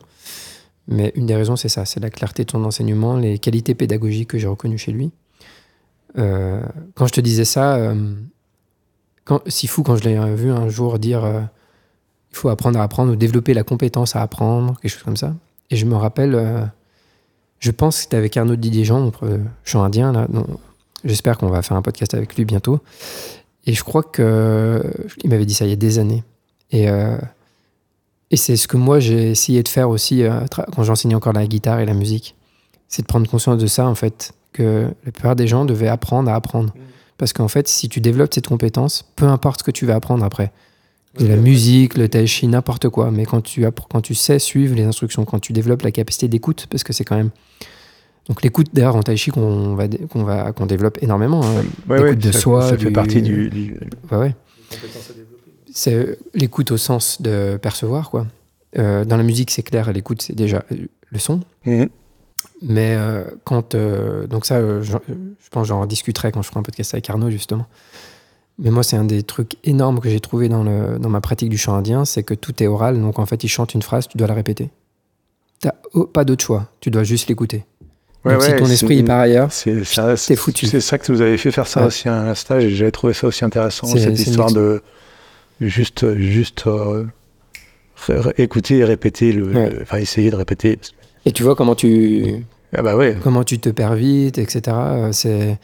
Mais 0.89 1.13
une 1.15 1.27
des 1.27 1.37
raisons, 1.37 1.57
c'est 1.57 1.69
ça 1.69 1.85
c'est 1.85 2.01
la 2.01 2.11
clarté 2.11 2.45
de 2.45 2.51
son 2.51 2.65
enseignement, 2.65 3.17
les 3.17 3.39
qualités 3.39 3.75
pédagogiques 3.75 4.31
que 4.31 4.39
j'ai 4.39 4.49
reconnues 4.49 4.79
chez 4.79 4.93
lui. 4.93 5.13
Euh, 6.19 6.63
quand 6.95 7.07
je 7.07 7.13
te 7.13 7.21
disais 7.21 7.45
ça, 7.45 7.77
euh, 7.77 8.15
quand, 9.25 9.49
Sifu, 9.49 9.83
quand 9.83 9.97
je 9.97 10.05
l'ai 10.05 10.35
vu 10.35 10.51
un 10.51 10.69
jour 10.69 10.99
dire 10.99 11.25
euh, 11.25 11.41
il 12.33 12.37
faut 12.37 12.49
apprendre 12.49 12.79
à 12.79 12.83
apprendre 12.83 13.13
ou 13.13 13.17
développer 13.17 13.55
la 13.55 13.63
compétence 13.63 14.17
à 14.17 14.23
apprendre, 14.23 14.79
quelque 14.81 14.93
chose 14.93 15.03
comme 15.03 15.17
ça. 15.17 15.35
Et 15.71 15.77
je 15.77 15.87
me 15.87 15.95
rappelle, 15.95 16.35
euh, 16.35 16.65
je 17.59 17.71
pense 17.71 17.97
que 17.97 18.03
c'était 18.03 18.17
avec 18.17 18.37
Arnaud 18.37 18.57
Didier-Jean, 18.57 19.01
notre 19.01 19.27
euh, 19.27 19.39
chant 19.65 19.83
indien. 19.83 20.13
Là, 20.13 20.27
J'espère 21.05 21.39
qu'on 21.39 21.49
va 21.49 21.63
faire 21.63 21.77
un 21.77 21.83
podcast 21.83 22.13
avec 22.15 22.37
lui 22.37 22.45
bientôt. 22.45 22.81
Et 23.67 23.73
je 23.73 23.83
crois 23.83 24.03
que 24.03 24.83
il 25.23 25.31
m'avait 25.31 25.47
dit 25.47 25.55
ça 25.55 25.65
il 25.65 25.71
y 25.71 25.73
a 25.73 25.77
des 25.77 25.99
années. 25.99 26.23
Et, 26.73 26.89
et 28.31 28.37
c'est 28.37 28.57
ce 28.57 28.69
que 28.69 28.77
moi 28.77 29.01
j'ai 29.01 29.31
essayé 29.31 29.63
de 29.63 29.69
faire 29.69 29.89
aussi 29.91 30.23
euh, 30.23 30.41
quand 30.75 30.83
j'enseignais 30.83 31.15
encore 31.15 31.33
la 31.33 31.47
guitare 31.47 31.81
et 31.81 31.87
la 31.87 31.95
musique. 31.95 32.37
C'est 32.89 33.03
de 33.03 33.07
prendre 33.07 33.29
conscience 33.29 33.59
de 33.59 33.67
ça 33.67 33.87
en 33.87 33.95
fait, 33.95 34.33
que 34.53 34.89
la 35.05 35.13
plupart 35.13 35.37
des 35.37 35.47
gens 35.47 35.65
devaient 35.65 35.89
apprendre 35.89 36.31
à 36.31 36.35
apprendre. 36.35 36.75
Parce 37.19 37.33
qu'en 37.33 37.49
fait, 37.49 37.69
si 37.69 37.89
tu 37.89 38.01
développes 38.01 38.33
cette 38.35 38.47
compétence, 38.49 39.05
peu 39.15 39.27
importe 39.27 39.61
ce 39.61 39.65
que 39.65 39.71
tu 39.71 39.85
vas 39.87 39.95
apprendre 39.95 40.25
après, 40.25 40.53
de 41.19 41.27
la 41.27 41.37
musique, 41.37 41.97
le 41.99 42.09
tai 42.09 42.27
chi, 42.27 42.47
n'importe 42.47 42.89
quoi, 42.89 43.11
mais 43.11 43.27
quand 43.27 43.41
tu, 43.43 43.65
quand 43.91 44.01
tu 44.01 44.15
sais 44.15 44.39
suivre 44.39 44.75
les 44.77 44.85
instructions, 44.85 45.25
quand 45.25 45.39
tu 45.41 45.53
développes 45.53 45.83
la 45.83 45.91
capacité 45.91 46.29
d'écoute, 46.29 46.67
parce 46.71 46.83
que 46.85 46.93
c'est 46.93 47.05
quand 47.05 47.17
même. 47.17 47.31
Donc 48.29 48.43
l'écoute 48.43 48.69
d'ailleurs 48.73 48.95
en 48.97 49.03
tai 49.03 49.17
chi 49.17 49.31
qu'on 49.33 49.75
va, 49.75 49.89
qu'on 49.89 50.23
va, 50.25 50.53
qu'on 50.53 50.67
développe 50.67 50.99
énormément. 51.03 51.43
hein. 51.45 51.63
Ouais, 51.89 51.99
L'écoute 51.99 52.03
ouais, 52.11 52.17
de 52.17 52.33
ça, 52.33 52.39
soi, 52.39 52.63
ça 52.63 52.79
fait 52.79 52.87
du- 52.87 52.93
partie 52.93 53.23
du. 53.23 53.51
du- 53.51 53.77
Ouais, 54.13 54.19
ouais. 54.19 54.35
C'est 55.73 55.95
euh, 55.95 56.17
l'écoute 56.35 56.71
au 56.71 56.77
sens 56.77 57.21
de 57.23 57.59
percevoir, 57.61 58.11
quoi. 58.11 58.27
Euh, 58.79 59.05
dans 59.05 59.17
la 59.17 59.23
musique, 59.23 59.51
c'est 59.51 59.63
clair, 59.63 59.93
l'écoute, 59.93 60.23
c'est 60.23 60.35
déjà 60.37 60.65
euh, 60.73 60.87
le 61.11 61.19
son. 61.19 61.41
Mhm. 61.67 61.89
Mais 62.63 62.95
euh, 62.97 63.25
quand. 63.45 63.75
euh, 63.75 64.27
donc, 64.27 64.47
ça, 64.47 64.57
euh, 64.57 64.83
je 64.83 64.97
pense 65.51 65.67
j'en 65.67 65.87
discuterai 65.87 66.33
quand 66.33 66.43
je 66.43 66.49
ferai 66.49 66.61
un 66.61 66.63
podcast 66.63 66.95
avec 66.95 67.09
Arnaud, 67.11 67.31
justement. 67.31 67.67
Mais 68.59 68.71
moi, 68.71 68.83
c'est 68.83 68.97
un 68.97 69.05
des 69.05 69.23
trucs 69.23 69.57
énormes 69.65 70.01
que 70.01 70.11
j'ai 70.11 70.21
trouvé 70.21 70.49
dans, 70.49 70.63
le, 70.63 70.99
dans 70.99 71.09
ma 71.09 71.21
pratique 71.23 71.49
du 71.49 71.57
chant 71.57 71.75
indien, 71.75 72.05
c'est 72.05 72.23
que 72.23 72.35
tout 72.35 72.63
est 72.63 72.67
oral. 72.67 73.01
Donc, 73.01 73.19
en 73.19 73.25
fait, 73.27 73.43
il 73.43 73.49
chante 73.49 73.73
une 73.75 73.83
phrase, 73.83 74.07
tu 74.09 74.19
dois 74.19 74.27
la 74.29 74.35
répéter. 74.35 74.71
T'as 75.61 75.73
oh, 75.95 76.05
pas 76.05 76.25
d'autre 76.25 76.45
choix, 76.45 76.69
tu 76.81 76.91
dois 76.91 77.03
juste 77.03 77.29
l'écouter. 77.29 77.65
Ouais, 78.25 78.35
donc, 78.35 78.43
si 78.43 78.55
ton 78.57 78.67
esprit 78.67 78.99
est 78.99 79.03
par 79.03 79.21
ailleurs, 79.21 79.51
C'est 79.51 80.37
foutu. 80.37 80.67
C'est 80.67 80.81
ça 80.83 80.99
que 80.99 81.11
vous 81.11 81.23
avez 81.23 81.39
fait 81.39 81.51
faire 81.51 81.67
ça 81.67 81.81
Ouais. 81.81 81.87
aussi 81.87 82.09
à 82.09 82.21
un 82.21 82.35
stage 82.35 82.65
et 82.65 82.71
j'avais 82.71 82.91
trouvé 82.91 83.15
ça 83.15 83.27
aussi 83.27 83.45
intéressant 83.47 83.87
cette 83.87 84.19
histoire 84.19 84.53
de 84.53 84.83
juste 85.61 86.15
juste 86.17 86.67
euh, 86.67 87.05
écouter 88.39 88.79
et 88.79 88.85
répéter 88.85 89.33
le, 89.33 89.53
Ouais. 89.53 89.79
enfin 89.83 89.99
essayer 89.99 90.31
de 90.31 90.37
répéter. 90.37 90.79
et 91.27 91.33
tu 91.33 91.43
vois 91.43 91.55
comment 91.55 91.75
tu, 91.75 92.45
Ah 92.75 92.83
bah 92.83 92.97
ouais. 92.97 93.17
comment 93.23 93.45
tu 93.45 93.59
te 93.59 93.69
perds 93.69 93.95
vite, 93.95 94.39
etc. 94.39 94.63
Euh, 94.69 95.13
C'est... 95.13 95.59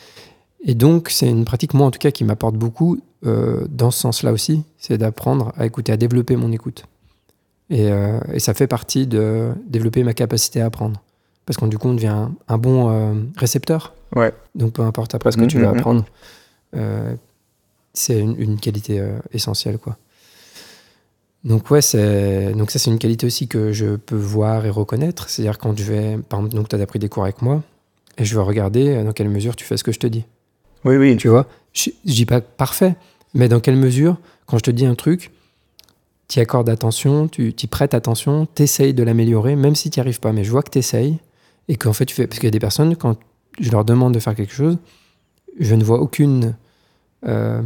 Et 0.68 0.74
donc, 0.74 1.08
c'est 1.10 1.28
une 1.30 1.44
pratique, 1.44 1.74
moi 1.74 1.86
en 1.86 1.90
tout 1.92 1.98
cas, 2.00 2.10
qui 2.10 2.24
m'apporte 2.24 2.56
beaucoup 2.56 2.98
euh, 3.24 3.64
dans 3.70 3.90
ce 3.92 4.00
sens-là 4.00 4.32
aussi, 4.32 4.64
c'est 4.78 4.98
d'apprendre 4.98 5.52
à 5.56 5.64
écouter, 5.64 5.92
à 5.92 5.96
développer 5.96 6.34
mon 6.36 6.50
écoute. 6.50 6.84
Et, 7.70 7.90
euh, 7.90 8.18
et 8.32 8.40
ça 8.40 8.52
fait 8.52 8.66
partie 8.66 9.06
de 9.06 9.50
développer 9.68 10.02
ma 10.02 10.12
capacité 10.12 10.60
à 10.60 10.66
apprendre. 10.66 11.00
Parce 11.46 11.56
qu'on 11.56 11.68
du 11.68 11.78
coup, 11.78 11.88
on 11.88 11.94
devient 11.94 12.08
un, 12.08 12.34
un 12.48 12.58
bon 12.58 13.24
récepteur. 13.36 13.94
Ouais. 14.16 14.32
Donc, 14.56 14.72
peu 14.72 14.82
importe 14.82 15.14
après 15.14 15.30
ce 15.30 15.36
que 15.36 15.42
Mhm, 15.42 15.48
tu 15.48 15.60
vas 15.60 15.70
mhm. 15.70 15.78
apprendre, 15.78 16.04
euh, 16.74 17.14
c'est 17.98 18.18
une, 18.18 18.40
une 18.40 18.58
qualité 18.58 19.00
euh, 19.00 19.18
essentielle. 19.32 19.78
Quoi. 19.78 19.96
Donc 21.44 21.70
ouais, 21.70 21.82
c'est 21.82 22.52
donc 22.52 22.70
ça 22.70 22.78
c'est 22.78 22.90
une 22.90 22.98
qualité 22.98 23.26
aussi 23.26 23.48
que 23.48 23.72
je 23.72 23.96
peux 23.96 24.16
voir 24.16 24.66
et 24.66 24.70
reconnaître. 24.70 25.28
C'est-à-dire 25.28 25.58
quand 25.58 25.78
je 25.78 25.84
vais, 25.84 26.18
par 26.18 26.40
exemple, 26.40 26.56
donc 26.56 26.68
tu 26.68 26.76
as 26.76 26.86
pris 26.86 26.98
des 26.98 27.08
cours 27.08 27.24
avec 27.24 27.42
moi 27.42 27.62
et 28.18 28.24
je 28.24 28.34
vais 28.34 28.42
regarder 28.42 29.04
dans 29.04 29.12
quelle 29.12 29.28
mesure 29.28 29.54
tu 29.56 29.64
fais 29.64 29.76
ce 29.76 29.84
que 29.84 29.92
je 29.92 29.98
te 29.98 30.06
dis. 30.06 30.24
Oui, 30.84 30.96
oui. 30.96 31.16
Tu 31.16 31.28
vois, 31.28 31.46
je, 31.72 31.90
je 32.04 32.12
dis 32.12 32.26
pas 32.26 32.40
parfait, 32.40 32.96
mais 33.34 33.48
dans 33.48 33.60
quelle 33.60 33.76
mesure, 33.76 34.16
quand 34.46 34.58
je 34.58 34.62
te 34.62 34.70
dis 34.70 34.86
un 34.86 34.94
truc, 34.94 35.30
tu 36.28 36.38
y 36.38 36.42
accordes 36.42 36.68
attention, 36.68 37.28
tu 37.28 37.54
y 37.56 37.66
prêtes 37.66 37.94
attention, 37.94 38.48
tu 38.54 38.62
essayes 38.62 38.94
de 38.94 39.02
l'améliorer, 39.02 39.56
même 39.56 39.74
si 39.74 39.90
tu 39.90 39.98
n'y 39.98 40.02
arrives 40.02 40.20
pas. 40.20 40.32
Mais 40.32 40.44
je 40.44 40.50
vois 40.50 40.62
que 40.62 40.70
tu 40.70 40.78
essayes 40.78 41.18
et 41.68 41.76
qu'en 41.76 41.92
fait 41.92 42.06
tu 42.06 42.14
fais. 42.14 42.26
Parce 42.26 42.38
qu'il 42.38 42.46
y 42.46 42.48
a 42.48 42.52
des 42.52 42.58
personnes, 42.58 42.96
quand 42.96 43.16
je 43.60 43.70
leur 43.70 43.84
demande 43.84 44.14
de 44.14 44.18
faire 44.18 44.34
quelque 44.34 44.52
chose, 44.52 44.78
je 45.58 45.74
ne 45.74 45.84
vois 45.84 46.00
aucune. 46.00 46.54
Euh, 47.26 47.62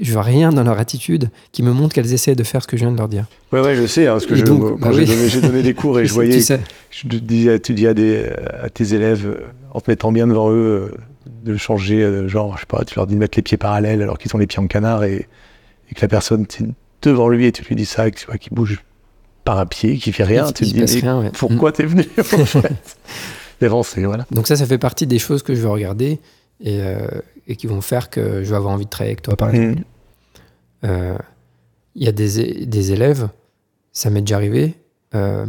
je 0.00 0.12
vois 0.12 0.22
rien 0.22 0.50
dans 0.50 0.62
leur 0.62 0.78
attitude 0.78 1.30
qui 1.50 1.62
me 1.62 1.72
montre 1.72 1.94
qu'elles 1.94 2.12
essaient 2.12 2.34
de 2.34 2.44
faire 2.44 2.62
ce 2.62 2.68
que 2.68 2.76
je 2.76 2.84
viens 2.84 2.92
de 2.92 2.98
leur 2.98 3.08
dire. 3.08 3.26
Ouais, 3.52 3.60
ouais, 3.60 3.74
je 3.74 3.86
sais. 3.86 4.06
Hein, 4.06 4.12
parce 4.12 4.26
que 4.26 4.34
bah 4.78 4.90
oui. 4.92 5.06
j'ai 5.28 5.40
donné, 5.40 5.62
des 5.62 5.74
cours 5.74 5.98
et 5.98 6.04
je 6.06 6.08
Tu 6.08 6.14
voyais. 6.14 6.40
sais. 6.40 6.60
Je 6.90 7.08
tu 7.08 7.74
dis 7.74 7.86
à, 7.86 7.94
des, 7.94 8.26
à 8.62 8.68
tes 8.70 8.94
élèves, 8.94 9.26
euh, 9.26 9.46
en 9.72 9.80
te 9.80 9.90
mettant 9.90 10.12
bien 10.12 10.26
devant 10.26 10.50
eux, 10.50 10.92
euh, 10.92 10.96
de 11.44 11.56
changer, 11.56 12.02
euh, 12.02 12.28
genre, 12.28 12.54
je 12.56 12.60
sais 12.60 12.66
pas, 12.66 12.84
tu 12.84 12.94
leur 12.96 13.06
dis 13.06 13.14
de 13.14 13.18
mettre 13.18 13.36
les 13.38 13.42
pieds 13.42 13.56
parallèles 13.56 14.02
alors 14.02 14.18
qu'ils 14.18 14.34
ont 14.34 14.38
les 14.38 14.46
pieds 14.46 14.60
en 14.60 14.66
canard 14.66 15.04
et, 15.04 15.26
et 15.90 15.94
que 15.94 16.00
la 16.00 16.08
personne, 16.08 16.46
t'es 16.46 16.64
devant 17.02 17.28
lui 17.28 17.46
et 17.46 17.52
tu 17.52 17.64
lui 17.64 17.74
dis 17.74 17.86
ça, 17.86 18.06
et 18.06 18.10
que 18.12 18.18
tu 18.20 18.26
vois 18.26 18.38
qu'il 18.38 18.52
bouge 18.52 18.80
par 19.44 19.58
un 19.58 19.66
pied, 19.66 19.96
qu'il 19.96 20.12
fait 20.12 20.22
rien, 20.24 20.46
tu 20.52 20.64
te 20.64 20.64
dis, 20.64 21.00
rien, 21.00 21.20
ouais. 21.20 21.30
pourquoi 21.36 21.72
t'es 21.72 21.84
venu 21.84 22.04
en 22.18 22.22
fait? 22.44 22.72
Voilà. 23.96 24.26
Donc 24.30 24.46
ça, 24.46 24.56
ça 24.56 24.66
fait 24.66 24.78
partie 24.78 25.06
des 25.06 25.18
choses 25.18 25.42
que 25.42 25.54
je 25.54 25.60
vais 25.60 25.68
regarder 25.68 26.20
et, 26.62 26.80
euh, 26.80 27.06
et 27.46 27.56
qui 27.56 27.66
vont 27.66 27.80
faire 27.80 28.08
que 28.08 28.42
je 28.42 28.50
vais 28.50 28.56
avoir 28.56 28.72
envie 28.72 28.86
de 28.86 28.90
travailler 28.90 29.12
avec 29.12 29.22
toi, 29.22 29.36
par 29.36 29.50
exemple. 29.50 29.78
Mhm. 29.78 29.84
Euh, 30.84 31.18
Il 31.94 32.04
y 32.04 32.08
a 32.08 32.12
des, 32.12 32.64
des 32.64 32.92
élèves, 32.92 33.28
ça 33.92 34.08
m'est 34.08 34.22
déjà 34.22 34.36
arrivé, 34.36 34.74
euh, 35.14 35.44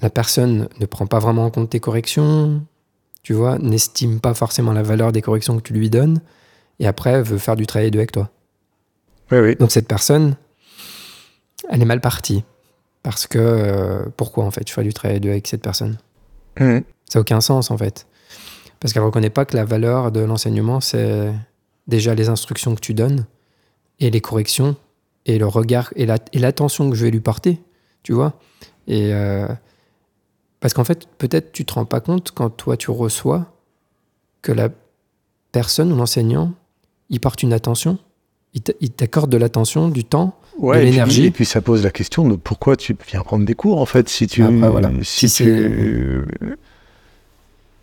la 0.00 0.08
personne 0.08 0.68
ne 0.78 0.86
prend 0.86 1.06
pas 1.06 1.18
vraiment 1.18 1.44
en 1.44 1.50
compte 1.50 1.68
tes 1.70 1.80
corrections, 1.80 2.62
tu 3.22 3.34
vois, 3.34 3.58
n'estime 3.58 4.20
pas 4.20 4.32
forcément 4.32 4.72
la 4.72 4.82
valeur 4.82 5.12
des 5.12 5.20
corrections 5.20 5.56
que 5.58 5.62
tu 5.62 5.74
lui 5.74 5.90
donnes, 5.90 6.20
et 6.78 6.86
après 6.86 7.22
veut 7.22 7.36
faire 7.36 7.56
du 7.56 7.66
travail 7.66 7.90
2 7.90 7.98
avec 7.98 8.12
toi. 8.12 8.30
Oui, 9.30 9.38
oui. 9.38 9.56
Donc 9.56 9.70
cette 9.70 9.86
personne, 9.86 10.36
elle 11.68 11.82
est 11.82 11.84
mal 11.84 12.00
partie. 12.00 12.42
Parce 13.02 13.26
que, 13.26 13.38
euh, 13.38 14.04
pourquoi 14.16 14.44
en 14.44 14.50
fait 14.50 14.66
je 14.68 14.72
fais 14.72 14.82
du 14.82 14.92
travail 14.92 15.20
2 15.20 15.30
avec 15.30 15.46
cette 15.46 15.62
personne? 15.62 15.98
Mhm. 16.58 16.82
Ça 17.08 17.18
n'a 17.18 17.20
aucun 17.20 17.40
sens 17.40 17.70
en 17.70 17.76
fait. 17.76 18.06
Parce 18.80 18.92
qu'elle 18.92 19.02
ne 19.02 19.06
reconnaît 19.06 19.30
pas 19.30 19.44
que 19.44 19.56
la 19.56 19.64
valeur 19.64 20.10
de 20.10 20.20
l'enseignement, 20.20 20.80
c'est 20.80 21.32
déjà 21.86 22.14
les 22.14 22.28
instructions 22.28 22.74
que 22.74 22.80
tu 22.80 22.94
donnes 22.94 23.26
et 23.98 24.10
les 24.10 24.20
corrections 24.20 24.76
et 25.26 25.38
le 25.38 25.46
regard 25.46 25.92
et 25.96 26.06
la- 26.06 26.16
et 26.32 26.38
l'attention 26.38 26.88
que 26.90 26.96
je 26.96 27.04
vais 27.04 27.10
lui 27.10 27.20
porter, 27.20 27.60
tu 28.02 28.12
vois. 28.14 28.34
Et 28.86 29.12
euh, 29.12 29.46
parce 30.60 30.72
qu'en 30.74 30.84
fait, 30.84 31.06
peut-être 31.18 31.52
tu 31.52 31.64
te 31.64 31.74
rends 31.74 31.84
pas 31.84 32.00
compte 32.00 32.30
quand 32.34 32.48
toi 32.50 32.76
tu 32.76 32.90
reçois 32.90 33.52
que 34.42 34.52
la 34.52 34.70
personne 35.52 35.92
ou 35.92 35.96
l'enseignant, 35.96 36.52
il 37.10 37.20
porte 37.20 37.42
une 37.42 37.52
attention, 37.52 37.98
il 38.54 38.62
t'a- 38.62 38.72
il 38.80 38.90
t'accorde 38.90 39.30
de 39.30 39.36
l'attention, 39.36 39.88
du 39.88 40.04
temps, 40.04 40.36
Ouais, 40.58 40.78
de 40.80 40.84
l'énergie. 40.84 41.26
Et 41.26 41.30
puis 41.30 41.44
ça 41.44 41.60
pose 41.60 41.84
la 41.84 41.90
question 41.90 42.28
de 42.28 42.36
pourquoi 42.36 42.76
tu 42.76 42.96
viens 43.08 43.22
prendre 43.22 43.44
des 43.44 43.54
cours 43.54 43.78
en 43.80 43.86
fait 43.86 44.08
si 44.08 44.26
tu 44.26 44.42
Après, 44.42 44.68
voilà. 44.70 44.90
si, 45.02 45.28
Si 45.28 45.44
tu 45.44 46.24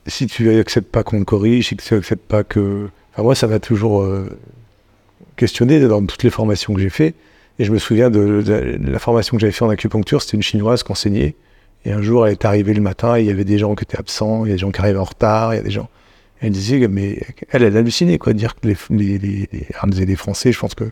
si 0.08 0.28
tu 0.28 0.50
acceptes 0.60 0.92
pas 0.92 1.04
qu'on 1.04 1.20
te 1.20 1.26
corrige, 1.26 1.68
si 1.68 1.78
tu 1.78 1.94
acceptes 1.94 2.26
pas 2.26 2.44
que 2.44 2.90
enfin 3.14 3.24
moi 3.24 3.36
ça 3.36 3.48
m'a 3.48 3.60
toujours 3.60 4.02
euh, 4.02 4.30
questionné 5.36 5.80
dans 5.80 6.06
toutes 6.06 6.24
les 6.24 6.30
formations 6.30 6.74
que 6.74 6.82
j'ai 6.82 6.90
fait 6.90 7.14
et 7.60 7.66
je 7.66 7.72
me 7.72 7.80
souviens 7.80 8.10
de, 8.10 8.44
la 8.80 9.00
formation 9.00 9.36
que 9.36 9.42
j'avais 9.42 9.52
fait 9.52 9.66
en 9.66 9.70
acupuncture, 9.70 10.22
c'était 10.22 10.38
une 10.38 10.44
chinoise 10.44 10.84
qui 10.84 10.92
enseignait 10.92 11.36
et 11.86 11.92
un 11.92 12.02
jour 12.02 12.26
elle 12.28 12.34
est 12.34 12.46
arrivée 12.46 12.74
le 12.74 12.82
matin, 12.82 13.18
il 13.18 13.26
y 13.26 13.32
avait 13.32 13.46
des 13.46 13.58
gens 13.58 13.76
qui 13.76 13.84
étaient 13.84 14.00
absents, 14.00 14.46
il 14.46 14.50
y 14.50 14.52
a 14.52 14.56
des 14.56 14.60
gens 14.60 14.72
qui 14.72 14.80
arrivaient 14.80 15.00
en 15.00 15.04
retard, 15.04 15.54
il 15.54 15.58
y 15.58 15.60
a 15.60 15.64
des 15.64 15.72
gens 15.72 15.90
elle 16.40 16.52
disait 16.52 16.88
mais 16.88 17.20
elle 17.50 17.64
elle 17.64 17.78
hallucinait 17.78 18.18
quoi 18.18 18.34
de 18.34 18.38
dire 18.38 18.56
que 18.56 18.68
les 18.68 18.78
les, 18.90 19.18
les, 19.18 19.50
les, 19.52 20.06
les 20.06 20.16
Français, 20.16 20.52
je 20.52 20.60
pense 20.60 20.76
que 20.76 20.86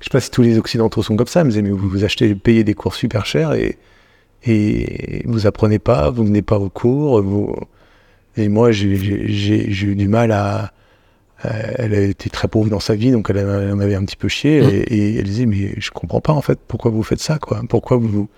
je 0.00 0.04
sais 0.04 0.10
pas 0.10 0.20
si 0.20 0.30
tous 0.30 0.42
les 0.42 0.58
Occidentaux 0.58 1.02
sont 1.02 1.16
comme 1.16 1.26
ça, 1.26 1.42
mais 1.42 1.60
vous, 1.60 1.88
vous 1.88 2.04
achetez, 2.04 2.34
payez 2.34 2.62
des 2.62 2.74
cours 2.74 2.94
super 2.94 3.26
chers 3.26 3.52
et, 3.54 3.78
et 4.44 5.22
vous 5.26 5.46
apprenez 5.46 5.78
pas, 5.78 6.10
vous 6.10 6.24
venez 6.24 6.42
pas 6.42 6.58
au 6.58 6.68
cours. 6.68 7.20
Vous... 7.20 7.54
Et 8.38 8.48
moi, 8.48 8.70
j'ai- 8.72 8.94
eu 8.96 9.94
du 9.94 10.08
mal 10.08 10.32
à. 10.32 10.72
Elle 11.44 11.94
a 11.94 12.00
été 12.00 12.30
très 12.30 12.48
pauvre 12.48 12.68
dans 12.68 12.80
sa 12.80 12.96
vie, 12.96 13.12
donc 13.12 13.30
elle, 13.30 13.36
elle 13.38 13.74
m'avait 13.76 13.94
un 13.94 14.04
petit 14.04 14.16
peu 14.16 14.26
chié. 14.28 14.60
Mm. 14.60 14.68
Et, 14.70 14.74
et 14.96 15.16
elle 15.18 15.24
disait, 15.24 15.46
mais 15.46 15.72
je 15.78 15.90
comprends 15.92 16.20
pas 16.20 16.32
en 16.32 16.42
fait, 16.42 16.58
pourquoi 16.66 16.90
vous 16.90 17.04
faites 17.04 17.20
ça, 17.20 17.38
quoi? 17.38 17.60
Pourquoi 17.68 17.96
vous, 17.96 18.28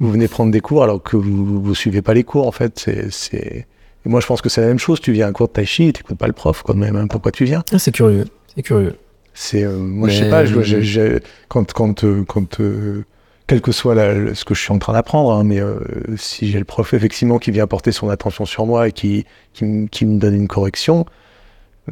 vous 0.00 0.10
venez 0.10 0.26
prendre 0.26 0.50
des 0.50 0.60
cours 0.60 0.82
alors 0.82 1.00
que 1.02 1.16
vous, 1.16 1.62
vous 1.62 1.74
suivez 1.76 2.02
pas 2.02 2.14
les 2.14 2.24
cours, 2.24 2.46
en 2.48 2.52
fait? 2.52 2.78
C'est 2.80 3.12
c'est- 3.12 3.66
Et 4.04 4.08
moi, 4.08 4.18
je 4.20 4.26
pense 4.26 4.42
que 4.42 4.48
c'est 4.48 4.60
la 4.60 4.66
même 4.66 4.80
chose. 4.80 5.00
Tu 5.00 5.12
viens 5.12 5.26
à 5.26 5.28
un 5.28 5.32
cours 5.32 5.46
de 5.46 5.52
tai 5.52 5.64
chi 5.64 5.84
et 5.84 5.92
t'écoutes 5.92 6.18
pas 6.18 6.26
le 6.26 6.32
prof, 6.32 6.62
quand 6.64 6.74
même. 6.74 6.96
hein. 6.96 7.06
Pourquoi 7.06 7.30
tu 7.30 7.44
viens? 7.44 7.62
Ah, 7.72 7.78
c'est 7.78 7.92
curieux, 7.92 8.24
c'est 8.56 8.62
curieux. 8.62 8.96
c'est 9.34 9.62
euh, 9.64 9.78
moi 9.78 10.08
je 10.08 10.18
Mais- 10.18 10.24
sais 10.24 10.30
pas 10.30 10.44
je- 10.44 10.60
je- 10.62 10.80
je- 10.82 11.18
quand 11.48 11.72
quand 11.72 12.04
euh, 12.04 12.22
quand 12.26 12.60
euh, 12.60 13.04
quel 13.46 13.60
que 13.60 13.72
soit 13.72 13.94
la- 13.94 14.34
ce 14.34 14.44
que 14.44 14.54
je 14.54 14.60
suis 14.60 14.72
en 14.72 14.78
train 14.78 14.92
d'apprendre 14.92 15.32
hein, 15.32 15.44
mais 15.44 15.60
euh, 15.60 15.78
si 16.16 16.50
j'ai 16.50 16.58
le 16.58 16.64
prof 16.64 16.94
effectivement 16.94 17.38
qui 17.38 17.50
vient 17.50 17.66
porter 17.66 17.92
son 17.92 18.08
attention 18.08 18.44
sur 18.46 18.66
moi 18.66 18.88
et 18.88 18.92
qui 18.92 19.26
qui, 19.52 19.64
me- 19.64 19.86
qui 19.88 20.06
me 20.06 20.18
donne 20.18 20.34
une 20.34 20.48
correction 20.48 21.04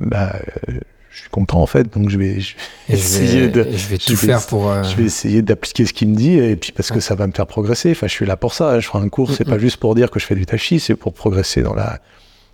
bah 0.00 0.32
euh, 0.68 0.74
je 1.10 1.20
suis 1.22 1.28
content 1.30 1.60
en 1.60 1.66
fait 1.66 1.92
donc 1.92 2.08
je 2.08 2.16
vais 2.18 2.38
je, 2.40 2.54
Essayer 2.88 3.40
vais, 3.42 3.48
de- 3.48 3.60
et 3.66 3.76
je 3.76 3.88
vais 3.88 3.96
je 3.98 4.06
tout 4.06 4.14
vais- 4.14 4.26
faire 4.28 4.46
pour. 4.46 4.70
euh, 4.70 4.82
je 4.84 4.94
vais 4.96 5.04
essayer 5.04 5.42
d'appliquer 5.42 5.84
ce 5.86 5.92
qu'il 5.92 6.08
me 6.08 6.14
dit 6.16 6.34
et 6.38 6.54
puis 6.56 6.70
parce 6.72 6.90
que 6.92 7.00
ça 7.00 7.14
va 7.16 7.26
me 7.26 7.32
faire 7.32 7.46
progresser 7.48 7.90
enfin 7.90 8.06
je 8.06 8.12
suis 8.12 8.26
là 8.26 8.36
pour 8.36 8.54
ça 8.54 8.70
hein. 8.74 8.80
je 8.80 8.86
ferai 8.86 9.02
un 9.04 9.08
cours 9.08 9.30
c'est 9.32 9.46
Mm, 9.46 9.50
pas 9.50 9.56
mm. 9.56 9.60
juste 9.60 9.76
pour 9.78 9.94
dire 9.96 10.10
que 10.10 10.20
je 10.20 10.26
fais 10.26 10.36
du 10.36 10.46
tachi 10.46 10.78
c'est 10.80 10.94
pour 10.94 11.12
progresser 11.12 11.62
dans 11.62 11.74
la 11.74 11.98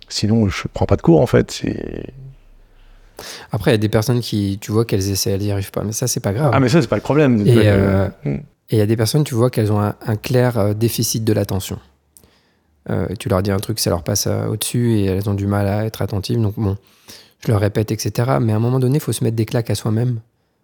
sinon 0.09 0.49
je 0.49 0.63
prends 0.73 0.85
pas 0.87 0.95
de 0.95 1.01
cours 1.03 1.21
en 1.21 1.27
fait 1.27 1.63
Après, 3.51 3.71
il 3.71 3.73
y 3.73 3.75
a 3.75 3.79
des 3.79 3.89
personnes 3.89 4.19
qui, 4.19 4.59
tu 4.61 4.71
vois, 4.71 4.85
qu'elles 4.85 5.09
essaient, 5.09 5.31
elles 5.31 5.41
n'y 5.41 5.51
arrivent 5.51 5.71
pas. 5.71 5.83
Mais 5.83 5.91
ça, 5.91 6.05
c'est 6.05 6.19
pas 6.19 6.33
grave. 6.33 6.51
ah 6.53 6.59
mais 6.59 6.69
ça 6.69 6.81
c'est 6.81 6.87
pas 6.87 6.97
le 6.97 7.01
problème 7.01 7.41
Et, 7.47 7.63
euh, 7.65 8.07
Et 8.69 8.75
il 8.75 8.79
y 8.79 8.81
a 8.81 8.85
des 8.85 8.97
personnes, 8.97 9.23
tu 9.23 9.33
vois, 9.33 9.49
qu'elles 9.49 9.71
ont 9.71 9.79
un, 9.79 9.95
un 10.05 10.15
clair 10.15 10.57
euh, 10.57 10.73
déficit 10.73 11.23
de 11.23 11.33
l'attention. 11.33 11.79
Euh, 12.89 13.07
tu 13.19 13.29
leur 13.29 13.41
dis 13.41 13.51
un 13.51 13.59
truc, 13.59 13.79
ça 13.79 13.89
leur 13.89 14.03
passe 14.03 14.27
euh, 14.27 14.47
au-dessus 14.47 14.97
et 14.97 15.05
elles 15.05 15.29
ont 15.29 15.33
du 15.33 15.47
mal 15.47 15.67
à 15.67 15.85
être 15.85 16.01
attentives. 16.01 16.41
Donc 16.41 16.55
bon, 16.57 16.77
je 17.39 17.51
leur 17.51 17.59
répète, 17.61 17.91
etc. 17.91 18.37
Mais 18.41 18.53
à 18.53 18.57
un 18.57 18.59
moment 18.59 18.79
donné, 18.79 18.97
il 18.97 19.01
faut 19.01 19.13
se 19.13 19.23
mettre 19.23 19.35
des 19.35 19.45
claques 19.45 19.69
à 19.69 19.75
soi-même. 19.75 20.19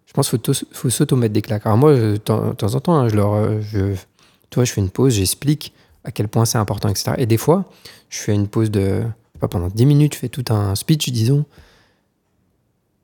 Je 0.06 0.12
pense 0.12 0.30
qu'il 0.30 0.54
faut, 0.72 0.90
s'auto-mettre 0.90 1.32
des 1.32 1.42
claques. 1.42 1.66
Alors 1.66 1.78
moi, 1.78 1.94
de 1.94 2.16
temps 2.16 2.74
en 2.74 2.80
temps, 2.80 2.94
hein, 2.94 3.08
je 3.08 3.16
leur, 3.16 3.60
je, 3.62 3.94
tu 4.50 4.54
vois, 4.54 4.64
je 4.64 4.72
fais 4.72 4.80
une 4.80 4.90
pause, 4.90 5.14
j'explique 5.14 5.72
à 6.04 6.12
quel 6.12 6.28
point 6.28 6.44
c'est 6.44 6.58
important, 6.58 6.88
etc. 6.88 7.12
Et 7.18 7.26
des 7.26 7.38
fois, 7.38 7.64
je 8.10 8.18
fais 8.18 8.34
une 8.34 8.46
pause 8.46 8.70
de, 8.70 9.02
pas 9.40 9.48
pendant 9.48 9.68
10 9.68 9.86
minutes, 9.86 10.14
je 10.14 10.18
fais 10.20 10.28
tout 10.28 10.44
un 10.50 10.74
speech, 10.74 11.10
disons. 11.10 11.44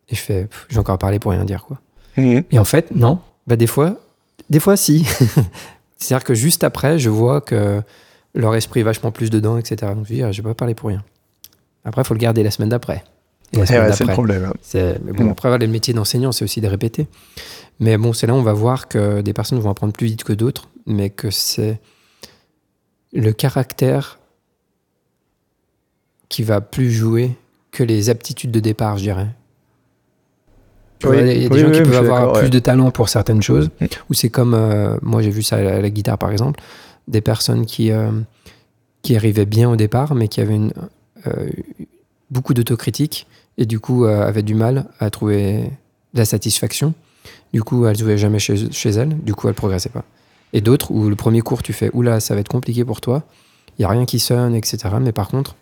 Et 0.08 0.14
je 0.14 0.20
fais, 0.20 0.48
j'ai 0.68 0.78
encore 0.78 0.98
parlé 0.98 1.18
pour 1.18 1.32
rien 1.32 1.44
dire, 1.44 1.64
quoi. 1.64 1.80
mhm. 2.16 2.44
Et 2.50 2.58
en 2.58 2.64
fait, 2.64 2.94
non. 2.94 3.18
Bah, 3.46 3.56
des 3.56 3.66
fois, 3.66 3.96
des 4.50 4.60
fois, 4.60 4.76
si. 4.76 5.04
C'est-à-dire 5.96 6.24
que 6.24 6.34
juste 6.34 6.64
après, 6.64 6.98
je 6.98 7.08
vois 7.10 7.40
que 7.40 7.82
leur 8.34 8.54
esprit 8.54 8.80
est 8.80 8.84
vachement 8.84 9.10
plus 9.12 9.30
dedans, 9.30 9.56
etc. 9.58 9.92
Donc 9.94 10.06
je 10.06 10.14
dis, 10.14 10.22
ah, 10.22 10.30
pas 10.42 10.54
parler 10.54 10.74
pour 10.74 10.88
rien. 10.88 11.02
Après, 11.84 12.02
il 12.02 12.04
faut 12.06 12.14
le 12.14 12.18
garder 12.20 12.42
la 12.42 12.50
semaine 12.50 12.68
d'après. 12.70 13.04
La 13.52 13.58
Eh 13.58 13.78
ouais, 13.78 13.92
c'est 13.92 14.04
le 14.04 14.12
problème 14.12 14.44
hein. 14.44 14.52
C'est- 14.62 14.98
Mais 15.04 15.12
bon, 15.12 15.24
Mm. 15.24 15.30
après, 15.30 15.58
le 15.58 15.66
métier 15.66 15.92
d'enseignant, 15.92 16.30
c'est 16.32 16.44
aussi 16.44 16.60
de 16.60 16.68
répéter. 16.68 17.06
Mais 17.80 17.96
bon, 17.96 18.12
c'est 18.12 18.26
là 18.26 18.34
où 18.34 18.36
on 18.36 18.42
va 18.42 18.52
voir 18.52 18.86
que 18.88 19.20
des 19.22 19.32
personnes 19.32 19.58
vont 19.58 19.70
apprendre 19.70 19.92
plus 19.92 20.06
vite 20.06 20.22
que 20.24 20.32
d'autres, 20.32 20.68
mais 20.86 21.10
que 21.10 21.30
c'est 21.30 21.80
le 23.12 23.32
caractère 23.32 24.18
qui 26.28 26.42
va 26.44 26.60
plus 26.60 26.90
jouer 26.92 27.36
que 27.72 27.82
les 27.82 28.08
aptitudes 28.10 28.50
de 28.52 28.60
départ, 28.60 28.98
je 28.98 29.02
dirais. 29.04 29.28
Tu 31.00 31.08
Oui, 31.08 31.16
vois, 31.16 31.22
il 31.26 31.42
y 31.42 31.46
a 31.46 31.48
des 31.48 31.54
oui, 31.54 31.60
gens 31.60 31.66
oui, 31.68 31.72
qui 31.72 31.82
peuvent 31.82 31.94
avoir 31.96 32.32
plus 32.34 32.42
ouais. 32.44 32.50
de 32.50 32.58
talent 32.60 32.90
pour 32.92 33.08
certaines 33.08 33.42
choses, 33.42 33.70
Mm. 33.80 33.86
ou 34.10 34.14
c'est 34.14 34.28
comme, 34.28 34.54
euh, 34.54 34.96
moi 35.02 35.22
j'ai 35.22 35.30
vu 35.30 35.42
ça 35.42 35.56
à 35.56 35.62
la, 35.62 35.74
à 35.76 35.80
la 35.80 35.90
guitare 35.90 36.18
par 36.18 36.30
exemple, 36.30 36.60
des 37.08 37.20
personnes 37.22 37.64
qui, 37.66 37.90
euh, 37.90 38.10
qui 39.02 39.16
arrivaient 39.16 39.46
bien 39.46 39.68
au 39.70 39.76
départ, 39.76 40.14
mais 40.14 40.28
qui 40.28 40.40
avaient 40.40 40.54
une, 40.56 40.72
euh, 41.26 41.48
beaucoup 42.30 42.54
d'autocritique 42.54 43.26
et 43.58 43.66
du 43.66 43.80
coup 43.80 44.04
avaient 44.04 44.42
du 44.44 44.54
mal 44.54 44.86
à 45.00 45.10
trouver 45.10 45.64
de 46.14 46.18
la 46.18 46.24
satisfaction. 46.24 46.94
Du 47.52 47.62
coup, 47.62 47.84
elles 47.86 47.98
jouaient 47.98 48.16
jamais 48.18 48.38
chez, 48.38 48.70
chez 48.70 48.90
elles, 48.90 49.16
du 49.18 49.34
coup 49.34 49.48
elles 49.48 49.54
progressaient 49.54 49.88
pas. 49.90 50.04
Et 50.52 50.60
d'autres 50.60 50.90
où 50.92 51.08
le 51.08 51.16
premier 51.16 51.40
cours 51.40 51.62
tu 51.62 51.72
fais, 51.72 51.90
oula, 51.92 52.20
ça 52.20 52.34
va 52.34 52.40
être 52.40 52.48
compliqué 52.48 52.84
pour 52.84 53.00
toi, 53.00 53.22
il 53.78 53.82
y 53.82 53.84
a 53.84 53.88
rien 53.88 54.04
qui 54.04 54.18
sonne, 54.20 54.54
etc. 54.54 54.78
Mais 55.00 55.12
par 55.12 55.28
contre, 55.28 55.56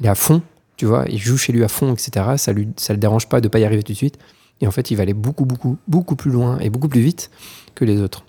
il 0.00 0.06
est 0.06 0.08
à 0.08 0.14
fond, 0.14 0.42
tu 0.76 0.86
vois, 0.86 1.04
il 1.08 1.18
joue 1.18 1.36
chez 1.36 1.52
lui 1.52 1.62
à 1.64 1.68
fond, 1.68 1.92
etc. 1.92 2.26
Ça 2.36 2.52
lui, 2.52 2.68
ça 2.76 2.92
le 2.94 2.98
dérange 2.98 3.28
pas 3.28 3.40
de 3.40 3.48
pas 3.48 3.58
y 3.60 3.64
arriver 3.64 3.82
tout 3.82 3.92
de 3.92 3.96
suite. 3.96 4.18
Et 4.60 4.66
en 4.66 4.70
fait, 4.70 4.90
il 4.90 4.96
va 4.96 5.02
aller 5.02 5.14
beaucoup, 5.14 5.44
beaucoup, 5.44 5.76
beaucoup 5.88 6.16
plus 6.16 6.30
loin 6.30 6.58
et 6.60 6.70
beaucoup 6.70 6.88
plus 6.88 7.00
vite 7.00 7.30
que 7.74 7.84
les 7.84 8.00
autres. 8.00 8.24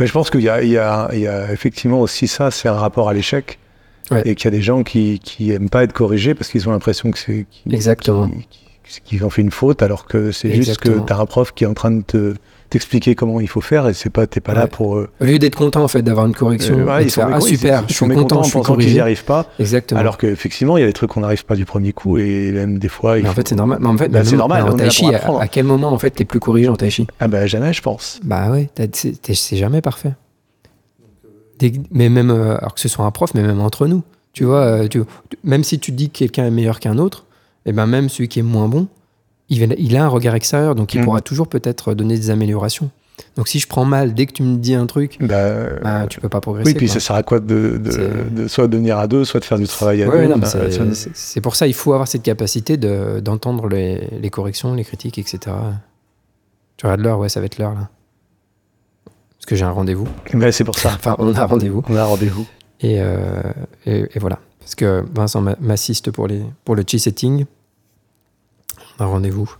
Mais 0.00 0.06
je 0.06 0.12
pense 0.12 0.30
qu'il 0.30 0.40
y 0.40 0.48
a, 0.48 0.62
y, 0.62 0.70
y 1.18 1.26
effectivement 1.52 2.00
aussi 2.00 2.26
ça, 2.28 2.50
c'est 2.50 2.68
un 2.68 2.74
rapport 2.74 3.08
à 3.08 3.14
l'échec. 3.14 3.58
Ouais. 4.10 4.22
Et 4.24 4.34
qu'il 4.36 4.44
y 4.44 4.48
a 4.48 4.56
des 4.56 4.62
gens 4.62 4.84
qui, 4.84 5.18
qui 5.18 5.50
aiment 5.50 5.68
pas 5.68 5.82
être 5.82 5.92
corrigés 5.92 6.34
parce 6.34 6.48
qu'ils 6.50 6.68
ont 6.68 6.72
l'impression 6.72 7.10
que 7.10 7.18
c'est 7.18 7.44
qu'ils 7.50 7.74
Exactement. 7.74 8.28
qu'ils- 8.28 9.02
qu'ils 9.04 9.24
ont 9.24 9.30
fait 9.30 9.42
une 9.42 9.50
faute 9.50 9.82
alors 9.82 10.06
que 10.06 10.30
c'est 10.30 10.54
juste 10.54 10.78
que 10.78 11.00
tu 11.04 11.12
as 11.12 11.18
un 11.18 11.26
prof 11.26 11.52
qui 11.52 11.64
est 11.64 11.66
en 11.66 11.74
train 11.74 11.90
de 11.90 12.02
te 12.02 12.34
t'expliquer 12.70 13.14
comment 13.14 13.40
il 13.40 13.48
faut 13.48 13.60
faire 13.60 13.88
et 13.88 13.94
c'est 13.94 14.10
pas 14.10 14.26
t'es 14.26 14.40
pas 14.40 14.54
là 14.54 14.62
Ouais. 14.64 14.68
pour 14.68 14.96
euh, 14.96 15.08
Au 15.20 15.24
lieu 15.24 15.38
d'être 15.38 15.54
content 15.56 15.82
en 15.84 15.88
fait 15.88 16.02
d'avoir 16.02 16.26
une 16.26 16.34
correction, 16.34 16.74
euh, 16.88 16.98
de 16.98 17.04
ils 17.04 17.10
sont 17.10 17.20
faire, 17.22 17.30
ah 17.34 17.40
super, 17.40 17.82
ils 17.86 17.92
je 17.92 17.94
suis 17.96 18.08
content, 18.08 18.38
en 18.38 18.42
je 18.42 18.48
suis 18.48 18.52
qu'ils 18.52 18.60
n'y 18.60 18.66
corrigé. 18.66 19.00
arrivent 19.00 19.24
pas 19.24 19.46
Exactement. 19.58 20.00
alors 20.00 20.18
qu'effectivement 20.18 20.76
il 20.76 20.80
y 20.80 20.84
a 20.84 20.86
des 20.86 20.92
trucs 20.92 21.10
qu'on 21.10 21.20
n'arrive 21.20 21.44
pas 21.44 21.54
du 21.56 21.64
premier 21.64 21.92
coup 21.92 22.18
et 22.18 22.50
même 22.52 22.78
des 22.78 22.88
fois 22.88 23.16
mais 23.16 23.22
en 23.22 23.26
faut- 23.28 23.34
fait, 23.36 23.48
c'est 23.48 23.54
normal. 23.54 23.78
Mais 23.80 23.88
en 23.88 23.96
fait, 23.96 24.08
Bah, 24.08 24.24
c'est 24.24 24.36
normal, 24.36 24.62
En 24.62 24.66
on 24.66 24.68
est 24.78 24.84
là 24.84 24.88
tai 24.90 25.00
pour 25.06 25.10
chi, 25.38 25.40
à, 25.42 25.48
quel 25.48 25.64
moment 25.64 25.88
en 25.92 25.98
fait 25.98 26.10
t'es 26.10 26.24
plus 26.24 26.40
corrigé 26.40 26.68
en 26.68 26.76
tai 26.76 26.90
chi 26.90 27.06
ah 27.20 27.28
bah 27.28 27.46
jamais 27.46 27.72
je 27.72 27.82
pense 27.82 28.20
Bah 28.24 28.50
ouais, 28.50 28.68
c'est 28.92 29.56
jamais 29.56 29.80
parfait. 29.80 30.12
Mais 31.90 32.08
même, 32.08 32.30
euh, 32.30 32.58
alors 32.58 32.74
que 32.74 32.80
ce 32.80 32.88
soit 32.88 33.04
un 33.06 33.10
prof, 33.10 33.32
mais 33.34 33.42
même 33.42 33.60
entre 33.60 33.86
nous. 33.86 34.02
Tu 34.34 34.44
vois, 34.44 34.60
euh, 34.60 34.88
tu, 34.88 35.00
même 35.44 35.64
si 35.64 35.78
tu 35.78 35.90
dis 35.92 36.10
que 36.10 36.18
quelqu'un 36.18 36.44
est 36.44 36.50
meilleur 36.50 36.80
qu'un 36.80 36.98
autre, 36.98 37.24
et 37.64 37.72
ben 37.72 37.86
même 37.86 38.10
celui 38.10 38.28
qui 38.28 38.40
est 38.40 38.42
moins 38.42 38.68
bon, 38.68 38.88
il, 39.48 39.96
a 39.96 40.04
un 40.04 40.08
regard 40.08 40.34
extérieur, 40.34 40.74
donc 40.74 40.94
il 40.94 41.00
Mm. 41.00 41.04
pourra 41.04 41.20
toujours 41.20 41.48
peut-être 41.48 41.94
donner 41.94 42.16
des 42.16 42.30
améliorations. 42.30 42.90
Donc 43.36 43.48
si 43.48 43.58
je 43.60 43.66
prends 43.66 43.84
mal, 43.86 44.12
dès 44.12 44.26
que 44.26 44.32
tu 44.32 44.42
me 44.42 44.56
dis 44.58 44.74
un 44.74 44.84
truc, 44.86 45.16
bah, 45.20 45.78
bah, 45.82 46.06
tu 46.06 46.20
peux 46.20 46.28
pas 46.28 46.40
progresser. 46.42 46.70
oui 46.70 46.74
puis 46.74 46.86
quoi. 46.86 46.94
ça 46.94 47.00
sert 47.00 47.16
à 47.16 47.22
quoi 47.22 47.40
de, 47.40 47.78
de, 47.82 48.42
de 48.42 48.46
soit 48.48 48.66
de 48.68 48.76
venir 48.76 48.98
à 48.98 49.06
deux 49.06 49.24
soit 49.24 49.40
de 49.40 49.44
faire 49.46 49.58
du 49.58 49.66
travail 49.66 50.02
à 50.02 50.08
Ouais, 50.08 50.26
deux 50.28 50.34
Bah, 50.34 50.46
c'est- 51.14 51.40
pour 51.40 51.56
ça 51.56 51.66
il 51.66 51.72
faut 51.72 51.92
avoir 51.94 52.08
cette 52.08 52.22
capacité 52.22 52.76
de- 52.76 53.20
d'entendre 53.20 53.68
les, 53.68 54.08
les 54.20 54.28
corrections, 54.30 54.74
les 54.74 54.84
critiques, 54.84 55.16
etc. 55.18 55.38
Tu 56.76 56.84
regardes 56.84 57.00
l'heure, 57.00 57.18
ouais, 57.18 57.30
ça 57.30 57.40
va 57.40 57.46
être 57.46 57.56
l'heure 57.58 57.72
là. 57.72 57.88
Parce 59.38 59.46
que 59.46 59.56
j'ai 59.56 59.64
un 59.64 59.70
rendez-vous. 59.70 60.08
c'est 60.50 60.64
pour 60.64 60.78
ça 60.78 60.90
Enfin, 60.94 61.16
on 61.18 61.34
a 61.34 61.40
un 61.40 61.46
rendez-vous. 61.46 61.82
on 61.88 61.96
a 61.96 62.02
un 62.02 62.04
rendez-vous 62.04 62.46
Et, 62.80 62.96
euh, 63.00 63.40
et, 63.86 64.04
et 64.14 64.18
voilà. 64.18 64.38
Parce 64.60 64.74
que 64.74 65.04
Vincent 65.14 65.40
m'a- 65.40 65.56
m'assiste 65.60 66.10
pour, 66.10 66.26
les, 66.26 66.42
pour 66.64 66.74
le 66.74 66.82
chi 66.86 66.98
setting. 66.98 67.40
On 67.40 67.42
a 67.42 67.46
un 68.98 69.06
rendez-vous. 69.06 69.50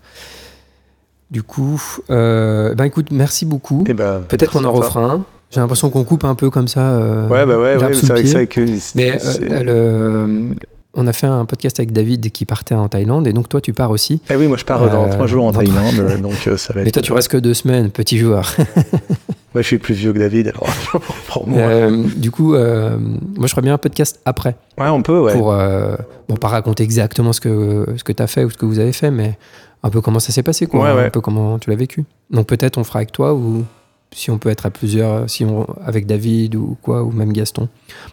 Du 1.31 1.43
coup, 1.43 1.83
euh, 2.11 2.75
ben 2.75 2.85
écoute, 2.85 3.09
merci 3.11 3.45
beaucoup. 3.47 3.85
et 3.89 3.95
bah, 3.95 4.21
Peut-être 4.29 4.53
qu'on 4.53 4.65
en 4.65 4.73
refera 4.73 5.03
un. 5.05 5.25
J'ai 5.51 5.61
l'impression 5.61 5.91
qu'on 5.91 6.05
coupe 6.05 6.25
un 6.25 6.35
peu 6.35 6.51
comme 6.51 6.69
ça. 6.69 6.81
euh, 6.93 7.29
ouais 7.29 7.47
bah 7.47 7.57
ouais, 7.59 7.77
ouais 7.77 7.95
c'est 7.95 8.07
vrai 8.07 8.23
que 8.23 8.29
c'est 8.29 8.35
vrai 8.35 8.47
que 8.47 8.61
Mais 8.97 9.19
euh, 9.51 9.63
le- 9.63 10.55
on 10.95 11.07
a 11.07 11.13
fait 11.13 11.27
un 11.27 11.45
podcast 11.45 11.79
avec 11.79 11.93
David 11.93 12.31
qui 12.31 12.45
partait 12.47 12.75
en 12.75 12.89
Thaïlande 12.89 13.27
et 13.27 13.33
donc 13.33 13.49
toi 13.49 13.61
tu 13.61 13.73
pars 13.73 13.91
aussi. 13.91 14.21
Eh 14.31 14.37
oui, 14.37 14.47
moi 14.49 14.57
je 14.57 14.65
pars 14.65 14.89
dans 14.91 15.09
trois 15.09 15.27
jours 15.27 15.45
en 15.45 15.53
Thaïlande, 15.53 16.21
donc 16.23 16.49
ça 16.57 16.73
va 16.73 16.83
Mais 16.83 16.91
toi 16.91 17.03
tu 17.03 17.13
restes 17.13 17.29
que 17.31 17.37
deux 17.37 17.55
semaines, 17.55 17.91
petit 17.91 18.19
joueur. 18.19 18.55
Moi 19.57 19.63
je 19.63 19.69
suis 19.69 19.79
plus 19.79 19.95
vieux 19.95 20.13
que 20.13 20.19
David, 20.19 20.49
alors 20.49 20.69
pour 21.29 21.49
moi. 21.49 21.63
Euh, 21.63 22.05
du 22.15 22.31
coup, 22.31 22.55
euh, 22.55 22.99
moi 22.99 23.47
je 23.47 23.53
ferais 23.53 23.63
bien 23.63 23.73
un 23.73 23.79
podcast 23.79 24.21
après. 24.27 24.55
Ouais, 24.77 24.89
on 24.89 25.01
peut, 25.01 25.19
ouais. 25.19 25.33
pour 25.33 25.51
euh, 25.51 25.97
bon 26.29 26.37
pas 26.37 26.49
raconter 26.49 26.83
exactement 26.83 27.33
ce 27.33 27.41
que 27.41 27.87
ce 27.97 28.05
que 28.05 28.13
tu 28.13 28.23
as 28.23 28.27
fait 28.27 28.45
ou 28.45 28.51
ce 28.51 28.59
que 28.59 28.67
vous 28.67 28.79
avez 28.81 28.93
fait 28.93 29.11
mais 29.11 29.39
un 29.83 29.89
peu 29.89 30.03
comment 30.03 30.19
ça 30.19 30.31
s'est 30.31 30.43
passé 30.43 30.67
quoi 30.67 30.85
Ouais, 30.85 30.93
ouais. 30.93 31.07
un 31.07 31.11
peu 31.11 31.23
comment 31.23 31.59
tu 31.59 31.71
l'as 31.71 31.77
vécu 31.77 32.05
donc 32.31 32.49
peut-être 32.49 32.77
on 32.77 32.85
fera 32.85 32.99
avec 32.99 33.13
toi 33.13 33.33
ou 33.33 33.65
si 34.13 34.31
on 34.31 34.37
peut 34.37 34.51
être 34.51 34.67
à 34.67 34.71
plusieurs 34.71 35.31
si 35.31 35.47
on 35.47 35.67
avec 35.83 36.05
David 36.05 36.55
ou 36.55 36.77
quoi 36.83 37.03
ou 37.03 37.11
même 37.13 37.33
Gaston 37.33 37.71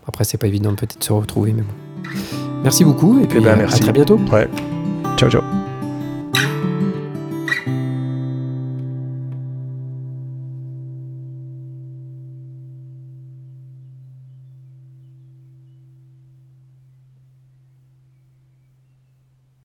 après 0.08 0.24
c'est 0.24 0.38
pas 0.38 0.48
évident 0.48 0.74
peut-être 0.76 0.98
de 0.98 1.04
se 1.04 1.12
retrouver 1.12 1.52
mais 1.52 1.64
bon 1.64 2.20
merci 2.64 2.86
beaucoup 2.86 3.20
et 3.22 3.28
puis 3.28 3.41
ben, 3.41 3.58
merci. 3.58 3.82
à 3.82 3.84
très 3.84 3.91
bientôt 3.91 4.18
Ouais. 4.32 4.48
Ciao, 5.18 5.30
ciao. 5.30 5.72